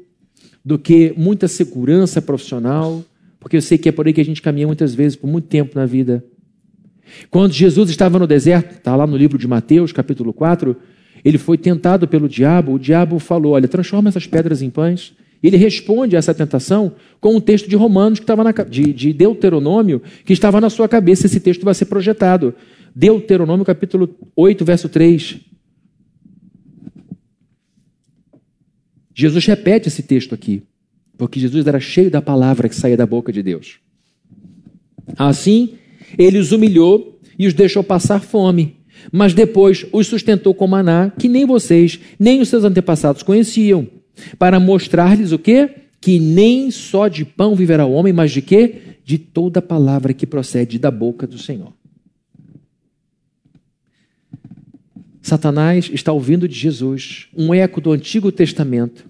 do 0.63 0.77
que 0.79 1.13
muita 1.15 1.47
segurança 1.47 2.21
profissional, 2.21 3.03
porque 3.39 3.57
eu 3.57 3.61
sei 3.61 3.77
que 3.77 3.89
é 3.89 3.91
por 3.91 4.07
aí 4.07 4.13
que 4.13 4.21
a 4.21 4.25
gente 4.25 4.41
caminha 4.41 4.67
muitas 4.67 4.95
vezes 4.95 5.15
por 5.15 5.27
muito 5.27 5.47
tempo 5.47 5.77
na 5.77 5.85
vida. 5.85 6.25
Quando 7.29 7.53
Jesus 7.53 7.89
estava 7.89 8.17
no 8.17 8.25
deserto, 8.25 8.75
está 8.75 8.95
lá 8.95 9.05
no 9.05 9.15
livro 9.15 9.37
de 9.37 9.47
Mateus, 9.47 9.91
capítulo 9.91 10.33
4, 10.33 10.75
ele 11.23 11.37
foi 11.37 11.57
tentado 11.57 12.07
pelo 12.07 12.27
diabo. 12.27 12.73
O 12.73 12.79
diabo 12.79 13.19
falou: 13.19 13.53
Olha, 13.53 13.67
transforma 13.67 14.09
essas 14.09 14.25
pedras 14.25 14.61
em 14.61 14.69
pães. 14.69 15.13
Ele 15.41 15.57
responde 15.57 16.15
a 16.15 16.19
essa 16.19 16.33
tentação 16.33 16.93
com 17.19 17.35
um 17.35 17.41
texto 17.41 17.69
de 17.69 17.75
Romanos, 17.75 18.19
que 18.19 18.23
estava 18.23 18.43
na, 18.43 18.51
de, 18.51 18.93
de 18.93 19.13
Deuteronômio, 19.13 20.01
que 20.23 20.33
estava 20.33 20.59
na 20.59 20.69
sua 20.69 20.87
cabeça. 20.87 21.25
Esse 21.25 21.39
texto 21.39 21.63
vai 21.63 21.73
ser 21.73 21.85
projetado. 21.85 22.53
Deuteronômio, 22.95 23.65
capítulo 23.65 24.09
8, 24.35 24.65
verso 24.65 24.89
3. 24.89 25.39
Jesus 29.13 29.45
repete 29.45 29.87
esse 29.87 30.03
texto 30.03 30.35
aqui, 30.35 30.63
porque 31.17 31.39
Jesus 31.39 31.65
era 31.65 31.79
cheio 31.79 32.11
da 32.11 32.21
palavra 32.21 32.67
que 32.67 32.75
saía 32.75 32.97
da 32.97 33.05
boca 33.05 33.31
de 33.31 33.41
Deus. 33.41 33.79
Assim, 35.17 35.75
ele 36.17 36.37
os 36.37 36.51
humilhou 36.51 37.19
e 37.39 37.47
os 37.47 37.53
deixou 37.53 37.83
passar 37.83 38.19
fome, 38.19 38.77
mas 39.11 39.33
depois 39.33 39.85
os 39.91 40.07
sustentou 40.07 40.53
com 40.53 40.67
maná 40.67 41.11
que 41.17 41.29
nem 41.29 41.45
vocês, 41.45 41.99
nem 42.19 42.41
os 42.41 42.49
seus 42.49 42.63
antepassados 42.63 43.23
conheciam, 43.23 43.87
para 44.37 44.59
mostrar-lhes 44.59 45.31
o 45.31 45.39
quê? 45.39 45.69
Que 45.99 46.19
nem 46.19 46.69
só 46.71 47.07
de 47.07 47.25
pão 47.25 47.55
viverá 47.55 47.85
o 47.85 47.91
homem, 47.91 48.13
mas 48.13 48.31
de 48.31 48.41
quê? 48.41 48.97
De 49.03 49.17
toda 49.17 49.61
palavra 49.61 50.13
que 50.13 50.25
procede 50.25 50.77
da 50.79 50.91
boca 50.91 51.25
do 51.25 51.37
Senhor. 51.37 51.73
Satanás 55.21 55.89
está 55.91 56.11
ouvindo 56.11 56.47
de 56.47 56.55
Jesus 56.55 57.27
um 57.35 57.53
eco 57.53 57.81
do 57.81 57.91
Antigo 57.91 58.31
Testamento 58.31 59.09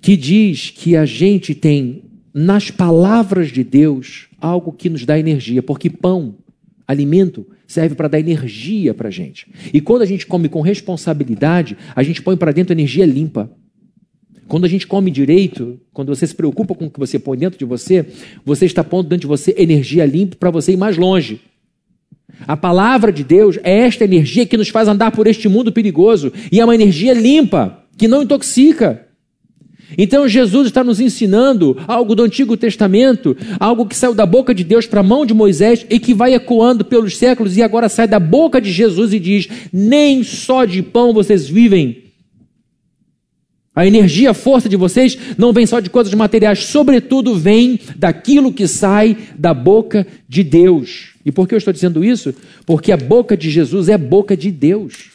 que 0.00 0.16
diz 0.16 0.70
que 0.70 0.96
a 0.96 1.06
gente 1.06 1.54
tem 1.54 2.02
nas 2.32 2.70
palavras 2.70 3.50
de 3.50 3.64
Deus 3.64 4.28
algo 4.40 4.72
que 4.72 4.88
nos 4.88 5.04
dá 5.04 5.18
energia, 5.18 5.62
porque 5.62 5.90
pão, 5.90 6.36
alimento, 6.86 7.46
serve 7.66 7.94
para 7.94 8.08
dar 8.08 8.20
energia 8.20 8.94
para 8.94 9.08
a 9.08 9.10
gente. 9.10 9.46
E 9.72 9.80
quando 9.80 10.02
a 10.02 10.06
gente 10.06 10.26
come 10.26 10.48
com 10.48 10.60
responsabilidade, 10.60 11.76
a 11.94 12.02
gente 12.02 12.22
põe 12.22 12.36
para 12.36 12.52
dentro 12.52 12.72
energia 12.72 13.04
limpa. 13.04 13.50
Quando 14.48 14.64
a 14.64 14.68
gente 14.68 14.86
come 14.86 15.10
direito, 15.10 15.78
quando 15.92 16.08
você 16.08 16.26
se 16.26 16.34
preocupa 16.34 16.74
com 16.74 16.86
o 16.86 16.90
que 16.90 16.98
você 16.98 17.18
põe 17.18 17.36
dentro 17.36 17.58
de 17.58 17.66
você, 17.66 18.06
você 18.44 18.64
está 18.64 18.82
pondo 18.82 19.06
dentro 19.06 19.22
de 19.22 19.26
você 19.26 19.54
energia 19.58 20.06
limpa 20.06 20.36
para 20.36 20.50
você 20.50 20.72
ir 20.72 20.78
mais 20.78 20.96
longe. 20.96 21.42
A 22.46 22.56
palavra 22.56 23.12
de 23.12 23.22
Deus 23.22 23.58
é 23.62 23.80
esta 23.80 24.04
energia 24.04 24.46
que 24.46 24.56
nos 24.56 24.70
faz 24.70 24.88
andar 24.88 25.10
por 25.12 25.26
este 25.26 25.48
mundo 25.48 25.70
perigoso 25.70 26.32
e 26.50 26.60
é 26.60 26.64
uma 26.64 26.74
energia 26.74 27.12
limpa, 27.12 27.84
que 27.98 28.08
não 28.08 28.22
intoxica. 28.22 29.06
Então 29.96 30.28
Jesus 30.28 30.66
está 30.66 30.82
nos 30.82 30.98
ensinando 30.98 31.76
algo 31.86 32.14
do 32.14 32.22
Antigo 32.22 32.56
Testamento, 32.56 33.36
algo 33.60 33.86
que 33.86 33.96
saiu 33.96 34.14
da 34.14 34.24
boca 34.24 34.54
de 34.54 34.64
Deus 34.64 34.86
para 34.86 35.00
a 35.00 35.04
mão 35.04 35.26
de 35.26 35.34
Moisés 35.34 35.84
e 35.90 35.98
que 35.98 36.14
vai 36.14 36.34
ecoando 36.34 36.84
pelos 36.84 37.16
séculos 37.18 37.56
e 37.56 37.62
agora 37.62 37.88
sai 37.88 38.08
da 38.08 38.20
boca 38.20 38.60
de 38.60 38.70
Jesus 38.70 39.12
e 39.12 39.20
diz: 39.20 39.48
Nem 39.72 40.22
só 40.22 40.64
de 40.64 40.82
pão 40.82 41.12
vocês 41.12 41.48
vivem. 41.48 42.07
A 43.78 43.86
energia, 43.86 44.32
a 44.32 44.34
força 44.34 44.68
de 44.68 44.74
vocês 44.74 45.16
não 45.38 45.52
vem 45.52 45.64
só 45.64 45.78
de 45.78 45.88
coisas 45.88 46.12
materiais, 46.12 46.64
sobretudo 46.64 47.36
vem 47.36 47.78
daquilo 47.94 48.52
que 48.52 48.66
sai 48.66 49.16
da 49.38 49.54
boca 49.54 50.04
de 50.28 50.42
Deus. 50.42 51.10
E 51.24 51.30
por 51.30 51.46
que 51.46 51.54
eu 51.54 51.58
estou 51.58 51.72
dizendo 51.72 52.04
isso? 52.04 52.34
Porque 52.66 52.90
a 52.90 52.96
boca 52.96 53.36
de 53.36 53.48
Jesus 53.48 53.88
é 53.88 53.92
a 53.92 53.98
boca 53.98 54.36
de 54.36 54.50
Deus. 54.50 55.10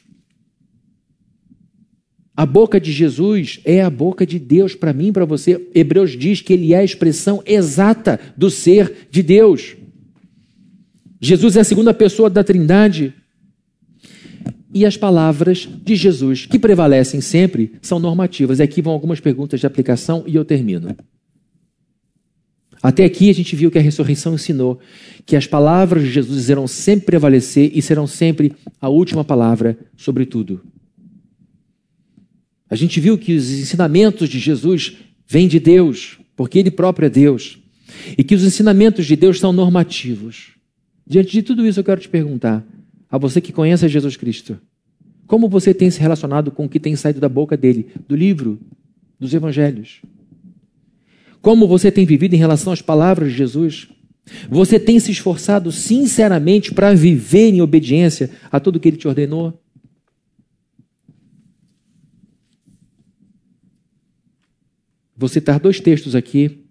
A 2.38 2.46
boca 2.46 2.80
de 2.80 2.90
Jesus 2.94 3.60
é 3.66 3.82
a 3.82 3.90
boca 3.90 4.26
de 4.26 4.40
Deus 4.40 4.74
para 4.74 4.94
mim 4.94 5.12
para 5.12 5.26
você. 5.26 5.68
Hebreus 5.76 6.12
diz 6.12 6.40
que 6.40 6.54
ele 6.54 6.74
é 6.74 6.78
a 6.78 6.86
expressão 6.86 7.44
exata 7.46 8.18
do 8.38 8.50
ser 8.50 9.10
de 9.12 9.22
Deus. 9.22 9.76
Jesus 11.20 11.58
é 11.58 11.60
a 11.60 11.66
segunda 11.66 11.94
pessoa 11.94 12.30
da 12.30 12.46
Trindade. 12.46 13.14
E 14.74 14.86
as 14.86 14.98
palavras 14.98 15.70
de 15.84 15.96
Jesus, 15.96 16.46
que 16.46 16.58
prevalecem 16.58 17.22
sempre, 17.22 17.74
são 17.82 18.00
normativas. 18.00 18.60
E 18.60 18.64
aqui 18.64 18.82
vão 18.82 18.94
algumas 18.94 19.20
perguntas 19.20 19.60
de 19.60 19.68
aplicação 19.68 20.24
e 20.26 20.36
eu 20.36 20.44
termino. 20.44 20.96
Até 22.82 23.06
aqui 23.06 23.30
a 23.30 23.34
gente 23.34 23.56
viu 23.56 23.72
que 23.72 23.78
a 23.78 23.82
ressurreição 23.82 24.34
ensinou 24.34 24.78
que 25.26 25.38
as 25.38 25.48
palavras 25.48 26.04
de 26.04 26.12
Jesus 26.12 26.50
irão 26.50 26.68
sempre 26.68 27.06
prevalecer 27.06 27.72
e 27.74 27.82
serão 27.82 28.06
sempre 28.06 28.52
a 28.82 28.90
última 28.90 29.24
palavra 29.24 29.78
sobre 29.96 30.26
tudo. 30.26 30.62
A 32.70 32.76
gente 32.76 33.00
viu 33.00 33.18
que 33.18 33.36
os 33.36 33.52
ensinamentos 33.52 34.28
de 34.28 34.40
Jesus 34.40 34.98
vêm 35.28 35.48
de 35.48 35.60
Deus, 35.60 36.18
porque 36.36 36.60
Ele 36.60 36.72
próprio 36.72 37.06
é 37.06 37.10
Deus, 37.10 37.60
e 38.18 38.24
que 38.24 38.36
os 38.36 38.44
ensinamentos 38.44 39.06
de 39.06 39.16
Deus 39.16 39.40
são 39.40 39.54
normativos. 39.54 40.54
Diante 41.08 41.32
de 41.32 41.44
tudo 41.44 41.66
isso, 41.66 41.80
eu 41.80 41.84
quero 41.84 42.02
te 42.02 42.10
perguntar, 42.10 42.66
a 43.14 43.18
você 43.20 43.40
que 43.40 43.54
conhece 43.54 43.88
Jesus 43.88 44.18
Cristo, 44.18 44.60
como 45.28 45.48
você 45.48 45.72
tem 45.72 45.88
se 45.92 46.00
relacionado 46.00 46.50
com 46.50 46.66
o 46.66 46.70
que 46.70 46.80
tem 46.80 46.96
saído 46.96 47.20
da 47.20 47.30
boca 47.30 47.56
dele, 47.56 47.92
do 48.08 48.16
livro, 48.16 48.60
dos 49.20 49.36
evangelhos? 49.36 50.02
Como 51.40 51.68
você 51.68 51.92
tem 51.92 52.08
vivido 52.08 52.34
em 52.34 52.40
relação 52.40 52.74
às 52.74 52.82
palavras 52.82 53.30
de 53.30 53.38
Jesus? 53.38 53.88
Você 54.50 54.80
tem 54.80 55.00
se 55.00 55.12
esforçado 55.12 55.72
sinceramente 55.72 56.74
para 56.74 56.92
viver 56.96 57.50
em 57.50 57.62
obediência 57.62 58.32
a 58.52 58.60
tudo 58.60 58.80
que 58.80 58.88
ele 58.88 58.98
te 58.98 59.08
ordenou? 59.08 59.62
Vou 65.16 65.30
citar 65.30 65.60
dois 65.60 65.80
textos 65.80 66.16
aqui 66.16 66.66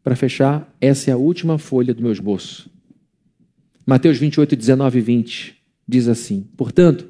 para 0.00 0.14
fechar. 0.14 0.72
Essa 0.80 1.10
é 1.10 1.12
a 1.12 1.16
última 1.16 1.58
folha 1.58 1.92
do 1.92 2.00
meu 2.00 2.12
esboço. 2.12 2.70
Mateus 3.84 4.16
28, 4.16 4.54
19 4.54 4.98
e 5.00 5.02
20 5.02 5.61
diz 5.92 6.08
assim: 6.08 6.46
Portanto, 6.56 7.06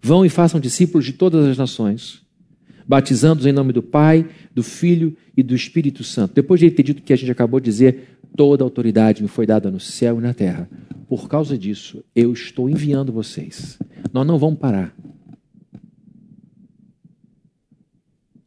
vão 0.00 0.24
e 0.24 0.28
façam 0.28 0.60
discípulos 0.60 1.04
de 1.04 1.14
todas 1.14 1.46
as 1.46 1.56
nações, 1.56 2.22
batizando-os 2.86 3.46
em 3.46 3.52
nome 3.52 3.72
do 3.72 3.82
Pai, 3.82 4.28
do 4.54 4.62
Filho 4.62 5.16
e 5.36 5.42
do 5.42 5.54
Espírito 5.54 6.04
Santo. 6.04 6.34
Depois 6.34 6.60
de 6.60 6.66
ele 6.66 6.74
ter 6.74 6.82
dito 6.82 7.00
o 7.00 7.02
que 7.02 7.12
a 7.12 7.16
gente 7.16 7.30
acabou 7.30 7.58
de 7.58 7.64
dizer, 7.64 8.18
toda 8.36 8.62
a 8.62 8.66
autoridade 8.66 9.22
me 9.22 9.28
foi 9.28 9.46
dada 9.46 9.70
no 9.70 9.80
céu 9.80 10.18
e 10.18 10.22
na 10.22 10.34
terra. 10.34 10.68
Por 11.08 11.28
causa 11.28 11.56
disso, 11.56 12.04
eu 12.14 12.32
estou 12.32 12.68
enviando 12.68 13.12
vocês. 13.12 13.78
Nós 14.12 14.26
não 14.26 14.38
vamos 14.38 14.58
parar. 14.58 14.94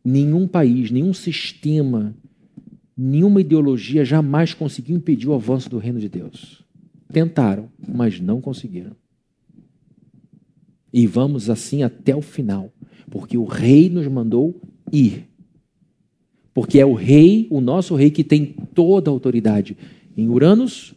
Nenhum 0.03 0.47
país, 0.47 0.91
nenhum 0.91 1.13
sistema, 1.13 2.15
nenhuma 2.95 3.41
ideologia 3.41 4.05
jamais 4.05 4.53
conseguiu 4.53 4.95
impedir 4.95 5.27
o 5.27 5.33
avanço 5.33 5.69
do 5.69 5.77
reino 5.77 5.99
de 5.99 6.09
Deus. 6.09 6.63
Tentaram, 7.11 7.69
mas 7.87 8.19
não 8.19 8.39
conseguiram. 8.39 8.95
E 10.91 11.05
vamos 11.05 11.49
assim 11.49 11.83
até 11.83 12.15
o 12.15 12.21
final, 12.21 12.71
porque 13.09 13.37
o 13.37 13.45
rei 13.45 13.89
nos 13.89 14.07
mandou 14.07 14.59
ir. 14.91 15.27
Porque 16.53 16.79
é 16.79 16.85
o 16.85 16.93
rei, 16.93 17.47
o 17.49 17.61
nosso 17.61 17.95
rei, 17.95 18.09
que 18.09 18.23
tem 18.23 18.45
toda 18.73 19.09
a 19.09 19.13
autoridade 19.13 19.77
em 20.17 20.27
Uranus 20.27 20.93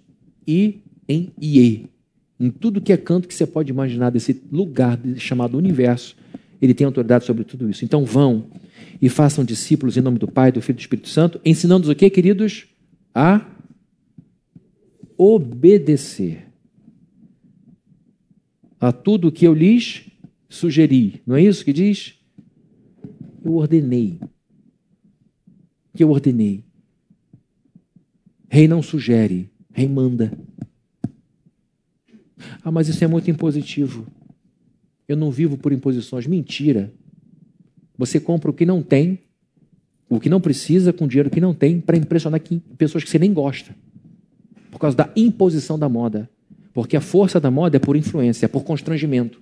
e 0.46 0.80
em 1.08 1.30
Ie. 1.40 1.86
Em 2.40 2.50
tudo 2.50 2.80
que 2.80 2.92
é 2.92 2.96
canto 2.96 3.28
que 3.28 3.34
você 3.34 3.46
pode 3.46 3.70
imaginar 3.70 4.10
desse 4.10 4.42
lugar 4.50 4.98
chamado 5.16 5.56
universo, 5.56 6.16
ele 6.60 6.74
tem 6.74 6.84
autoridade 6.84 7.24
sobre 7.24 7.44
tudo 7.44 7.68
isso. 7.68 7.84
Então 7.84 8.04
vão 8.04 8.46
e 9.00 9.08
façam 9.08 9.44
discípulos 9.44 9.96
em 9.96 10.00
nome 10.00 10.18
do 10.18 10.26
Pai, 10.26 10.50
do 10.50 10.62
Filho 10.62 10.76
e 10.76 10.78
do 10.78 10.80
Espírito 10.80 11.08
Santo, 11.08 11.40
ensinando-os 11.44 11.90
o 11.90 11.94
que, 11.94 12.08
queridos? 12.08 12.66
A 13.14 13.46
obedecer 15.16 16.51
a 18.82 18.90
tudo 18.90 19.28
o 19.28 19.32
que 19.32 19.46
eu 19.46 19.54
lhes 19.54 20.10
sugeri. 20.48 21.22
Não 21.24 21.36
é 21.36 21.42
isso 21.42 21.64
que 21.64 21.72
diz? 21.72 22.18
Eu 23.44 23.54
ordenei. 23.54 24.18
Que 25.94 26.02
eu 26.02 26.10
ordenei. 26.10 26.64
Rei 28.50 28.66
não 28.66 28.82
sugere, 28.82 29.48
rei 29.72 29.88
manda. 29.88 30.36
Ah, 32.64 32.72
mas 32.72 32.88
isso 32.88 33.02
é 33.04 33.06
muito 33.06 33.30
impositivo. 33.30 34.04
Eu 35.06 35.16
não 35.16 35.30
vivo 35.30 35.56
por 35.56 35.72
imposições. 35.72 36.26
Mentira. 36.26 36.92
Você 37.96 38.18
compra 38.18 38.50
o 38.50 38.54
que 38.54 38.66
não 38.66 38.82
tem, 38.82 39.20
o 40.08 40.18
que 40.18 40.28
não 40.28 40.40
precisa, 40.40 40.92
com 40.92 41.06
dinheiro 41.06 41.30
que 41.30 41.40
não 41.40 41.54
tem, 41.54 41.80
para 41.80 41.96
impressionar 41.96 42.42
pessoas 42.76 43.04
que 43.04 43.10
você 43.10 43.18
nem 43.18 43.32
gosta. 43.32 43.76
Por 44.72 44.80
causa 44.80 44.96
da 44.96 45.12
imposição 45.14 45.78
da 45.78 45.88
moda. 45.88 46.28
Porque 46.72 46.96
a 46.96 47.00
força 47.00 47.38
da 47.38 47.50
moda 47.50 47.76
é 47.76 47.80
por 47.80 47.96
influência, 47.96 48.46
é 48.46 48.48
por 48.48 48.64
constrangimento. 48.64 49.40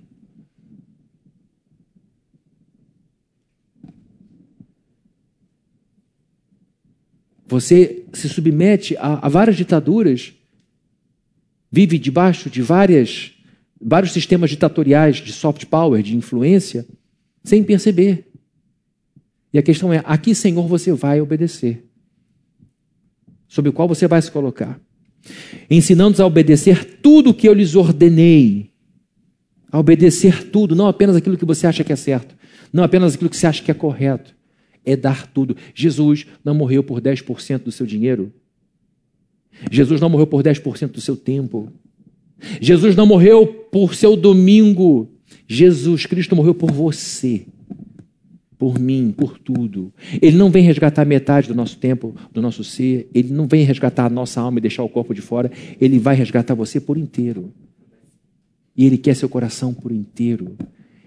Você 7.47 8.05
se 8.13 8.29
submete 8.29 8.95
a, 8.97 9.25
a 9.25 9.29
várias 9.29 9.57
ditaduras, 9.57 10.33
vive 11.69 11.99
debaixo 11.99 12.49
de 12.49 12.61
várias, 12.61 13.33
vários 13.79 14.13
sistemas 14.13 14.49
ditatoriais 14.49 15.17
de 15.17 15.33
soft 15.33 15.65
power, 15.65 16.01
de 16.01 16.15
influência, 16.15 16.87
sem 17.43 17.61
perceber. 17.61 18.31
E 19.53 19.59
a 19.59 19.61
questão 19.61 19.91
é: 19.91 20.01
a 20.05 20.17
que 20.17 20.33
Senhor 20.33 20.65
você 20.65 20.93
vai 20.93 21.19
obedecer? 21.19 21.85
Sobre 23.49 23.69
o 23.69 23.73
qual 23.73 23.87
você 23.87 24.07
vai 24.07 24.21
se 24.21 24.31
colocar? 24.31 24.79
Ensinando-os 25.69 26.19
a 26.19 26.25
obedecer 26.25 26.99
tudo 27.01 27.29
o 27.29 27.33
que 27.33 27.47
eu 27.47 27.53
lhes 27.53 27.75
ordenei. 27.75 28.71
A 29.71 29.79
obedecer 29.79 30.49
tudo, 30.49 30.75
não 30.75 30.87
apenas 30.87 31.15
aquilo 31.15 31.37
que 31.37 31.45
você 31.45 31.65
acha 31.65 31.83
que 31.83 31.93
é 31.93 31.95
certo, 31.95 32.35
não 32.73 32.83
apenas 32.83 33.13
aquilo 33.13 33.29
que 33.29 33.37
você 33.37 33.47
acha 33.47 33.63
que 33.63 33.71
é 33.71 33.73
correto. 33.73 34.35
É 34.83 34.95
dar 34.95 35.27
tudo. 35.27 35.55
Jesus 35.75 36.25
não 36.43 36.55
morreu 36.55 36.83
por 36.83 36.99
10% 36.99 37.59
do 37.59 37.71
seu 37.71 37.85
dinheiro. 37.85 38.33
Jesus 39.69 40.01
não 40.01 40.09
morreu 40.09 40.25
por 40.25 40.41
10% 40.41 40.87
do 40.87 41.01
seu 41.01 41.15
tempo. 41.15 41.71
Jesus 42.59 42.95
não 42.95 43.05
morreu 43.05 43.45
por 43.45 43.93
seu 43.93 44.15
domingo. 44.17 45.07
Jesus 45.47 46.07
Cristo 46.07 46.35
morreu 46.35 46.55
por 46.55 46.71
você 46.71 47.45
por 48.61 48.77
mim, 48.77 49.11
por 49.11 49.39
tudo. 49.39 49.91
Ele 50.21 50.37
não 50.37 50.51
vem 50.51 50.63
resgatar 50.63 51.03
metade 51.03 51.47
do 51.47 51.55
nosso 51.55 51.79
tempo, 51.79 52.15
do 52.31 52.43
nosso 52.43 52.63
ser, 52.63 53.09
ele 53.11 53.33
não 53.33 53.47
vem 53.47 53.63
resgatar 53.63 54.05
a 54.05 54.09
nossa 54.09 54.39
alma 54.39 54.59
e 54.59 54.61
deixar 54.61 54.83
o 54.83 54.87
corpo 54.87 55.15
de 55.15 55.21
fora, 55.21 55.51
ele 55.81 55.97
vai 55.97 56.13
resgatar 56.13 56.53
você 56.53 56.79
por 56.79 56.95
inteiro. 56.95 57.51
E 58.77 58.85
ele 58.85 58.99
quer 58.99 59.15
seu 59.15 59.27
coração 59.27 59.73
por 59.73 59.91
inteiro. 59.91 60.55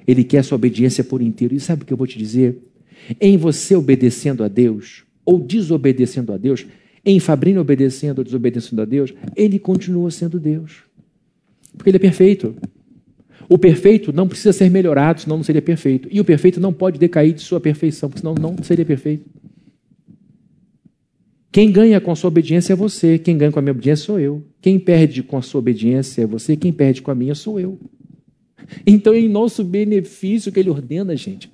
Ele 0.04 0.24
quer 0.24 0.42
sua 0.42 0.56
obediência 0.56 1.04
por 1.04 1.22
inteiro. 1.22 1.54
E 1.54 1.60
sabe 1.60 1.84
o 1.84 1.86
que 1.86 1.92
eu 1.92 1.96
vou 1.96 2.08
te 2.08 2.18
dizer? 2.18 2.58
Em 3.20 3.36
você 3.36 3.76
obedecendo 3.76 4.42
a 4.42 4.48
Deus 4.48 5.04
ou 5.24 5.38
desobedecendo 5.38 6.32
a 6.32 6.36
Deus, 6.36 6.66
em 7.04 7.20
Fabrício 7.20 7.60
obedecendo 7.60 8.18
ou 8.18 8.24
desobedecendo 8.24 8.82
a 8.82 8.84
Deus, 8.84 9.14
ele 9.36 9.60
continua 9.60 10.10
sendo 10.10 10.40
Deus. 10.40 10.82
Porque 11.76 11.90
ele 11.90 11.98
é 11.98 12.00
perfeito. 12.00 12.56
O 13.48 13.58
perfeito 13.58 14.12
não 14.12 14.26
precisa 14.26 14.52
ser 14.52 14.70
melhorado, 14.70 15.20
senão 15.20 15.36
não 15.36 15.44
seria 15.44 15.62
perfeito. 15.62 16.08
E 16.10 16.20
o 16.20 16.24
perfeito 16.24 16.60
não 16.60 16.72
pode 16.72 16.98
decair 16.98 17.34
de 17.34 17.42
sua 17.42 17.60
perfeição, 17.60 18.10
senão 18.14 18.34
não 18.34 18.56
seria 18.62 18.84
perfeito. 18.84 19.28
Quem 21.52 21.70
ganha 21.70 22.00
com 22.00 22.10
a 22.10 22.16
sua 22.16 22.28
obediência 22.28 22.72
é 22.72 22.76
você, 22.76 23.16
quem 23.16 23.38
ganha 23.38 23.52
com 23.52 23.58
a 23.58 23.62
minha 23.62 23.72
obediência 23.72 24.06
sou 24.06 24.18
eu. 24.18 24.42
Quem 24.60 24.78
perde 24.78 25.22
com 25.22 25.36
a 25.36 25.42
sua 25.42 25.60
obediência 25.60 26.22
é 26.22 26.26
você, 26.26 26.56
quem 26.56 26.72
perde 26.72 27.00
com 27.00 27.10
a 27.10 27.14
minha 27.14 27.34
sou 27.34 27.60
eu. 27.60 27.78
Então, 28.86 29.12
é 29.12 29.20
em 29.20 29.28
nosso 29.28 29.62
benefício 29.62 30.50
que 30.50 30.58
ele 30.58 30.70
ordena, 30.70 31.14
gente. 31.14 31.48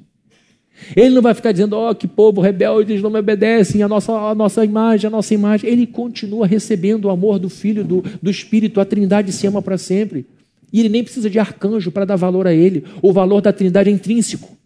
Ele 0.96 1.10
não 1.10 1.20
vai 1.20 1.34
ficar 1.34 1.52
dizendo, 1.52 1.74
ó, 1.74 1.90
oh, 1.90 1.94
que 1.94 2.08
povo 2.08 2.40
rebelde, 2.40 2.92
eles 2.92 3.02
não 3.02 3.10
me 3.10 3.18
obedecem, 3.18 3.82
a 3.82 3.88
nossa, 3.88 4.12
a 4.12 4.34
nossa 4.34 4.64
imagem, 4.64 5.08
a 5.08 5.10
nossa 5.10 5.34
imagem. 5.34 5.68
Ele 5.68 5.86
continua 5.86 6.46
recebendo 6.46 7.04
o 7.04 7.10
amor 7.10 7.38
do 7.38 7.50
Filho, 7.50 7.84
do, 7.84 8.02
do 8.22 8.30
Espírito, 8.30 8.80
a 8.80 8.84
Trindade 8.84 9.32
se 9.32 9.46
ama 9.46 9.60
para 9.60 9.76
sempre. 9.76 10.24
E 10.72 10.80
ele 10.80 10.88
nem 10.88 11.02
precisa 11.02 11.28
de 11.28 11.38
arcanjo 11.38 11.90
para 11.90 12.04
dar 12.04 12.16
valor 12.16 12.46
a 12.46 12.54
ele. 12.54 12.84
O 13.02 13.12
valor 13.12 13.40
da 13.40 13.52
Trindade 13.52 13.90
é 13.90 13.92
intrínseco. 13.92 14.56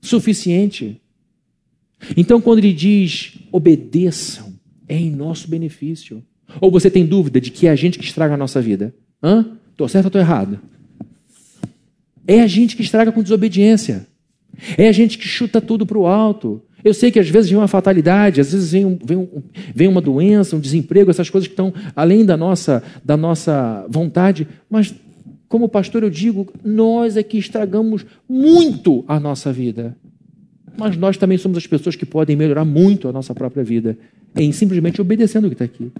Suficiente. 0.00 1.00
Então, 2.16 2.40
quando 2.40 2.58
ele 2.58 2.72
diz 2.72 3.38
obedeçam, 3.50 4.54
é 4.88 4.96
em 4.96 5.10
nosso 5.10 5.48
benefício. 5.48 6.22
Ou 6.60 6.70
você 6.70 6.90
tem 6.90 7.04
dúvida 7.04 7.40
de 7.40 7.50
que 7.50 7.66
é 7.66 7.70
a 7.70 7.76
gente 7.76 7.98
que 7.98 8.04
estraga 8.04 8.34
a 8.34 8.36
nossa 8.36 8.60
vida? 8.60 8.94
Hã? 9.22 9.58
Estou 9.70 9.88
certo 9.88 10.06
ou 10.06 10.08
estou 10.08 10.20
errado? 10.20 10.60
É 12.26 12.40
a 12.40 12.46
gente 12.46 12.76
que 12.76 12.82
estraga 12.82 13.12
com 13.12 13.22
desobediência. 13.22 14.06
É 14.76 14.88
a 14.88 14.92
gente 14.92 15.18
que 15.18 15.28
chuta 15.28 15.60
tudo 15.60 15.84
para 15.84 15.98
o 15.98 16.06
alto. 16.06 16.62
Eu 16.86 16.94
sei 16.94 17.10
que 17.10 17.18
às 17.18 17.28
vezes 17.28 17.50
vem 17.50 17.58
uma 17.58 17.66
fatalidade, 17.66 18.40
às 18.40 18.52
vezes 18.52 18.70
vem, 18.70 18.96
vem, 19.04 19.28
vem 19.74 19.88
uma 19.88 20.00
doença, 20.00 20.54
um 20.54 20.60
desemprego, 20.60 21.10
essas 21.10 21.28
coisas 21.28 21.48
que 21.48 21.52
estão 21.52 21.74
além 21.96 22.24
da 22.24 22.36
nossa, 22.36 22.80
da 23.04 23.16
nossa 23.16 23.84
vontade, 23.90 24.46
mas 24.70 24.94
como 25.48 25.68
pastor 25.68 26.04
eu 26.04 26.10
digo, 26.10 26.46
nós 26.62 27.16
é 27.16 27.24
que 27.24 27.38
estragamos 27.38 28.06
muito 28.28 29.04
a 29.08 29.18
nossa 29.18 29.52
vida. 29.52 29.96
Mas 30.78 30.96
nós 30.96 31.16
também 31.16 31.36
somos 31.36 31.58
as 31.58 31.66
pessoas 31.66 31.96
que 31.96 32.06
podem 32.06 32.36
melhorar 32.36 32.64
muito 32.64 33.08
a 33.08 33.12
nossa 33.12 33.34
própria 33.34 33.64
vida, 33.64 33.98
em 34.36 34.52
simplesmente 34.52 35.00
obedecendo 35.00 35.46
o 35.46 35.48
que 35.48 35.54
está 35.54 35.64
aqui. 35.64 35.90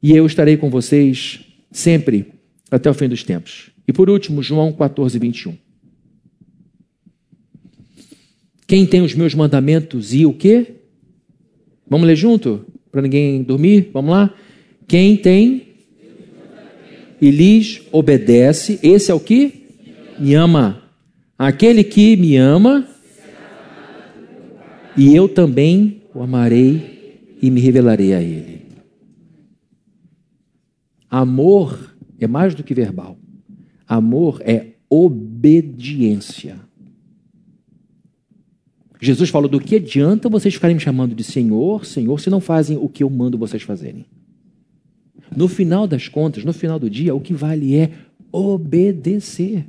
E 0.00 0.12
eu 0.12 0.24
estarei 0.24 0.56
com 0.56 0.70
vocês 0.70 1.44
sempre 1.72 2.28
até 2.70 2.88
o 2.88 2.94
fim 2.94 3.08
dos 3.08 3.24
tempos. 3.24 3.70
E 3.88 3.92
por 3.92 4.08
último, 4.08 4.40
João 4.40 4.72
14, 4.72 5.18
21. 5.18 5.63
Quem 8.66 8.86
tem 8.86 9.02
os 9.02 9.14
meus 9.14 9.34
mandamentos 9.34 10.14
e 10.14 10.24
o 10.24 10.32
quê? 10.32 10.74
Vamos 11.88 12.06
ler 12.06 12.16
junto? 12.16 12.64
Para 12.90 13.02
ninguém 13.02 13.42
dormir? 13.42 13.90
Vamos 13.92 14.10
lá? 14.10 14.34
Quem 14.86 15.16
tem 15.16 15.74
e 17.20 17.30
lhes 17.30 17.82
obedece, 17.90 18.78
esse 18.82 19.10
é 19.10 19.14
o 19.14 19.20
que? 19.20 19.64
Me 20.18 20.34
ama. 20.34 20.82
Aquele 21.38 21.82
que 21.82 22.16
me 22.16 22.36
ama, 22.36 22.86
e 24.96 25.14
eu 25.14 25.28
também 25.28 26.02
o 26.14 26.22
amarei 26.22 27.36
e 27.42 27.50
me 27.50 27.60
revelarei 27.60 28.14
a 28.14 28.22
ele. 28.22 28.62
Amor 31.10 31.94
é 32.18 32.26
mais 32.26 32.54
do 32.54 32.62
que 32.62 32.74
verbal. 32.74 33.18
Amor 33.86 34.40
é 34.44 34.74
obediência. 34.88 36.58
Jesus 39.04 39.28
falou: 39.28 39.48
do 39.48 39.60
que 39.60 39.76
adianta 39.76 40.28
vocês 40.28 40.54
ficarem 40.54 40.74
me 40.74 40.80
chamando 40.80 41.14
de 41.14 41.22
Senhor, 41.22 41.84
Senhor, 41.84 42.18
se 42.18 42.30
não 42.30 42.40
fazem 42.40 42.78
o 42.78 42.88
que 42.88 43.02
eu 43.02 43.10
mando 43.10 43.36
vocês 43.36 43.62
fazerem? 43.62 44.06
No 45.36 45.46
final 45.46 45.86
das 45.86 46.08
contas, 46.08 46.44
no 46.44 46.52
final 46.52 46.78
do 46.78 46.88
dia, 46.88 47.14
o 47.14 47.20
que 47.20 47.34
vale 47.34 47.76
é 47.76 47.90
obedecer. 48.32 49.66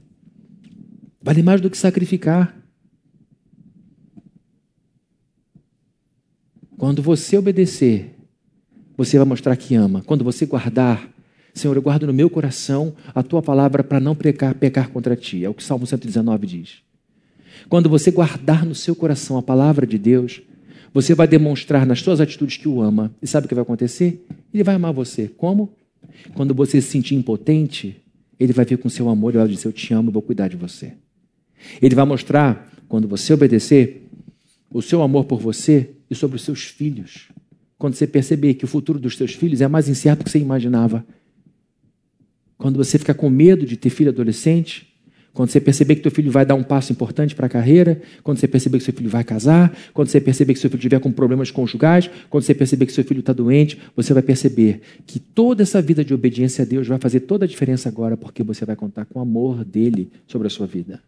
Vale 1.21 1.43
mais 1.43 1.59
do 1.59 1.69
que 1.69 1.77
sacrificar. 1.77 2.55
Quando 6.77 7.01
você 7.01 7.37
obedecer, 7.37 8.15
você 8.95 9.17
vai 9.17 9.25
mostrar 9.25 9.55
que 9.55 9.75
ama. 9.75 10.03
Quando 10.03 10.23
você 10.23 10.45
guardar, 10.45 11.09
Senhor, 11.53 11.75
eu 11.75 11.81
guardo 11.81 12.05
no 12.05 12.13
meu 12.13 12.29
coração 12.29 12.93
a 13.13 13.23
tua 13.23 13.41
palavra 13.41 13.83
para 13.83 13.99
não 13.99 14.15
pecar, 14.15 14.53
pecar 14.55 14.89
contra 14.89 15.15
ti. 15.15 15.43
É 15.43 15.49
o 15.49 15.53
que 15.53 15.63
o 15.63 15.65
Salmo 15.65 15.87
119 15.87 16.45
diz. 16.45 16.84
Quando 17.69 17.89
você 17.89 18.11
guardar 18.11 18.65
no 18.65 18.75
seu 18.75 18.95
coração 18.95 19.37
a 19.37 19.41
palavra 19.41 19.85
de 19.85 19.97
Deus, 19.97 20.41
você 20.93 21.13
vai 21.13 21.27
demonstrar 21.27 21.85
nas 21.85 22.01
suas 22.01 22.21
atitudes 22.21 22.57
que 22.57 22.67
o 22.67 22.81
ama. 22.81 23.13
E 23.21 23.27
sabe 23.27 23.45
o 23.45 23.49
que 23.49 23.55
vai 23.55 23.63
acontecer? 23.63 24.25
Ele 24.53 24.63
vai 24.63 24.75
amar 24.75 24.93
você. 24.93 25.27
Como? 25.27 25.73
Quando 26.33 26.53
você 26.53 26.79
se 26.81 26.87
sentir 26.87 27.15
impotente, 27.15 28.01
ele 28.39 28.53
vai 28.53 28.65
vir 28.65 28.77
com 28.77 28.89
seu 28.89 29.09
amor 29.09 29.33
e 29.33 29.37
vai 29.37 29.47
dizer: 29.47 29.67
Eu 29.67 29.73
te 29.73 29.93
amo, 29.93 30.09
e 30.09 30.13
vou 30.13 30.21
cuidar 30.21 30.47
de 30.47 30.55
você. 30.55 30.93
Ele 31.81 31.95
vai 31.95 32.05
mostrar, 32.05 32.71
quando 32.87 33.07
você 33.07 33.33
obedecer, 33.33 34.07
o 34.71 34.81
seu 34.81 35.01
amor 35.01 35.25
por 35.25 35.39
você 35.39 35.91
e 36.09 36.15
sobre 36.15 36.37
os 36.37 36.43
seus 36.43 36.63
filhos. 36.63 37.29
Quando 37.77 37.95
você 37.95 38.07
perceber 38.07 38.53
que 38.53 38.65
o 38.65 38.67
futuro 38.67 38.99
dos 38.99 39.17
seus 39.17 39.33
filhos 39.33 39.61
é 39.61 39.67
mais 39.67 39.89
incerto 39.89 40.19
do 40.19 40.23
que 40.25 40.31
você 40.31 40.39
imaginava. 40.39 41.05
Quando 42.57 42.77
você 42.77 42.97
ficar 42.97 43.15
com 43.15 43.29
medo 43.29 43.65
de 43.65 43.75
ter 43.75 43.89
filho 43.89 44.11
adolescente, 44.11 44.94
quando 45.35 45.49
você 45.49 45.59
perceber 45.59 45.95
que 45.95 46.01
teu 46.01 46.11
filho 46.11 46.31
vai 46.31 46.45
dar 46.45 46.55
um 46.55 46.63
passo 46.63 46.93
importante 46.93 47.35
para 47.35 47.45
a 47.45 47.49
carreira, 47.49 48.01
quando 48.23 48.37
você 48.37 48.47
perceber 48.47 48.77
que 48.77 48.85
seu 48.85 48.93
filho 48.93 49.09
vai 49.09 49.21
casar, 49.21 49.77
quando 49.93 50.07
você 50.07 50.21
perceber 50.21 50.53
que 50.53 50.59
seu 50.61 50.69
filho 50.69 50.81
tiver 50.81 50.99
com 51.01 51.11
problemas 51.11 51.51
conjugais, 51.51 52.09
quando 52.29 52.43
você 52.43 52.55
perceber 52.55 52.85
que 52.85 52.93
seu 52.93 53.03
filho 53.03 53.19
está 53.19 53.33
doente, 53.33 53.77
você 53.97 54.13
vai 54.13 54.23
perceber 54.23 54.79
que 55.05 55.19
toda 55.19 55.61
essa 55.61 55.81
vida 55.81 56.05
de 56.05 56.13
obediência 56.13 56.63
a 56.63 56.65
Deus 56.65 56.87
vai 56.87 56.97
fazer 56.99 57.19
toda 57.19 57.43
a 57.43 57.47
diferença 57.47 57.89
agora, 57.89 58.15
porque 58.15 58.43
você 58.43 58.63
vai 58.63 58.77
contar 58.77 59.03
com 59.03 59.19
o 59.19 59.21
amor 59.21 59.65
dele 59.65 60.09
sobre 60.25 60.47
a 60.47 60.49
sua 60.49 60.65
vida. 60.65 61.03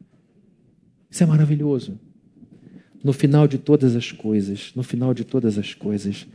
Isso 1.10 1.24
é 1.24 1.26
maravilhoso. 1.26 1.98
No 3.02 3.14
final 3.14 3.48
de 3.48 3.58
todas 3.58 3.96
as 3.96 4.12
coisas, 4.12 4.74
no 4.76 4.84
final 4.84 5.14
de 5.14 5.24
todas 5.24 5.58
as 5.58 5.74
coisas, 5.74 6.28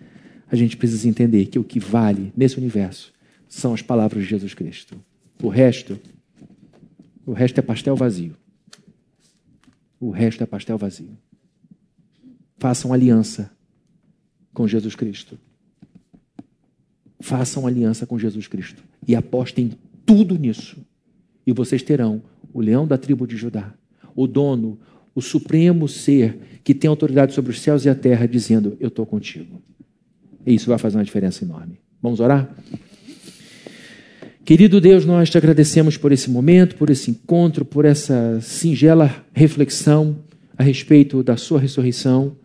a 0.50 0.56
gente 0.56 0.78
precisa 0.78 1.06
entender 1.06 1.44
que 1.44 1.58
o 1.58 1.64
que 1.64 1.78
vale 1.78 2.32
nesse 2.34 2.56
universo 2.56 3.12
são 3.46 3.74
as 3.74 3.82
palavras 3.82 4.22
de 4.22 4.30
Jesus 4.30 4.54
Cristo. 4.54 4.96
O 5.42 5.48
resto 5.48 5.98
o 7.24 7.32
resto 7.32 7.58
é 7.58 7.62
pastel 7.62 7.96
vazio. 7.96 8.36
O 10.00 10.10
resto 10.10 10.42
é 10.42 10.46
pastel 10.46 10.76
vazio. 10.76 11.16
Façam 12.58 12.92
aliança 12.92 13.50
com 14.52 14.66
Jesus 14.66 14.94
Cristo. 14.94 15.38
Façam 17.20 17.66
aliança 17.66 18.06
com 18.06 18.18
Jesus 18.18 18.46
Cristo. 18.48 18.82
E 19.06 19.14
apostem 19.14 19.72
tudo 20.04 20.36
nisso. 20.36 20.84
E 21.46 21.52
vocês 21.52 21.82
terão 21.82 22.22
o 22.52 22.60
leão 22.60 22.86
da 22.86 22.98
tribo 22.98 23.26
de 23.26 23.36
Judá, 23.36 23.72
o 24.14 24.26
dono, 24.26 24.78
o 25.14 25.20
supremo 25.20 25.88
ser 25.88 26.60
que 26.62 26.74
tem 26.74 26.88
autoridade 26.88 27.32
sobre 27.32 27.50
os 27.50 27.60
céus 27.60 27.84
e 27.84 27.88
a 27.88 27.94
terra, 27.94 28.26
dizendo: 28.26 28.76
Eu 28.78 28.88
estou 28.88 29.06
contigo. 29.06 29.62
E 30.44 30.54
isso 30.54 30.68
vai 30.68 30.78
fazer 30.78 30.98
uma 30.98 31.04
diferença 31.04 31.44
enorme. 31.44 31.80
Vamos 32.00 32.20
orar? 32.20 32.54
Querido 34.44 34.80
Deus, 34.80 35.04
nós 35.04 35.30
te 35.30 35.38
agradecemos 35.38 35.96
por 35.96 36.10
esse 36.10 36.28
momento, 36.28 36.74
por 36.74 36.90
esse 36.90 37.12
encontro, 37.12 37.64
por 37.64 37.84
essa 37.84 38.40
singela 38.40 39.24
reflexão 39.32 40.16
a 40.58 40.64
respeito 40.64 41.22
da 41.22 41.36
Sua 41.36 41.60
ressurreição. 41.60 42.36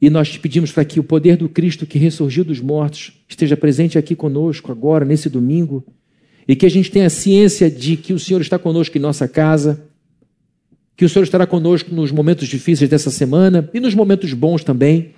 E 0.00 0.08
nós 0.08 0.30
te 0.30 0.38
pedimos 0.38 0.70
para 0.70 0.84
que 0.84 1.00
o 1.00 1.02
poder 1.02 1.36
do 1.36 1.48
Cristo 1.48 1.84
que 1.84 1.98
ressurgiu 1.98 2.44
dos 2.44 2.60
mortos 2.60 3.20
esteja 3.28 3.56
presente 3.56 3.98
aqui 3.98 4.14
conosco 4.14 4.70
agora, 4.70 5.04
nesse 5.04 5.28
domingo, 5.28 5.84
e 6.46 6.54
que 6.54 6.64
a 6.64 6.70
gente 6.70 6.88
tenha 6.88 7.10
ciência 7.10 7.68
de 7.68 7.96
que 7.96 8.12
o 8.12 8.18
Senhor 8.18 8.40
está 8.40 8.56
conosco 8.56 8.96
em 8.96 9.00
nossa 9.00 9.26
casa, 9.26 9.84
que 10.96 11.04
o 11.04 11.08
Senhor 11.08 11.24
estará 11.24 11.48
conosco 11.48 11.92
nos 11.92 12.12
momentos 12.12 12.46
difíceis 12.46 12.88
dessa 12.88 13.10
semana 13.10 13.68
e 13.74 13.80
nos 13.80 13.92
momentos 13.92 14.32
bons 14.34 14.62
também. 14.62 15.10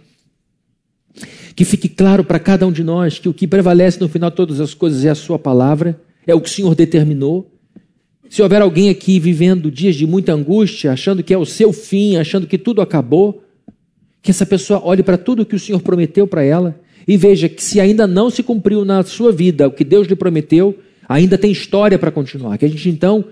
Que 1.55 1.65
fique 1.65 1.89
claro 1.89 2.25
para 2.25 2.39
cada 2.39 2.67
um 2.67 2.73
de 2.73 2.85
nós 2.85 3.19
que 3.19 3.29
o 3.29 3.35
que 3.35 3.47
prevalece 3.47 4.01
no 4.01 4.09
final 4.09 4.31
de 4.31 4.37
todas 4.37 4.61
as 4.61 4.75
coisas 4.75 5.05
é 5.05 5.11
a 5.11 5.15
Sua 5.15 5.39
palavra, 5.39 6.01
é 6.27 6.35
o 6.35 6.41
que 6.41 6.49
o 6.49 6.53
Senhor 6.53 6.75
determinou. 6.75 7.51
Se 8.29 8.41
houver 8.43 8.63
alguém 8.63 8.89
aqui 8.89 9.19
vivendo 9.19 9.71
dias 9.71 9.97
de 9.97 10.07
muita 10.07 10.33
angústia, 10.33 10.93
achando 10.93 11.23
que 11.23 11.35
é 11.35 11.39
o 11.39 11.45
seu 11.45 11.73
fim, 11.73 12.17
achando 12.17 12.47
que 12.47 12.57
tudo 12.57 12.81
acabou, 12.81 13.43
que 14.23 14.31
essa 14.31 14.47
pessoa 14.47 14.81
olhe 14.85 15.03
para 15.03 15.19
tudo 15.19 15.45
que 15.45 15.57
o 15.57 15.59
Senhor 15.59 15.81
prometeu 15.81 16.27
para 16.27 16.43
ela 16.43 16.79
e 17.09 17.17
veja 17.17 17.49
que 17.49 17.63
se 17.63 17.81
ainda 17.81 18.07
não 18.07 18.31
se 18.31 18.43
cumpriu 18.43 18.85
na 18.85 19.03
sua 19.03 19.33
vida 19.33 19.67
o 19.67 19.73
que 19.73 19.83
Deus 19.83 20.07
lhe 20.07 20.15
prometeu, 20.15 20.79
ainda 21.09 21.37
tem 21.37 21.51
história 21.51 21.99
para 21.99 22.13
continuar. 22.13 22.57
Que 22.57 22.65
a 22.65 22.69
gente 22.69 22.89
então 22.89 23.25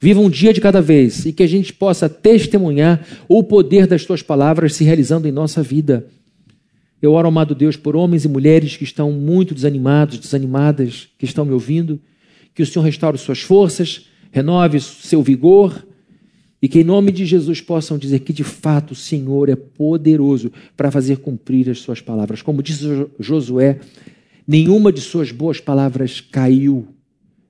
viva 0.00 0.20
um 0.20 0.30
dia 0.30 0.52
de 0.52 0.60
cada 0.60 0.80
vez 0.80 1.26
e 1.26 1.32
que 1.32 1.42
a 1.42 1.46
gente 1.48 1.72
possa 1.72 2.08
testemunhar 2.08 3.04
o 3.28 3.42
poder 3.42 3.86
das 3.86 4.04
tuas 4.04 4.22
palavras 4.22 4.74
se 4.74 4.84
realizando 4.84 5.26
em 5.26 5.32
nossa 5.32 5.62
vida. 5.62 6.06
Eu 7.00 7.12
oro, 7.12 7.28
amado 7.28 7.54
Deus, 7.54 7.76
por 7.76 7.96
homens 7.96 8.24
e 8.24 8.28
mulheres 8.28 8.76
que 8.76 8.84
estão 8.84 9.12
muito 9.12 9.54
desanimados, 9.54 10.18
desanimadas, 10.18 11.08
que 11.18 11.24
estão 11.24 11.44
me 11.44 11.52
ouvindo, 11.52 12.00
que 12.54 12.62
o 12.62 12.66
Senhor 12.66 12.84
restaure 12.84 13.18
suas 13.18 13.40
forças, 13.40 14.08
renove 14.30 14.80
seu 14.80 15.22
vigor 15.22 15.86
e 16.62 16.68
que 16.68 16.80
em 16.80 16.84
nome 16.84 17.12
de 17.12 17.26
Jesus 17.26 17.60
possam 17.60 17.98
dizer 17.98 18.20
que 18.20 18.32
de 18.32 18.42
fato 18.42 18.92
o 18.92 18.94
Senhor 18.94 19.50
é 19.50 19.54
poderoso 19.54 20.50
para 20.74 20.90
fazer 20.90 21.18
cumprir 21.18 21.68
as 21.68 21.80
suas 21.80 22.00
palavras. 22.00 22.40
Como 22.40 22.62
disse 22.62 23.06
Josué, 23.20 23.80
nenhuma 24.46 24.90
de 24.90 25.02
suas 25.02 25.30
boas 25.30 25.60
palavras 25.60 26.22
caiu. 26.22 26.88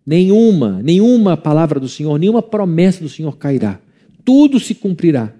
Nenhuma, 0.04 0.82
nenhuma 0.82 1.36
palavra 1.36 1.78
do 1.78 1.88
Senhor, 1.88 2.18
nenhuma 2.18 2.42
promessa 2.42 3.02
do 3.02 3.08
Senhor 3.08 3.36
cairá. 3.38 3.80
Tudo 4.24 4.58
se 4.58 4.74
cumprirá. 4.74 5.32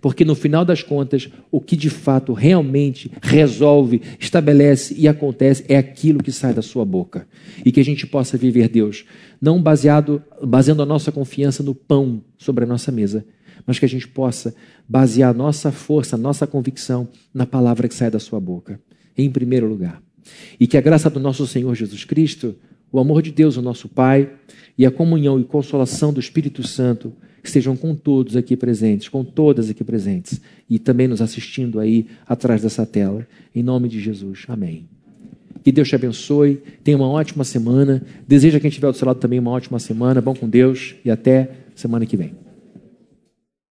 Porque 0.00 0.24
no 0.24 0.34
final 0.34 0.64
das 0.64 0.82
contas, 0.82 1.28
o 1.50 1.60
que 1.60 1.76
de 1.76 1.90
fato 1.90 2.32
realmente 2.32 3.10
resolve, 3.20 4.00
estabelece 4.18 4.94
e 4.96 5.08
acontece 5.08 5.64
é 5.68 5.76
aquilo 5.76 6.22
que 6.22 6.32
sai 6.32 6.54
da 6.54 6.62
sua 6.62 6.84
boca. 6.84 7.26
E 7.64 7.72
que 7.72 7.80
a 7.80 7.84
gente 7.84 8.06
possa 8.06 8.36
viver 8.36 8.68
Deus 8.68 9.04
não 9.42 9.60
baseado, 9.60 10.22
baseando 10.40 10.82
a 10.82 10.86
nossa 10.86 11.10
confiança 11.10 11.64
no 11.64 11.74
pão 11.74 12.22
sobre 12.38 12.62
a 12.62 12.66
nossa 12.66 12.92
mesa, 12.92 13.26
mas 13.66 13.76
que 13.76 13.84
a 13.84 13.88
gente 13.88 14.06
possa 14.06 14.54
basear 14.88 15.30
a 15.30 15.34
nossa 15.34 15.72
força, 15.72 16.14
a 16.14 16.18
nossa 16.18 16.46
convicção 16.46 17.08
na 17.34 17.44
palavra 17.44 17.88
que 17.88 17.94
sai 17.94 18.08
da 18.08 18.20
sua 18.20 18.38
boca, 18.38 18.80
em 19.18 19.28
primeiro 19.28 19.66
lugar. 19.66 20.00
E 20.60 20.68
que 20.68 20.76
a 20.76 20.80
graça 20.80 21.10
do 21.10 21.18
nosso 21.18 21.44
Senhor 21.44 21.74
Jesus 21.74 22.04
Cristo, 22.04 22.54
o 22.92 23.00
amor 23.00 23.20
de 23.20 23.32
Deus, 23.32 23.56
o 23.56 23.62
nosso 23.62 23.88
Pai, 23.88 24.30
e 24.82 24.86
a 24.86 24.90
comunhão 24.90 25.38
e 25.38 25.44
consolação 25.44 26.12
do 26.12 26.18
Espírito 26.18 26.66
Santo 26.66 27.12
estejam 27.40 27.76
com 27.76 27.94
todos 27.94 28.34
aqui 28.34 28.56
presentes, 28.56 29.08
com 29.08 29.22
todas 29.22 29.70
aqui 29.70 29.84
presentes, 29.84 30.40
e 30.68 30.76
também 30.76 31.06
nos 31.06 31.22
assistindo 31.22 31.78
aí 31.78 32.08
atrás 32.26 32.62
dessa 32.62 32.84
tela. 32.84 33.24
Em 33.54 33.62
nome 33.62 33.88
de 33.88 34.00
Jesus. 34.00 34.44
Amém. 34.48 34.88
Que 35.62 35.70
Deus 35.70 35.88
te 35.88 35.94
abençoe. 35.94 36.60
Tenha 36.82 36.96
uma 36.96 37.08
ótima 37.08 37.44
semana. 37.44 38.02
Deseja 38.26 38.58
quem 38.58 38.70
estiver 38.70 38.90
do 38.90 38.96
seu 38.96 39.06
lado 39.06 39.20
também 39.20 39.38
uma 39.38 39.52
ótima 39.52 39.78
semana. 39.78 40.20
Bom 40.20 40.34
com 40.34 40.48
Deus 40.48 40.96
e 41.04 41.12
até 41.12 41.52
semana 41.76 42.04
que 42.04 42.16
vem. 42.16 42.41